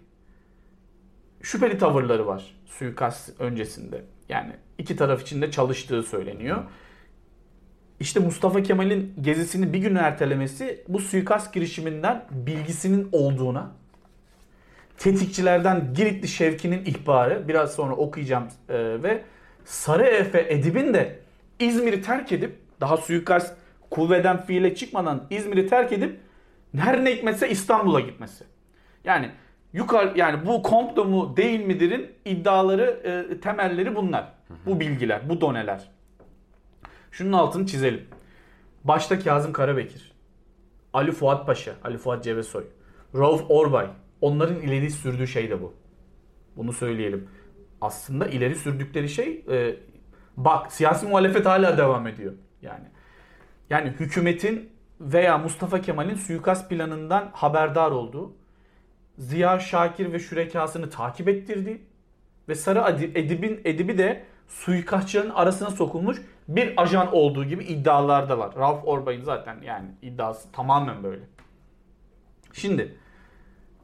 şüpheli 1.42 1.78
tavırları 1.78 2.26
var 2.26 2.54
suikast 2.66 3.40
öncesinde. 3.40 4.02
Yani 4.28 4.52
iki 4.78 4.96
taraf 4.96 5.22
için 5.22 5.42
de 5.42 5.50
çalıştığı 5.50 6.02
söyleniyor. 6.02 6.64
İşte 8.00 8.20
Mustafa 8.20 8.62
Kemal'in 8.62 9.14
gezisini 9.20 9.72
bir 9.72 9.78
gün 9.78 9.94
ertelemesi 9.94 10.84
bu 10.88 10.98
suikast 10.98 11.54
girişiminden 11.54 12.26
bilgisinin 12.30 13.08
olduğuna, 13.12 13.72
tetikçilerden 14.98 15.94
Giritli 15.94 16.28
Şevki'nin 16.28 16.84
ihbarı, 16.84 17.48
biraz 17.48 17.74
sonra 17.74 17.94
okuyacağım 17.94 18.48
e, 18.68 19.02
ve 19.02 19.22
Sarı 19.64 20.06
Efe 20.06 20.46
Edip'in 20.48 20.94
de 20.94 21.18
İzmir'i 21.58 22.02
terk 22.02 22.32
edip, 22.32 22.56
daha 22.80 22.96
suikast 22.96 23.56
kuvveden 23.90 24.40
fiile 24.40 24.74
çıkmadan 24.74 25.26
İzmir'i 25.30 25.66
terk 25.66 25.92
edip, 25.92 26.20
her 26.76 27.04
ne 27.04 27.16
hikmetse 27.16 27.50
İstanbul'a 27.50 28.00
gitmesi. 28.00 28.44
Yani 29.04 29.30
yukarı 29.72 30.18
yani 30.18 30.46
bu 30.46 30.62
komplo 30.62 31.04
mu 31.04 31.36
değil 31.36 31.60
midirin 31.60 32.12
iddiaları 32.24 32.84
e, 32.84 33.40
temelleri 33.40 33.96
bunlar. 33.96 34.32
Bu 34.66 34.80
bilgiler, 34.80 35.28
bu 35.28 35.40
doneler. 35.40 35.90
Şunun 37.10 37.32
altını 37.32 37.66
çizelim. 37.66 38.04
Başta 38.84 39.18
Kazım 39.18 39.52
Karabekir, 39.52 40.12
Ali 40.92 41.12
Fuat 41.12 41.46
Paşa, 41.46 41.74
Ali 41.84 41.98
Fuat 41.98 42.24
Cebesoy, 42.24 42.64
Rauf 43.14 43.44
Orbay. 43.48 43.86
Onların 44.20 44.60
ileri 44.60 44.90
sürdüğü 44.90 45.26
şey 45.26 45.50
de 45.50 45.62
bu. 45.62 45.74
Bunu 46.56 46.72
söyleyelim. 46.72 47.28
Aslında 47.84 48.26
ileri 48.26 48.54
sürdükleri 48.54 49.08
şey 49.08 49.44
e, 49.50 49.76
bak 50.36 50.72
siyasi 50.72 51.06
muhalefet 51.06 51.46
hala 51.46 51.78
devam 51.78 52.06
ediyor. 52.06 52.32
Yani 52.62 52.84
yani 53.70 53.88
hükümetin 53.88 54.70
veya 55.00 55.38
Mustafa 55.38 55.80
Kemal'in 55.80 56.14
suikast 56.14 56.70
planından 56.70 57.30
haberdar 57.32 57.90
olduğu, 57.90 58.32
Ziya 59.18 59.60
Şakir 59.60 60.12
ve 60.12 60.18
şürekasını 60.18 60.90
takip 60.90 61.28
ettirdiği 61.28 61.82
ve 62.48 62.54
Sarı 62.54 63.08
Edip'in 63.14 63.60
Edip'i 63.64 63.98
de 63.98 64.24
suikastçıların 64.48 65.30
arasına 65.30 65.70
sokulmuş 65.70 66.22
bir 66.48 66.82
ajan 66.82 67.14
olduğu 67.14 67.44
gibi 67.44 67.64
iddialardalar. 67.64 68.56
Rauf 68.56 68.84
Orbay'ın 68.84 69.22
zaten 69.22 69.56
yani 69.62 69.88
iddiası 70.02 70.52
tamamen 70.52 71.02
böyle. 71.02 71.22
Şimdi 72.52 72.94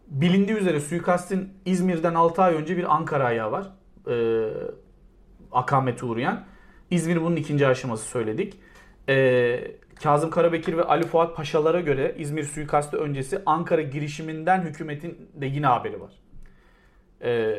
bilindiği 0.07 0.57
üzere 0.57 0.81
suikastin 0.81 1.55
İzmir'den 1.65 2.15
6 2.15 2.43
ay 2.43 2.55
önce 2.55 2.77
bir 2.77 2.95
Ankara 2.95 3.25
ayağı 3.25 3.53
var. 3.53 3.67
Ee, 4.11 4.49
akamete 5.53 6.07
uğrayan. 6.07 6.45
İzmir 6.91 7.23
bunun 7.23 7.37
ikinci 7.37 7.67
aşaması 7.67 8.09
söyledik. 8.09 8.61
Ee, 9.09 9.61
Kazım 10.03 10.31
Karabekir 10.31 10.77
ve 10.77 10.83
Ali 10.83 11.07
Fuat 11.07 11.37
Paşalara 11.37 11.81
göre 11.81 12.15
İzmir 12.19 12.45
suikastı 12.45 12.97
öncesi 12.97 13.43
Ankara 13.47 13.83
girişiminden 13.83 14.63
hükümetin 14.63 15.31
de 15.35 15.47
yine 15.47 15.67
haberi 15.67 16.01
var. 16.01 16.13
Ee, 17.23 17.57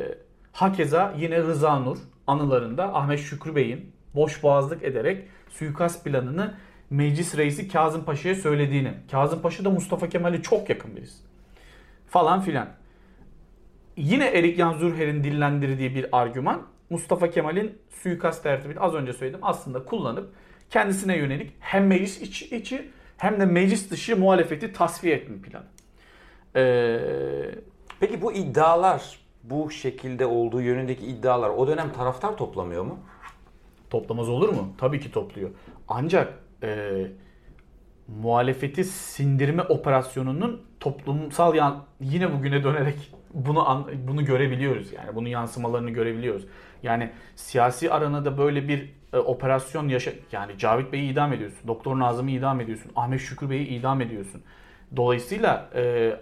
hakeza 0.52 1.16
yine 1.18 1.38
Rıza 1.38 1.80
Nur 1.80 1.98
anılarında 2.28 2.96
Ahmet 2.96 3.20
Şükrü 3.20 3.56
Bey'in 3.56 3.92
boş 4.16 4.44
boğazlık 4.44 4.84
ederek 4.84 5.28
suikast 5.50 6.06
planını 6.06 6.54
meclis 6.90 7.38
reisi 7.38 7.68
Kazım 7.68 8.06
Paşa'ya 8.06 8.36
söylediğini. 8.36 8.94
Kazım 9.12 9.42
Paşa 9.42 9.66
da 9.66 9.70
Mustafa 9.70 10.10
Kemal'e 10.10 10.42
çok 10.42 10.70
yakın 10.70 10.96
birisi. 10.96 11.24
Falan 12.08 12.42
filan. 12.42 12.81
Yine 14.02 14.26
Erik 14.26 14.58
Jan 14.58 14.74
Zürher'in 14.74 15.24
dillendirdiği 15.24 15.96
bir 15.96 16.06
argüman 16.12 16.62
Mustafa 16.90 17.30
Kemal'in 17.30 17.78
suikast 17.90 18.44
tertibini 18.44 18.80
az 18.80 18.94
önce 18.94 19.14
söyledim 19.14 19.40
aslında 19.42 19.86
kullanıp 19.86 20.34
kendisine 20.70 21.18
yönelik 21.18 21.52
hem 21.60 21.88
meclis 21.88 22.22
içi, 22.22 22.56
içi 22.56 22.90
hem 23.18 23.40
de 23.40 23.46
meclis 23.46 23.92
dışı 23.92 24.18
muhalefeti 24.18 24.74
tasfiye 24.74 25.16
etme 25.16 25.42
planı. 25.42 25.66
Ee, 26.56 27.00
Peki 28.00 28.22
bu 28.22 28.34
iddialar, 28.34 29.20
bu 29.44 29.72
şekilde 29.72 30.26
olduğu 30.26 30.62
yönündeki 30.62 31.06
iddialar 31.06 31.50
o 31.50 31.68
dönem 31.68 31.94
taraftar 31.94 32.38
toplamıyor 32.38 32.84
mu? 32.84 33.00
Toplamaz 33.90 34.30
olur 34.30 34.50
mu? 34.50 34.74
Tabii 34.78 35.00
ki 35.00 35.12
topluyor. 35.12 35.50
Ancak 35.88 36.34
e, 36.64 37.02
muhalefeti 38.08 38.84
sindirme 38.84 39.64
operasyonunun 39.64 40.62
toplumsal 40.80 41.56
yan, 41.56 41.84
yine 42.00 42.34
bugüne 42.34 42.64
dönerek 42.64 43.12
bunu 43.34 43.70
an- 43.70 43.88
bunu 44.08 44.26
görebiliyoruz. 44.26 44.94
Yani 44.94 45.16
bunun 45.16 45.30
yansımalarını 45.30 45.90
görebiliyoruz. 45.90 46.46
Yani 46.84 47.12
siyasi 47.36 47.92
aranada 47.92 48.38
böyle 48.38 48.68
bir 48.68 48.94
e, 49.14 49.18
operasyon 49.18 49.88
yaşa 49.88 50.12
yani 50.32 50.58
Cavit 50.58 50.94
Bey'i 50.94 51.12
idam 51.12 51.34
ediyorsun. 51.34 51.68
Doktor 51.68 52.00
Nazım'ı 52.00 52.32
idam 52.32 52.62
ediyorsun. 52.62 52.92
Ahmet 52.96 53.22
Şükür 53.22 53.50
Bey'i 53.50 53.68
idam 53.68 54.02
ediyorsun. 54.02 54.44
Dolayısıyla 54.96 55.70
e, 55.76 56.14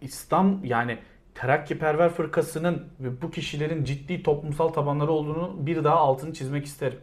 İslam 0.00 0.64
yani 0.64 0.98
terakkiperver 1.34 2.08
fırkasının 2.10 2.86
ve 3.00 3.22
bu 3.22 3.30
kişilerin 3.30 3.84
ciddi 3.84 4.22
toplumsal 4.22 4.68
tabanları 4.68 5.10
olduğunu 5.12 5.66
bir 5.66 5.84
daha 5.84 5.96
altını 5.96 6.34
çizmek 6.34 6.64
isterim. 6.64 6.98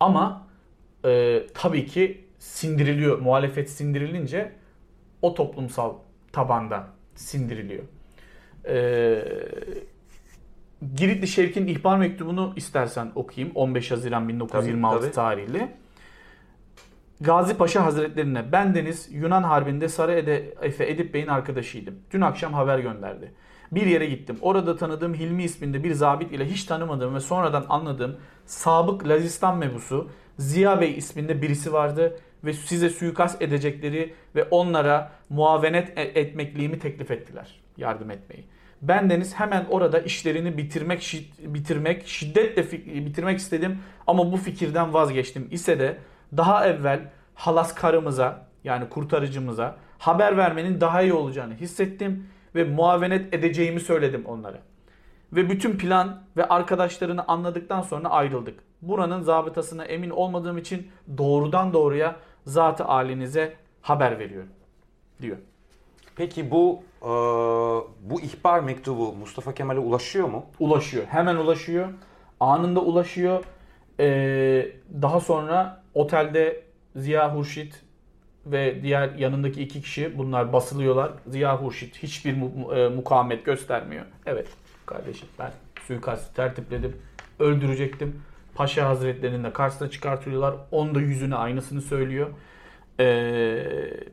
Ama 0.00 0.46
e, 1.04 1.42
tabii 1.54 1.86
ki 1.86 2.24
sindiriliyor. 2.38 3.18
Muhalefet 3.18 3.70
sindirilince 3.70 4.52
o 5.22 5.34
toplumsal 5.34 5.94
tabanda 6.32 6.88
sindiriliyor. 7.14 7.84
E, 8.68 9.24
Giritli 10.96 11.28
Şevk'in 11.28 11.66
ihbar 11.66 11.98
mektubunu 11.98 12.52
istersen 12.56 13.12
okuyayım. 13.14 13.56
15 13.56 13.90
Haziran 13.90 14.28
1926 14.28 14.96
Tabii, 14.96 15.04
tabii. 15.04 15.14
tarihli. 15.14 15.68
Gazi 17.20 17.56
Paşa 17.56 17.84
Hazretlerine 17.84 18.52
bendeniz 18.52 19.08
Yunan 19.12 19.42
Harbi'nde 19.42 19.88
Sarı 19.88 20.12
Ede, 20.12 20.54
Efe 20.62 20.90
Edip 20.90 21.14
Bey'in 21.14 21.26
arkadaşıydım. 21.26 21.94
Dün 22.10 22.20
akşam 22.20 22.52
haber 22.52 22.78
gönderdi. 22.78 23.32
Bir 23.72 23.86
yere 23.86 24.06
gittim. 24.06 24.36
Orada 24.40 24.76
tanıdığım 24.76 25.14
Hilmi 25.14 25.42
isminde 25.44 25.84
bir 25.84 25.92
zabit 25.92 26.32
ile 26.32 26.44
hiç 26.50 26.64
tanımadığım 26.64 27.14
ve 27.14 27.20
sonradan 27.20 27.66
anladığım 27.68 28.16
sabık 28.46 29.08
Lazistan 29.08 29.58
mebusu 29.58 30.10
Ziya 30.38 30.80
Bey 30.80 30.98
isminde 30.98 31.42
birisi 31.42 31.72
vardı 31.72 32.18
ve 32.44 32.52
size 32.52 32.90
suikast 32.90 33.42
edecekleri 33.42 34.14
ve 34.34 34.44
onlara 34.44 35.12
muavenet 35.28 35.98
e- 35.98 36.20
etmekliğimi 36.20 36.78
teklif 36.78 37.10
ettiler. 37.10 37.59
Yardım 37.76 38.10
etmeyi. 38.10 38.44
Bendeniz 38.82 39.34
hemen 39.34 39.66
orada 39.70 39.98
işlerini 39.98 40.58
bitirmek 40.58 41.00
şid- 41.00 41.54
bitirmek 41.54 42.06
şiddetle 42.06 42.62
fi- 42.62 43.06
bitirmek 43.06 43.38
istedim 43.38 43.78
ama 44.06 44.32
bu 44.32 44.36
fikirden 44.36 44.94
vazgeçtim 44.94 45.48
ise 45.50 45.78
de 45.78 45.98
daha 46.36 46.66
evvel 46.66 47.00
halas 47.34 47.74
karımıza 47.74 48.46
yani 48.64 48.88
kurtarıcımıza 48.88 49.76
haber 49.98 50.36
vermenin 50.36 50.80
daha 50.80 51.02
iyi 51.02 51.12
olacağını 51.12 51.54
hissettim 51.54 52.26
ve 52.54 52.64
muavenet 52.64 53.34
edeceğimi 53.34 53.80
söyledim 53.80 54.22
onlara. 54.26 54.58
Ve 55.32 55.50
bütün 55.50 55.78
plan 55.78 56.22
ve 56.36 56.44
arkadaşlarını 56.44 57.24
anladıktan 57.28 57.82
sonra 57.82 58.08
ayrıldık. 58.08 58.60
Buranın 58.82 59.20
zabıtasına 59.22 59.84
emin 59.84 60.10
olmadığım 60.10 60.58
için 60.58 60.90
doğrudan 61.18 61.72
doğruya 61.72 62.16
zatı 62.46 62.84
halinize 62.84 63.54
haber 63.82 64.18
veriyorum 64.18 64.50
diyor. 65.22 65.36
Peki 66.20 66.50
bu 66.50 66.82
e, 67.02 67.08
bu 68.10 68.20
ihbar 68.20 68.60
mektubu 68.60 69.12
Mustafa 69.12 69.54
Kemal'e 69.54 69.78
ulaşıyor 69.78 70.28
mu? 70.28 70.46
ulaşıyor. 70.58 71.04
Hemen 71.06 71.36
ulaşıyor. 71.36 71.88
Anında 72.40 72.80
ulaşıyor. 72.80 73.44
Ee, 74.00 74.68
daha 75.02 75.20
sonra 75.20 75.82
otelde 75.94 76.62
Ziya 76.96 77.34
Hurşit 77.36 77.82
ve 78.46 78.82
diğer 78.82 79.14
yanındaki 79.14 79.62
iki 79.62 79.82
kişi 79.82 80.18
bunlar 80.18 80.52
basılıyorlar. 80.52 81.12
Ziya 81.26 81.62
Hurşit 81.62 82.02
hiçbir 82.02 82.36
mu- 82.36 82.74
e, 82.74 82.88
mukavemet 82.88 83.44
göstermiyor. 83.44 84.04
Evet 84.26 84.48
kardeşim 84.86 85.28
ben 85.38 85.52
suikastı 85.86 86.34
tertipledim. 86.34 86.96
Öldürecektim. 87.38 88.22
Paşa 88.54 88.88
Hazretlerinin 88.88 89.44
de 89.44 89.52
karşısına 89.52 89.90
çıkartıyorlar. 89.90 90.54
Onda 90.70 91.00
yüzüne 91.00 91.34
aynısını 91.34 91.80
söylüyor. 91.82 92.28
Eee 92.98 94.04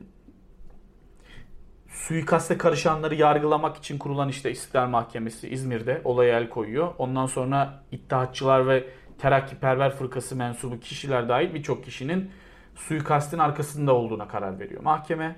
suikaste 1.88 2.58
karışanları 2.58 3.14
yargılamak 3.14 3.76
için 3.76 3.98
kurulan 3.98 4.28
işte 4.28 4.50
İstiklal 4.50 4.88
Mahkemesi 4.88 5.48
İzmir'de 5.48 6.00
olaya 6.04 6.38
el 6.38 6.48
koyuyor. 6.48 6.94
Ondan 6.98 7.26
sonra 7.26 7.82
İttihatçılar 7.92 8.66
ve 8.66 8.84
Terakkiperver 9.18 9.96
Fırkası 9.96 10.36
mensubu 10.36 10.80
kişiler 10.80 11.28
dahil 11.28 11.54
birçok 11.54 11.84
kişinin 11.84 12.30
suikastin 12.74 13.38
arkasında 13.38 13.94
olduğuna 13.94 14.28
karar 14.28 14.58
veriyor 14.58 14.82
mahkeme. 14.82 15.36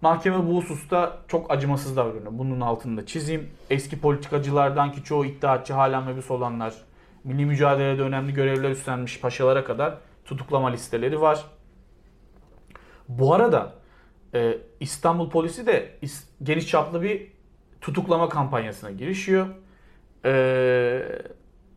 Mahkeme 0.00 0.46
bu 0.46 0.56
hususta 0.56 1.18
çok 1.28 1.50
acımasız 1.50 1.96
davranıyor. 1.96 2.38
Bunun 2.38 2.60
altını 2.60 2.96
da 2.96 3.06
çizeyim. 3.06 3.50
Eski 3.70 4.00
politikacılardan 4.00 4.92
ki 4.92 5.04
çoğu 5.04 5.24
iddiatçı 5.24 5.72
halen 5.72 6.04
mebus 6.04 6.30
olanlar, 6.30 6.74
milli 7.24 7.46
mücadelede 7.46 8.02
önemli 8.02 8.34
görevler 8.34 8.70
üstlenmiş 8.70 9.20
paşalara 9.20 9.64
kadar 9.64 9.98
tutuklama 10.24 10.68
listeleri 10.68 11.20
var. 11.20 11.44
Bu 13.08 13.34
arada 13.34 13.81
e, 14.34 14.58
İstanbul 14.80 15.30
polisi 15.30 15.66
de 15.66 15.98
is- 16.02 16.24
geniş 16.42 16.66
çaplı 16.68 17.02
bir 17.02 17.32
tutuklama 17.80 18.28
kampanyasına 18.28 18.90
girişiyor. 18.90 19.46
E, 20.24 20.30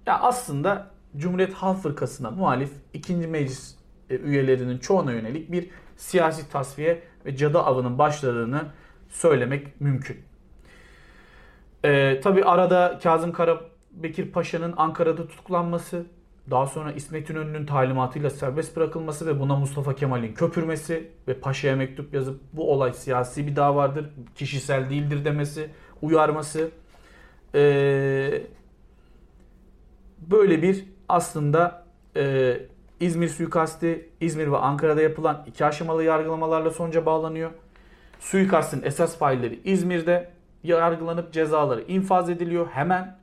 ya 0.06 0.20
aslında 0.20 0.92
Cumhuriyet 1.18 1.54
Halk 1.54 1.84
Fırkası'na 1.84 2.32
muhalif 2.32 2.72
ikinci 2.94 3.28
meclis 3.28 3.76
e, 4.10 4.16
üyelerinin 4.16 4.78
çoğuna 4.78 5.12
yönelik 5.12 5.52
bir 5.52 5.70
siyasi 5.98 6.50
tasfiye 6.50 7.04
ve 7.26 7.36
cadı 7.36 7.60
avının 7.60 7.98
başladığını 7.98 8.62
söylemek 9.10 9.82
mümkün. 9.82 10.18
E, 11.84 12.22
Tabi 12.22 12.44
arada 12.44 13.00
Kazım 13.04 13.32
Karabekir 13.32 14.32
Paşa'nın 14.32 14.74
Ankara'da 14.78 15.28
tutuklanması, 15.28 16.06
daha 16.50 16.66
sonra 16.66 16.92
İsmet 16.92 17.30
İnönü'nün 17.30 17.66
talimatıyla 17.66 18.30
serbest 18.30 18.76
bırakılması 18.76 19.28
ve 19.28 19.40
buna 19.40 19.56
Mustafa 19.56 19.96
Kemal'in 19.96 20.34
köpürmesi 20.34 21.12
ve 21.28 21.34
Paşa'ya 21.34 21.76
mektup 21.76 22.14
yazıp 22.14 22.42
bu 22.54 22.72
olay 22.72 22.94
siyasi 22.94 23.48
bir 23.48 23.56
davadır, 23.56 24.10
kişisel 24.36 24.90
değildir 24.90 25.26
demesi, 25.26 25.70
uyarması. 26.02 26.70
Ee, 27.56 28.44
böyle 30.20 30.62
bir 30.62 30.86
aslında 31.10 31.86
e, 32.16 32.58
İzmir 33.00 33.28
suikasti, 33.28 34.10
İzmir 34.22 34.52
ve 34.52 34.58
Ankara'da 34.58 35.02
yapılan 35.02 35.44
iki 35.48 35.66
aşamalı 35.66 36.04
yargılamalarla 36.04 36.72
sonuca 36.72 37.06
bağlanıyor. 37.06 37.52
Suikastin 38.20 38.82
esas 38.84 39.18
failleri 39.18 39.60
İzmir'de 39.64 40.30
yargılanıp 40.64 41.34
cezaları 41.34 41.82
infaz 41.82 42.30
ediliyor 42.30 42.68
hemen. 42.68 43.18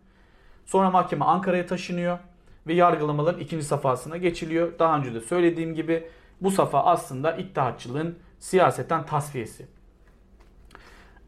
Sonra 0.67 0.91
mahkeme 0.91 1.25
Ankara'ya 1.25 1.67
taşınıyor 1.67 2.19
ve 2.67 2.75
yargılamaların 2.75 3.41
ikinci 3.41 3.65
safhasına 3.65 4.17
geçiliyor. 4.17 4.79
Daha 4.79 4.99
önce 4.99 5.15
de 5.15 5.21
söylediğim 5.21 5.75
gibi 5.75 6.09
bu 6.41 6.51
safa 6.51 6.85
aslında 6.85 7.37
iddiatçılığın 7.37 8.19
siyaseten 8.39 9.07
tasfiyesi. 9.07 9.67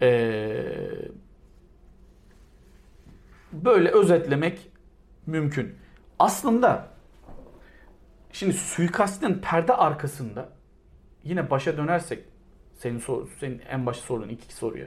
Ee, 0.02 1.08
böyle 3.52 3.90
özetlemek 3.90 4.70
mümkün. 5.26 5.74
Aslında 6.18 6.88
şimdi 8.32 8.52
suikastin 8.52 9.34
perde 9.34 9.72
arkasında 9.74 10.48
yine 11.24 11.50
başa 11.50 11.76
dönersek 11.76 12.24
senin 12.74 12.98
sor, 12.98 13.28
senin 13.40 13.62
en 13.68 13.86
başta 13.86 14.06
sorduğun 14.06 14.28
iki 14.28 14.54
soruya. 14.54 14.86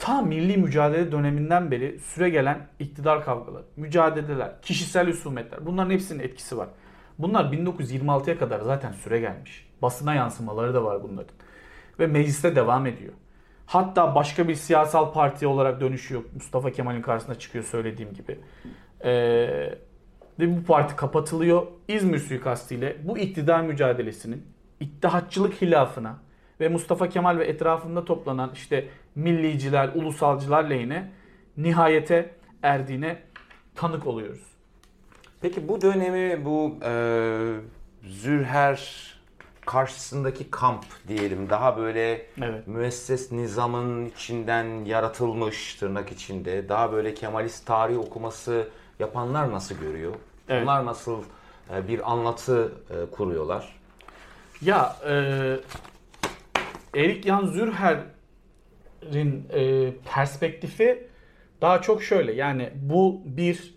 Ta 0.00 0.22
milli 0.22 0.56
mücadele 0.56 1.12
döneminden 1.12 1.70
beri 1.70 1.98
süre 1.98 2.30
gelen 2.30 2.66
iktidar 2.78 3.24
kavgaları, 3.24 3.64
mücadeleler, 3.76 4.62
kişisel 4.62 5.08
husumetler 5.08 5.66
bunların 5.66 5.90
hepsinin 5.90 6.22
etkisi 6.22 6.58
var. 6.58 6.68
Bunlar 7.18 7.44
1926'ya 7.44 8.38
kadar 8.38 8.60
zaten 8.60 8.92
süre 8.92 9.20
gelmiş. 9.20 9.68
Basına 9.82 10.14
yansımaları 10.14 10.74
da 10.74 10.84
var 10.84 11.02
bunların. 11.02 11.34
Ve 11.98 12.06
mecliste 12.06 12.56
devam 12.56 12.86
ediyor. 12.86 13.12
Hatta 13.66 14.14
başka 14.14 14.48
bir 14.48 14.54
siyasal 14.54 15.12
parti 15.12 15.46
olarak 15.46 15.80
dönüşüyor. 15.80 16.22
Mustafa 16.34 16.70
Kemal'in 16.70 17.02
karşısına 17.02 17.34
çıkıyor 17.34 17.64
söylediğim 17.64 18.14
gibi. 18.14 18.38
Ee, 19.04 19.10
ve 20.40 20.56
bu 20.56 20.64
parti 20.64 20.96
kapatılıyor. 20.96 21.66
İzmir 21.88 22.18
suikastiyle 22.18 22.96
bu 23.04 23.18
iktidar 23.18 23.60
mücadelesinin 23.60 24.46
ittihatçılık 24.80 25.62
hilafına 25.62 26.18
ve 26.60 26.68
Mustafa 26.68 27.08
Kemal 27.08 27.38
ve 27.38 27.44
etrafında 27.44 28.04
toplanan 28.04 28.50
işte 28.54 28.88
milliciler, 29.14 29.90
ulusalcılar 29.94 30.64
lehine 30.64 31.10
nihayete 31.56 32.34
erdiğine 32.62 33.22
tanık 33.74 34.06
oluyoruz. 34.06 34.42
Peki 35.40 35.68
bu 35.68 35.80
dönemi 35.80 36.44
bu 36.44 36.78
e, 36.84 36.92
Zürher 38.02 39.10
karşısındaki 39.66 40.50
kamp 40.50 40.84
diyelim 41.08 41.50
daha 41.50 41.76
böyle 41.76 42.26
Evet. 42.42 42.66
müesses 42.66 43.32
nizamın 43.32 44.06
içinden 44.06 44.84
yaratılmış 44.84 45.74
tırnak 45.74 46.12
içinde 46.12 46.68
daha 46.68 46.92
böyle 46.92 47.14
Kemalist 47.14 47.66
tarih 47.66 47.98
okuması 47.98 48.68
yapanlar 48.98 49.52
nasıl 49.52 49.74
görüyor? 49.74 50.14
Evet. 50.48 50.62
Onlar 50.62 50.86
nasıl 50.86 51.22
e, 51.74 51.88
bir 51.88 52.12
anlatı 52.12 52.72
e, 52.90 53.10
kuruyorlar? 53.10 53.76
Ya 54.62 54.96
e, 55.08 55.12
Erik 56.94 57.26
Jan 57.26 57.46
Zürher'in 59.02 59.46
e, 59.52 59.92
perspektifi 60.14 61.06
daha 61.60 61.82
çok 61.82 62.02
şöyle 62.02 62.32
yani 62.32 62.70
bu 62.74 63.22
bir 63.24 63.74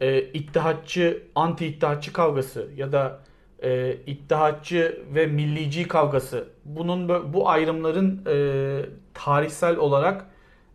e, 0.00 0.22
ittihatçı 0.22 1.22
anti 1.34 1.66
ittihatçı 1.66 2.12
kavgası 2.12 2.70
ya 2.76 2.92
da 2.92 3.20
e, 3.62 3.96
ittihatçı 4.06 5.02
ve 5.14 5.26
millici 5.26 5.88
kavgası 5.88 6.48
bunun 6.64 7.32
bu 7.32 7.48
ayrımların 7.48 8.22
e, 8.26 8.86
tarihsel 9.14 9.76
olarak 9.76 10.26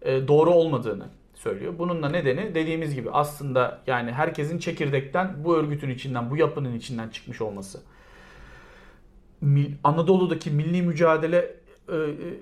e, 0.01 0.27
doğru 0.27 0.49
olmadığını 0.49 1.05
söylüyor. 1.33 1.73
Bunun 1.79 2.03
da 2.03 2.09
nedeni 2.09 2.55
dediğimiz 2.55 2.95
gibi 2.95 3.11
aslında 3.11 3.81
yani 3.87 4.11
herkesin 4.11 4.59
çekirdekten 4.59 5.43
bu 5.43 5.55
örgütün 5.57 5.89
içinden 5.89 6.29
bu 6.29 6.37
yapının 6.37 6.75
içinden 6.75 7.09
çıkmış 7.09 7.41
olması. 7.41 7.81
Anadolu'daki 9.83 10.51
milli 10.51 10.81
mücadele 10.81 11.55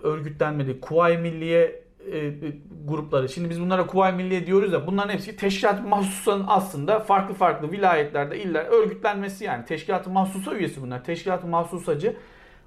örgütlenmedi. 0.03 0.79
Kuvayi 0.79 1.17
Milliye 1.17 1.83
e, 2.11 2.17
e, 2.17 2.33
grupları. 2.85 3.29
Şimdi 3.29 3.49
biz 3.49 3.61
bunlara 3.61 3.87
Kuvayi 3.87 4.15
Milliye 4.15 4.45
diyoruz 4.45 4.73
ya 4.73 4.87
bunların 4.87 5.13
hepsi 5.13 5.35
Teşkilat-ı 5.35 5.83
Mahsusa'nın 5.83 6.45
aslında 6.47 6.99
farklı 6.99 7.35
farklı 7.35 7.71
vilayetlerde 7.71 8.39
iller 8.39 8.65
örgütlenmesi 8.65 9.43
yani. 9.43 9.65
Teşkilat-ı 9.65 10.09
Mahsusa 10.09 10.55
üyesi 10.55 10.81
bunlar. 10.81 11.03
Teşkilat-ı 11.03 11.47
Mahsusacı 11.47 12.15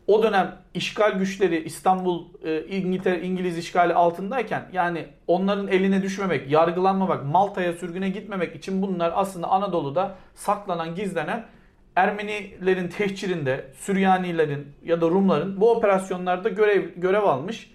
o 0.06 0.22
dönem 0.22 0.56
işgal 0.74 1.12
güçleri 1.12 1.64
İstanbul 1.64 2.24
e, 2.44 2.66
İngiltere 2.66 3.22
İngiliz 3.22 3.58
işgali 3.58 3.94
altındayken 3.94 4.68
yani 4.72 5.06
onların 5.26 5.68
eline 5.68 6.02
düşmemek, 6.02 6.50
yargılanmamak, 6.50 7.24
Malta'ya 7.24 7.72
sürgüne 7.72 8.08
gitmemek 8.08 8.56
için 8.56 8.82
bunlar 8.82 9.12
aslında 9.14 9.48
Anadolu'da 9.48 10.16
saklanan, 10.34 10.94
gizlenen 10.94 11.46
Ermenilerin 11.96 12.88
tehcirinde, 12.88 13.64
Süryanilerin 13.74 14.66
ya 14.84 15.00
da 15.00 15.06
Rumların 15.06 15.60
bu 15.60 15.70
operasyonlarda 15.70 16.48
görev 16.48 16.88
görev 16.96 17.22
almış 17.22 17.70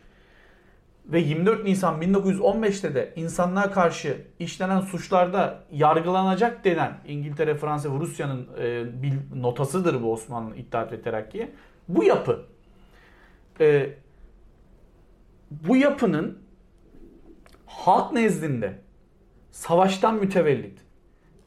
ve 1.05 1.19
24 1.19 1.63
Nisan 1.63 2.01
1915'te 2.01 2.95
de 2.95 3.13
insanlığa 3.15 3.71
karşı 3.71 4.17
işlenen 4.39 4.79
suçlarda 4.79 5.63
yargılanacak 5.71 6.65
denen 6.65 6.97
İngiltere, 7.07 7.55
Fransa 7.55 7.93
ve 7.93 7.99
Rusya'nın 7.99 8.47
e, 8.59 8.85
bir 9.03 9.13
notasıdır 9.35 10.01
bu 10.01 10.13
Osmanlı 10.13 10.55
İttihat 10.55 10.91
ve 10.91 11.01
Terakki'ye. 11.01 11.51
Bu 11.87 12.03
yapı 12.03 12.45
e, 13.59 13.89
bu 15.51 15.77
yapının 15.77 16.39
halk 17.65 18.13
nezdinde 18.13 18.79
savaştan 19.51 20.15
mütevellit 20.15 20.79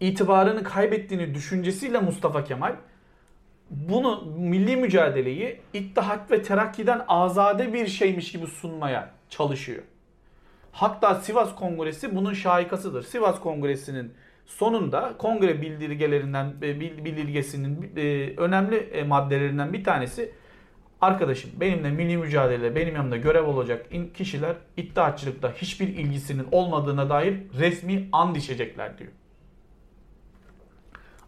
itibarını 0.01 0.62
kaybettiğini 0.62 1.34
düşüncesiyle 1.34 1.99
Mustafa 1.99 2.45
Kemal 2.45 2.76
bunu 3.70 4.24
milli 4.38 4.76
mücadeleyi 4.76 5.61
İttihat 5.72 6.30
ve 6.30 6.42
Terakki'den 6.42 7.05
azade 7.09 7.72
bir 7.72 7.86
şeymiş 7.86 8.32
gibi 8.32 8.47
sunmaya 8.47 9.11
çalışıyor. 9.28 9.82
Hatta 10.72 11.14
Sivas 11.14 11.55
Kongresi 11.55 12.16
bunun 12.16 12.32
şahikasıdır. 12.32 13.03
Sivas 13.03 13.40
Kongresi'nin 13.40 14.14
sonunda 14.47 15.14
kongre 15.18 15.62
bildirgelerinden 15.62 16.55
e, 16.62 16.80
bil- 16.80 17.05
bildirgesinin 17.05 17.92
e, 17.97 18.34
önemli 18.36 18.76
e, 18.76 19.03
maddelerinden 19.05 19.72
bir 19.72 19.84
tanesi 19.84 20.32
arkadaşım 21.01 21.51
benimle 21.61 21.90
milli 21.90 22.16
mücadelede 22.16 22.74
benim 22.74 22.97
yanımda 22.97 23.16
görev 23.16 23.45
olacak 23.45 23.86
kişiler 24.14 24.57
iddiatçılıkta 24.76 25.53
hiçbir 25.53 25.88
ilgisinin 25.88 26.47
olmadığına 26.53 27.11
dair 27.11 27.34
resmi 27.59 28.09
and 28.12 28.36
içecekler 28.36 28.99
diyor. 28.99 29.11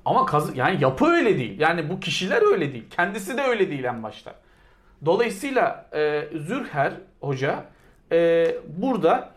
Ama 0.06 0.26
kaz 0.26 0.56
yani 0.56 0.82
yapı 0.82 1.06
öyle 1.06 1.38
değil. 1.38 1.60
Yani 1.60 1.90
bu 1.90 2.00
kişiler 2.00 2.52
öyle 2.52 2.72
değil. 2.72 2.84
Kendisi 2.90 3.36
de 3.36 3.42
öyle 3.42 3.70
değil 3.70 3.84
en 3.84 4.02
başta. 4.02 4.34
Dolayısıyla 5.04 5.86
e, 5.94 6.28
Zürher 6.38 6.92
hoca 7.20 7.64
e, 8.12 8.46
burada 8.76 9.30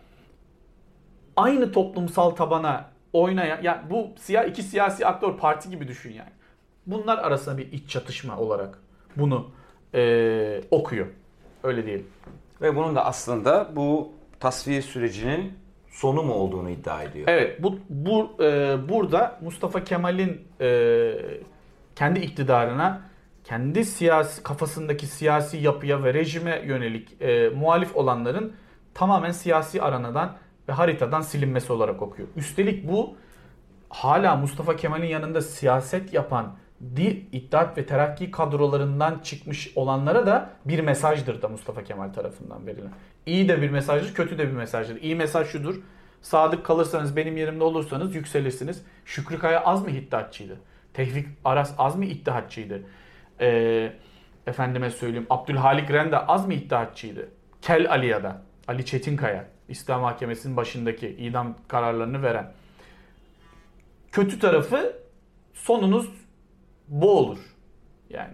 aynı 1.36 1.72
toplumsal 1.72 2.30
tabana 2.30 2.86
oynayan 3.14 3.62
ya 3.62 3.84
bu 3.90 4.08
siyah 4.20 4.46
iki 4.46 4.64
siyasi 4.64 5.06
aktör 5.06 5.38
parti 5.38 5.70
gibi 5.70 5.88
düşün 5.88 6.14
yani. 6.14 6.32
Bunlar 6.86 7.18
arasında 7.18 7.58
bir 7.58 7.72
iç 7.72 7.90
çatışma 7.90 8.38
olarak 8.38 8.80
bunu 9.16 9.52
e, 9.94 10.62
okuyor. 10.72 11.08
Öyle 11.64 11.86
diyelim. 11.86 12.08
Ve 12.62 12.76
bunun 12.76 12.96
da 12.96 13.06
aslında 13.06 13.70
bu 13.76 14.12
tasfiye 14.40 14.82
sürecinin 14.82 15.54
sonu 15.90 16.24
mu 16.24 16.34
olduğunu 16.34 16.70
iddia 16.70 17.04
ediyor. 17.04 17.28
Evet 17.28 17.64
bu, 17.64 17.80
bu 17.90 18.44
e, 18.44 18.78
burada 18.90 19.40
Mustafa 19.42 19.84
Kemal'in 19.84 20.48
e, 20.62 21.14
kendi 21.96 22.20
iktidarına 22.20 23.02
kendi 23.44 23.86
siyasi 23.86 24.44
kafasındaki 24.44 25.08
siyasi 25.08 25.58
yapıya 25.58 26.04
ve 26.04 26.14
rejime 26.14 26.62
yönelik 26.66 27.22
e, 27.22 27.50
muhalif 27.50 27.96
olanların 27.96 28.54
tamamen 28.94 29.32
siyasi 29.32 29.82
aranadan 29.82 30.38
ve 30.68 30.74
haritadan 30.74 31.22
silinmesi 31.22 31.74
olarak 31.74 32.02
okuyor. 32.02 32.28
Üstelik 32.36 32.88
bu 32.88 33.16
hala 33.90 34.36
Mustafa 34.36 34.76
Kemal'in 34.76 35.08
yanında 35.08 35.42
siyaset 35.42 36.14
yapan 36.14 36.56
di 36.96 37.26
İttihat 37.32 37.78
ve 37.78 37.86
Terakki 37.86 38.32
kadrolarından 38.32 39.20
çıkmış 39.20 39.72
olanlara 39.76 40.28
da 40.28 40.50
bir 40.66 40.80
mesajdır 40.80 41.42
da 41.42 41.48
Mustafa 41.48 41.84
Kemal 41.84 42.10
tarafından 42.10 42.68
verilen. 42.68 42.92
İyi 43.26 43.50
de 43.50 43.62
bir 43.62 43.70
mesajdır, 43.70 44.14
kötü 44.14 44.38
de 44.38 44.48
bir 44.48 44.54
mesajdır. 44.54 45.02
İyi 45.02 45.16
mesaj 45.16 45.48
şudur. 45.48 45.76
Sadık 46.22 46.66
kalırsanız, 46.66 47.16
benim 47.16 47.38
yerimde 47.38 47.64
olursanız 47.64 48.16
yükselirsiniz. 48.16 48.84
Şükrü 49.06 49.40
Kaya 49.40 49.64
az 49.64 49.84
mı 49.84 49.92
iddiatçıydı? 49.92 50.58
Tevfik 50.94 51.28
Aras 51.46 51.74
az 51.78 51.96
mı 51.96 52.06
iddiatçıydı? 52.06 52.84
Ee, 53.42 53.94
efendime 54.48 54.90
söyleyeyim 54.90 55.28
Abdülhalik 55.30 55.92
Ren 55.92 56.12
de 56.12 56.18
az 56.18 56.48
mı 56.48 56.54
iddiatçıydı? 56.54 57.30
Kel 57.62 57.92
Aliya'da, 57.92 58.42
Ali 58.68 58.86
Çetinkaya, 58.86 59.46
İslam 59.70 60.02
Mahkemesi'nin 60.02 60.58
başındaki 60.58 61.08
idam 61.08 61.56
kararlarını 61.68 62.24
veren. 62.24 62.52
Kötü 64.12 64.40
tarafı 64.40 64.94
sonunuz 65.54 66.10
bu 66.90 67.18
olur. 67.18 67.40
Yani 68.10 68.34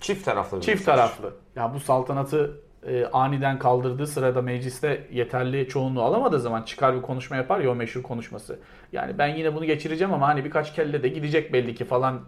Çift 0.00 0.24
taraflı 0.24 0.56
bir 0.56 0.62
çift 0.62 0.80
mesaj. 0.80 0.96
taraflı. 0.96 1.34
Ya 1.56 1.74
bu 1.74 1.80
saltanatı 1.80 2.60
e, 2.86 3.04
aniden 3.04 3.58
kaldırdığı 3.58 4.06
sırada 4.06 4.42
mecliste 4.42 5.06
yeterli 5.12 5.68
çoğunluğu 5.68 6.02
alamadığı 6.02 6.40
zaman 6.40 6.62
çıkar 6.62 6.96
bir 6.96 7.02
konuşma 7.02 7.36
yapar 7.36 7.60
ya 7.60 7.70
o 7.70 7.74
meşhur 7.74 8.02
konuşması. 8.02 8.58
Yani 8.92 9.18
ben 9.18 9.26
yine 9.28 9.54
bunu 9.54 9.64
geçireceğim 9.64 10.14
ama 10.14 10.28
hani 10.28 10.44
birkaç 10.44 10.74
kelle 10.74 11.02
de 11.02 11.08
gidecek 11.08 11.52
belli 11.52 11.74
ki 11.74 11.84
falan. 11.84 12.20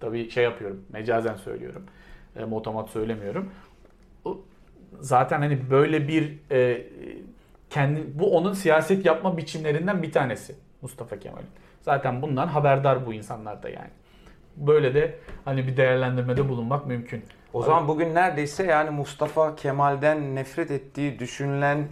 Tabii 0.00 0.30
şey 0.30 0.44
yapıyorum. 0.44 0.84
Mecazen 0.92 1.36
söylüyorum. 1.36 1.86
E, 2.36 2.44
motomat 2.44 2.90
söylemiyorum. 2.90 3.50
O, 4.24 4.38
zaten 5.00 5.38
hani 5.40 5.70
böyle 5.70 6.08
bir 6.08 6.38
e, 6.50 6.86
kendi 7.70 8.18
bu 8.18 8.36
onun 8.36 8.52
siyaset 8.52 9.06
yapma 9.06 9.36
biçimlerinden 9.36 10.02
bir 10.02 10.12
tanesi 10.12 10.54
Mustafa 10.82 11.18
Kemal'in. 11.18 11.48
Zaten 11.80 12.22
bundan 12.22 12.46
haberdar 12.46 13.06
bu 13.06 13.12
insanlar 13.12 13.62
da 13.62 13.68
yani. 13.68 13.90
Böyle 14.56 14.94
de 14.94 15.14
hani 15.44 15.66
bir 15.66 15.76
değerlendirmede 15.76 16.48
bulunmak 16.48 16.86
mümkün. 16.86 17.24
O 17.52 17.62
zaman 17.62 17.88
bugün 17.88 18.14
neredeyse 18.14 18.64
yani 18.64 18.90
Mustafa 18.90 19.56
Kemal'den 19.56 20.34
nefret 20.34 20.70
ettiği 20.70 21.18
düşünülen 21.18 21.84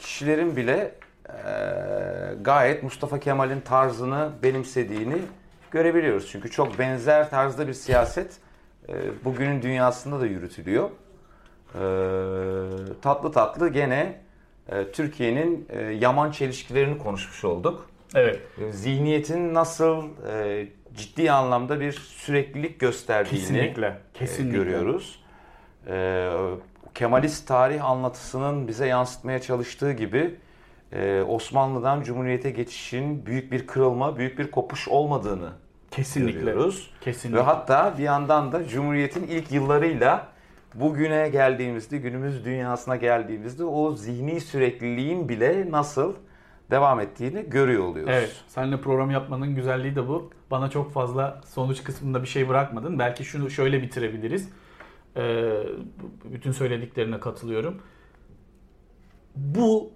kişilerin 0.00 0.56
bile 0.56 0.94
eee, 1.28 1.34
gayet 2.42 2.82
Mustafa 2.82 3.20
Kemal'in 3.20 3.60
tarzını 3.60 4.30
benimsediğini 4.42 5.16
görebiliyoruz. 5.70 6.28
Çünkü 6.30 6.50
çok 6.50 6.78
benzer 6.78 7.30
tarzda 7.30 7.68
bir 7.68 7.72
siyaset 7.72 8.36
eee, 8.88 8.94
bugünün 9.24 9.62
dünyasında 9.62 10.20
da 10.20 10.26
yürütülüyor. 10.26 10.90
Eee, 11.74 11.80
tatlı 13.02 13.32
tatlı 13.32 13.68
gene 13.68 14.20
eee, 14.72 14.92
Türkiye'nin 14.92 15.68
eee, 15.72 15.80
yaman 15.82 16.30
çelişkilerini 16.30 16.98
konuşmuş 16.98 17.44
olduk. 17.44 17.86
Evet. 18.14 18.40
Zihniyetin 18.70 19.54
nasıl 19.54 20.02
eee, 20.28 20.68
ciddi 20.96 21.30
anlamda 21.32 21.80
bir 21.80 21.92
süreklilik 21.92 22.80
gösterdiğini 22.80 23.40
Kesinlikle. 23.40 23.86
e, 23.86 24.18
Kesinlikle. 24.18 24.58
görüyoruz. 24.58 25.20
Ee, 25.88 26.30
Kemalist 26.94 27.48
tarih 27.48 27.84
anlatısının 27.84 28.68
bize 28.68 28.86
yansıtmaya 28.86 29.40
çalıştığı 29.40 29.92
gibi 29.92 30.34
e, 30.92 31.22
Osmanlı'dan 31.28 32.02
Cumhuriyet'e 32.02 32.50
geçişin 32.50 33.26
büyük 33.26 33.52
bir 33.52 33.66
kırılma, 33.66 34.18
büyük 34.18 34.38
bir 34.38 34.50
kopuş 34.50 34.88
olmadığını 34.88 35.50
Kesinlikle. 35.90 36.40
görüyoruz. 36.40 36.90
Kesinlikle. 37.00 37.38
Ve 37.40 37.44
hatta 37.44 37.94
bir 37.98 38.02
yandan 38.02 38.52
da 38.52 38.68
Cumhuriyet'in 38.68 39.26
ilk 39.26 39.52
yıllarıyla 39.52 40.26
bugüne 40.74 41.28
geldiğimizde, 41.28 41.98
günümüz 41.98 42.44
dünyasına 42.44 42.96
geldiğimizde 42.96 43.64
o 43.64 43.92
zihni 43.92 44.40
sürekliliğin 44.40 45.28
bile 45.28 45.70
nasıl 45.70 46.14
devam 46.70 47.00
ettiğini 47.00 47.50
görüyor 47.50 47.84
oluyoruz. 47.84 48.14
Evet. 48.14 48.42
Seninle 48.48 48.80
program 48.80 49.10
yapmanın 49.10 49.54
güzelliği 49.54 49.96
de 49.96 50.08
bu. 50.08 50.30
Bana 50.50 50.70
çok 50.70 50.92
fazla 50.92 51.40
sonuç 51.46 51.84
kısmında 51.84 52.22
bir 52.22 52.28
şey 52.28 52.48
bırakmadın. 52.48 52.98
Belki 52.98 53.24
şunu 53.24 53.50
şöyle 53.50 53.82
bitirebiliriz. 53.82 54.48
Ee, 55.16 55.52
bütün 56.24 56.52
söylediklerine 56.52 57.20
katılıyorum. 57.20 57.82
Bu 59.36 59.90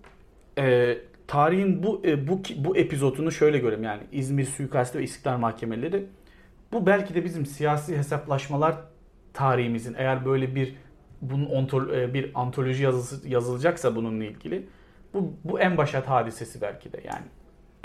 e, 0.59 0.99
tarihin 1.27 1.83
bu 1.83 2.03
e, 2.05 2.29
bu 2.29 2.43
bu 2.57 2.77
epizodunu 2.77 3.33
şöyle 3.33 3.59
görelim 3.59 3.85
yani 3.85 4.03
İzmir 4.13 4.45
suikastı 4.45 4.99
ve 4.99 5.03
İstiklal 5.03 5.39
mahkemeleri. 5.39 6.07
Bu 6.73 6.87
belki 6.87 7.15
de 7.15 7.25
bizim 7.25 7.47
siyasi 7.47 7.97
hesaplaşmalar 7.97 8.77
tarihimizin 9.35 9.95
eğer 9.99 10.25
böyle 10.25 10.55
bir 10.55 10.75
bunun 11.23 11.47
ontol, 11.47 11.91
e, 11.91 12.15
bir 12.15 12.31
antoloji 12.35 12.85
yazısı 12.85 13.29
yazılacaksa 13.29 13.97
bununla 13.97 14.25
ilgili 14.25 14.67
bu 15.15 15.33
bu 15.45 15.61
en 15.61 15.77
başat 15.77 16.09
hadisesi 16.09 16.61
belki 16.61 16.93
de 16.93 17.01
yani 17.05 17.25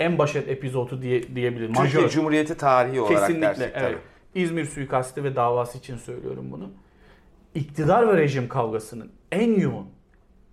en 0.00 0.18
başat 0.18 0.48
epizodu 0.48 1.02
diye 1.02 1.36
diyebilirim. 1.36 1.74
Türkiye 1.74 2.02
Majör. 2.02 2.08
Cumhuriyeti 2.08 2.56
tarihi 2.56 3.00
olarak 3.00 3.20
Kesinlikle 3.20 3.46
dersek 3.46 3.72
evet. 3.74 3.82
tabii. 3.82 4.42
İzmir 4.42 4.64
suikastı 4.64 5.24
ve 5.24 5.36
davası 5.36 5.78
için 5.78 5.96
söylüyorum 5.96 6.46
bunu. 6.50 6.70
İktidar 7.54 8.08
ve 8.08 8.16
rejim 8.16 8.48
kavgasının 8.48 9.12
en 9.32 9.60
yoğun, 9.60 9.86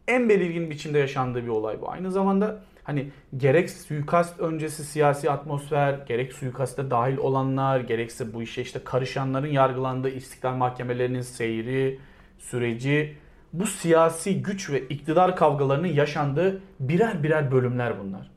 en 0.07 0.30
belirgin 0.30 0.69
biçimde 0.69 0.99
yaşandığı 0.99 1.43
bir 1.43 1.49
olay 1.49 1.82
bu. 1.82 1.91
Aynı 1.91 2.11
zamanda 2.11 2.63
hani 2.84 3.11
gerek 3.38 3.69
suikast 3.69 4.39
öncesi 4.39 4.84
siyasi 4.84 5.32
atmosfer, 5.32 5.93
gerek 6.07 6.34
suikaste 6.34 6.91
dahil 6.91 7.17
olanlar, 7.17 7.80
gerekse 7.80 8.34
bu 8.34 8.41
işe 8.41 8.61
işte 8.61 8.80
karışanların 8.84 9.47
yargılandığı 9.47 10.09
istiklal 10.09 10.55
mahkemelerinin 10.55 11.22
seyri, 11.22 11.99
süreci, 12.38 13.17
bu 13.54 13.66
siyasi 13.66 14.41
güç 14.43 14.70
ve 14.70 14.88
iktidar 14.88 15.36
kavgalarının 15.36 15.88
yaşandığı 15.88 16.62
birer 16.80 17.24
birer 17.24 17.52
bölümler 17.52 17.99
bunlar. 17.99 18.32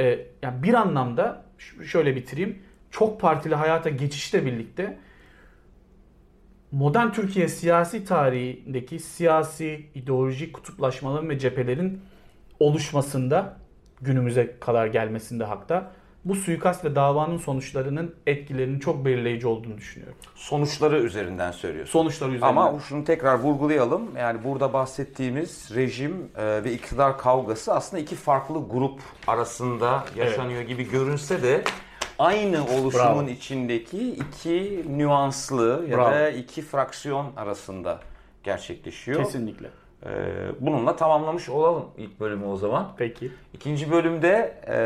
Ee, 0.00 0.26
yani 0.42 0.62
bir 0.62 0.74
anlamda 0.74 1.44
şöyle 1.84 2.16
bitireyim. 2.16 2.58
Çok 2.90 3.20
partili 3.20 3.54
hayata 3.54 3.90
geçişle 3.90 4.46
birlikte 4.46 4.98
modern 6.72 7.12
Türkiye 7.12 7.48
siyasi 7.48 8.04
tarihindeki 8.04 8.98
siyasi 8.98 9.86
ideolojik 9.94 10.54
kutuplaşmaların 10.54 11.28
ve 11.28 11.38
cephelerin 11.38 12.00
oluşmasında 12.60 13.56
günümüze 14.00 14.58
kadar 14.60 14.86
gelmesinde 14.86 15.44
hatta 15.44 15.92
bu 16.28 16.34
suikast 16.34 16.84
ve 16.84 16.94
davanın 16.94 17.38
sonuçlarının 17.38 18.14
etkilerinin 18.26 18.78
çok 18.78 19.04
belirleyici 19.04 19.46
olduğunu 19.46 19.76
düşünüyorum. 19.76 20.16
Sonuçları 20.34 20.98
üzerinden 20.98 21.50
söylüyorsun. 21.50 21.92
Sonuçlar 21.92 22.28
üzerinden. 22.28 22.46
Ama 22.46 22.80
şunu 22.88 23.04
tekrar 23.04 23.38
vurgulayalım. 23.38 24.16
Yani 24.18 24.44
burada 24.44 24.72
bahsettiğimiz 24.72 25.70
rejim 25.74 26.30
e, 26.36 26.64
ve 26.64 26.72
iktidar 26.72 27.18
kavgası 27.18 27.74
aslında 27.74 28.02
iki 28.02 28.14
farklı 28.14 28.68
grup 28.70 29.00
arasında 29.26 30.04
yaşanıyor 30.16 30.62
gibi 30.62 30.90
görünse 30.90 31.42
de 31.42 31.64
aynı 32.18 32.64
oluşumun 32.64 33.26
Bravo. 33.26 33.28
içindeki 33.28 34.10
iki 34.10 34.84
nüanslı 34.88 35.86
ya 35.88 35.98
Bravo. 35.98 36.10
da 36.10 36.30
iki 36.30 36.62
fraksiyon 36.62 37.26
arasında 37.36 38.00
gerçekleşiyor. 38.44 39.24
Kesinlikle. 39.24 39.68
E, 40.06 40.10
bununla 40.60 40.96
tamamlamış 40.96 41.48
olalım 41.48 41.84
ilk 41.96 42.20
bölümü 42.20 42.46
o 42.46 42.56
zaman. 42.56 42.92
Peki. 42.96 43.32
İkinci 43.54 43.90
bölümde 43.90 44.62
e, 44.68 44.76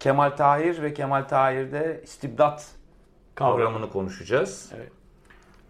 Kemal 0.00 0.30
Tahir 0.30 0.82
ve 0.82 0.94
Kemal 0.94 1.22
Tahir'de 1.22 2.00
istibdat 2.04 2.66
Kavramı. 3.34 3.64
kavramını 3.64 3.90
konuşacağız. 3.90 4.72
Evet. 4.76 4.92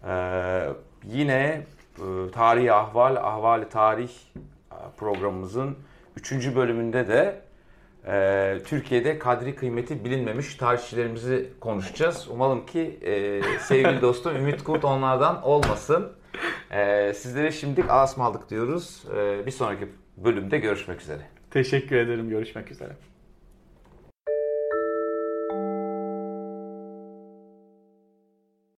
Ee, 0.07 0.69
yine 1.03 1.65
e, 1.97 2.31
Tarihi 2.31 2.73
Ahval, 2.73 3.15
Ahvali 3.15 3.69
Tarih 3.69 4.09
e, 4.09 4.75
programımızın 4.97 5.77
3. 6.15 6.55
bölümünde 6.55 7.07
de 7.07 7.41
e, 8.07 8.57
Türkiye'de 8.65 9.19
kadri 9.19 9.55
kıymeti 9.55 10.05
bilinmemiş 10.05 10.55
tarihçilerimizi 10.55 11.49
konuşacağız. 11.59 12.27
Umalım 12.29 12.65
ki 12.65 12.99
e, 13.01 13.41
sevgili 13.59 14.01
dostum 14.01 14.35
Ümit 14.35 14.63
Kurt 14.63 14.85
onlardan 14.85 15.43
olmasın. 15.43 16.11
E, 16.71 17.13
sizlere 17.13 17.51
şimdilik 17.51 17.89
asmaldık 17.89 18.49
diyoruz. 18.49 19.03
E, 19.15 19.45
bir 19.45 19.51
sonraki 19.51 19.87
bölümde 20.17 20.57
görüşmek 20.57 21.01
üzere. 21.01 21.21
Teşekkür 21.51 21.95
ederim. 21.95 22.29
Görüşmek 22.29 22.71
üzere. 22.71 23.10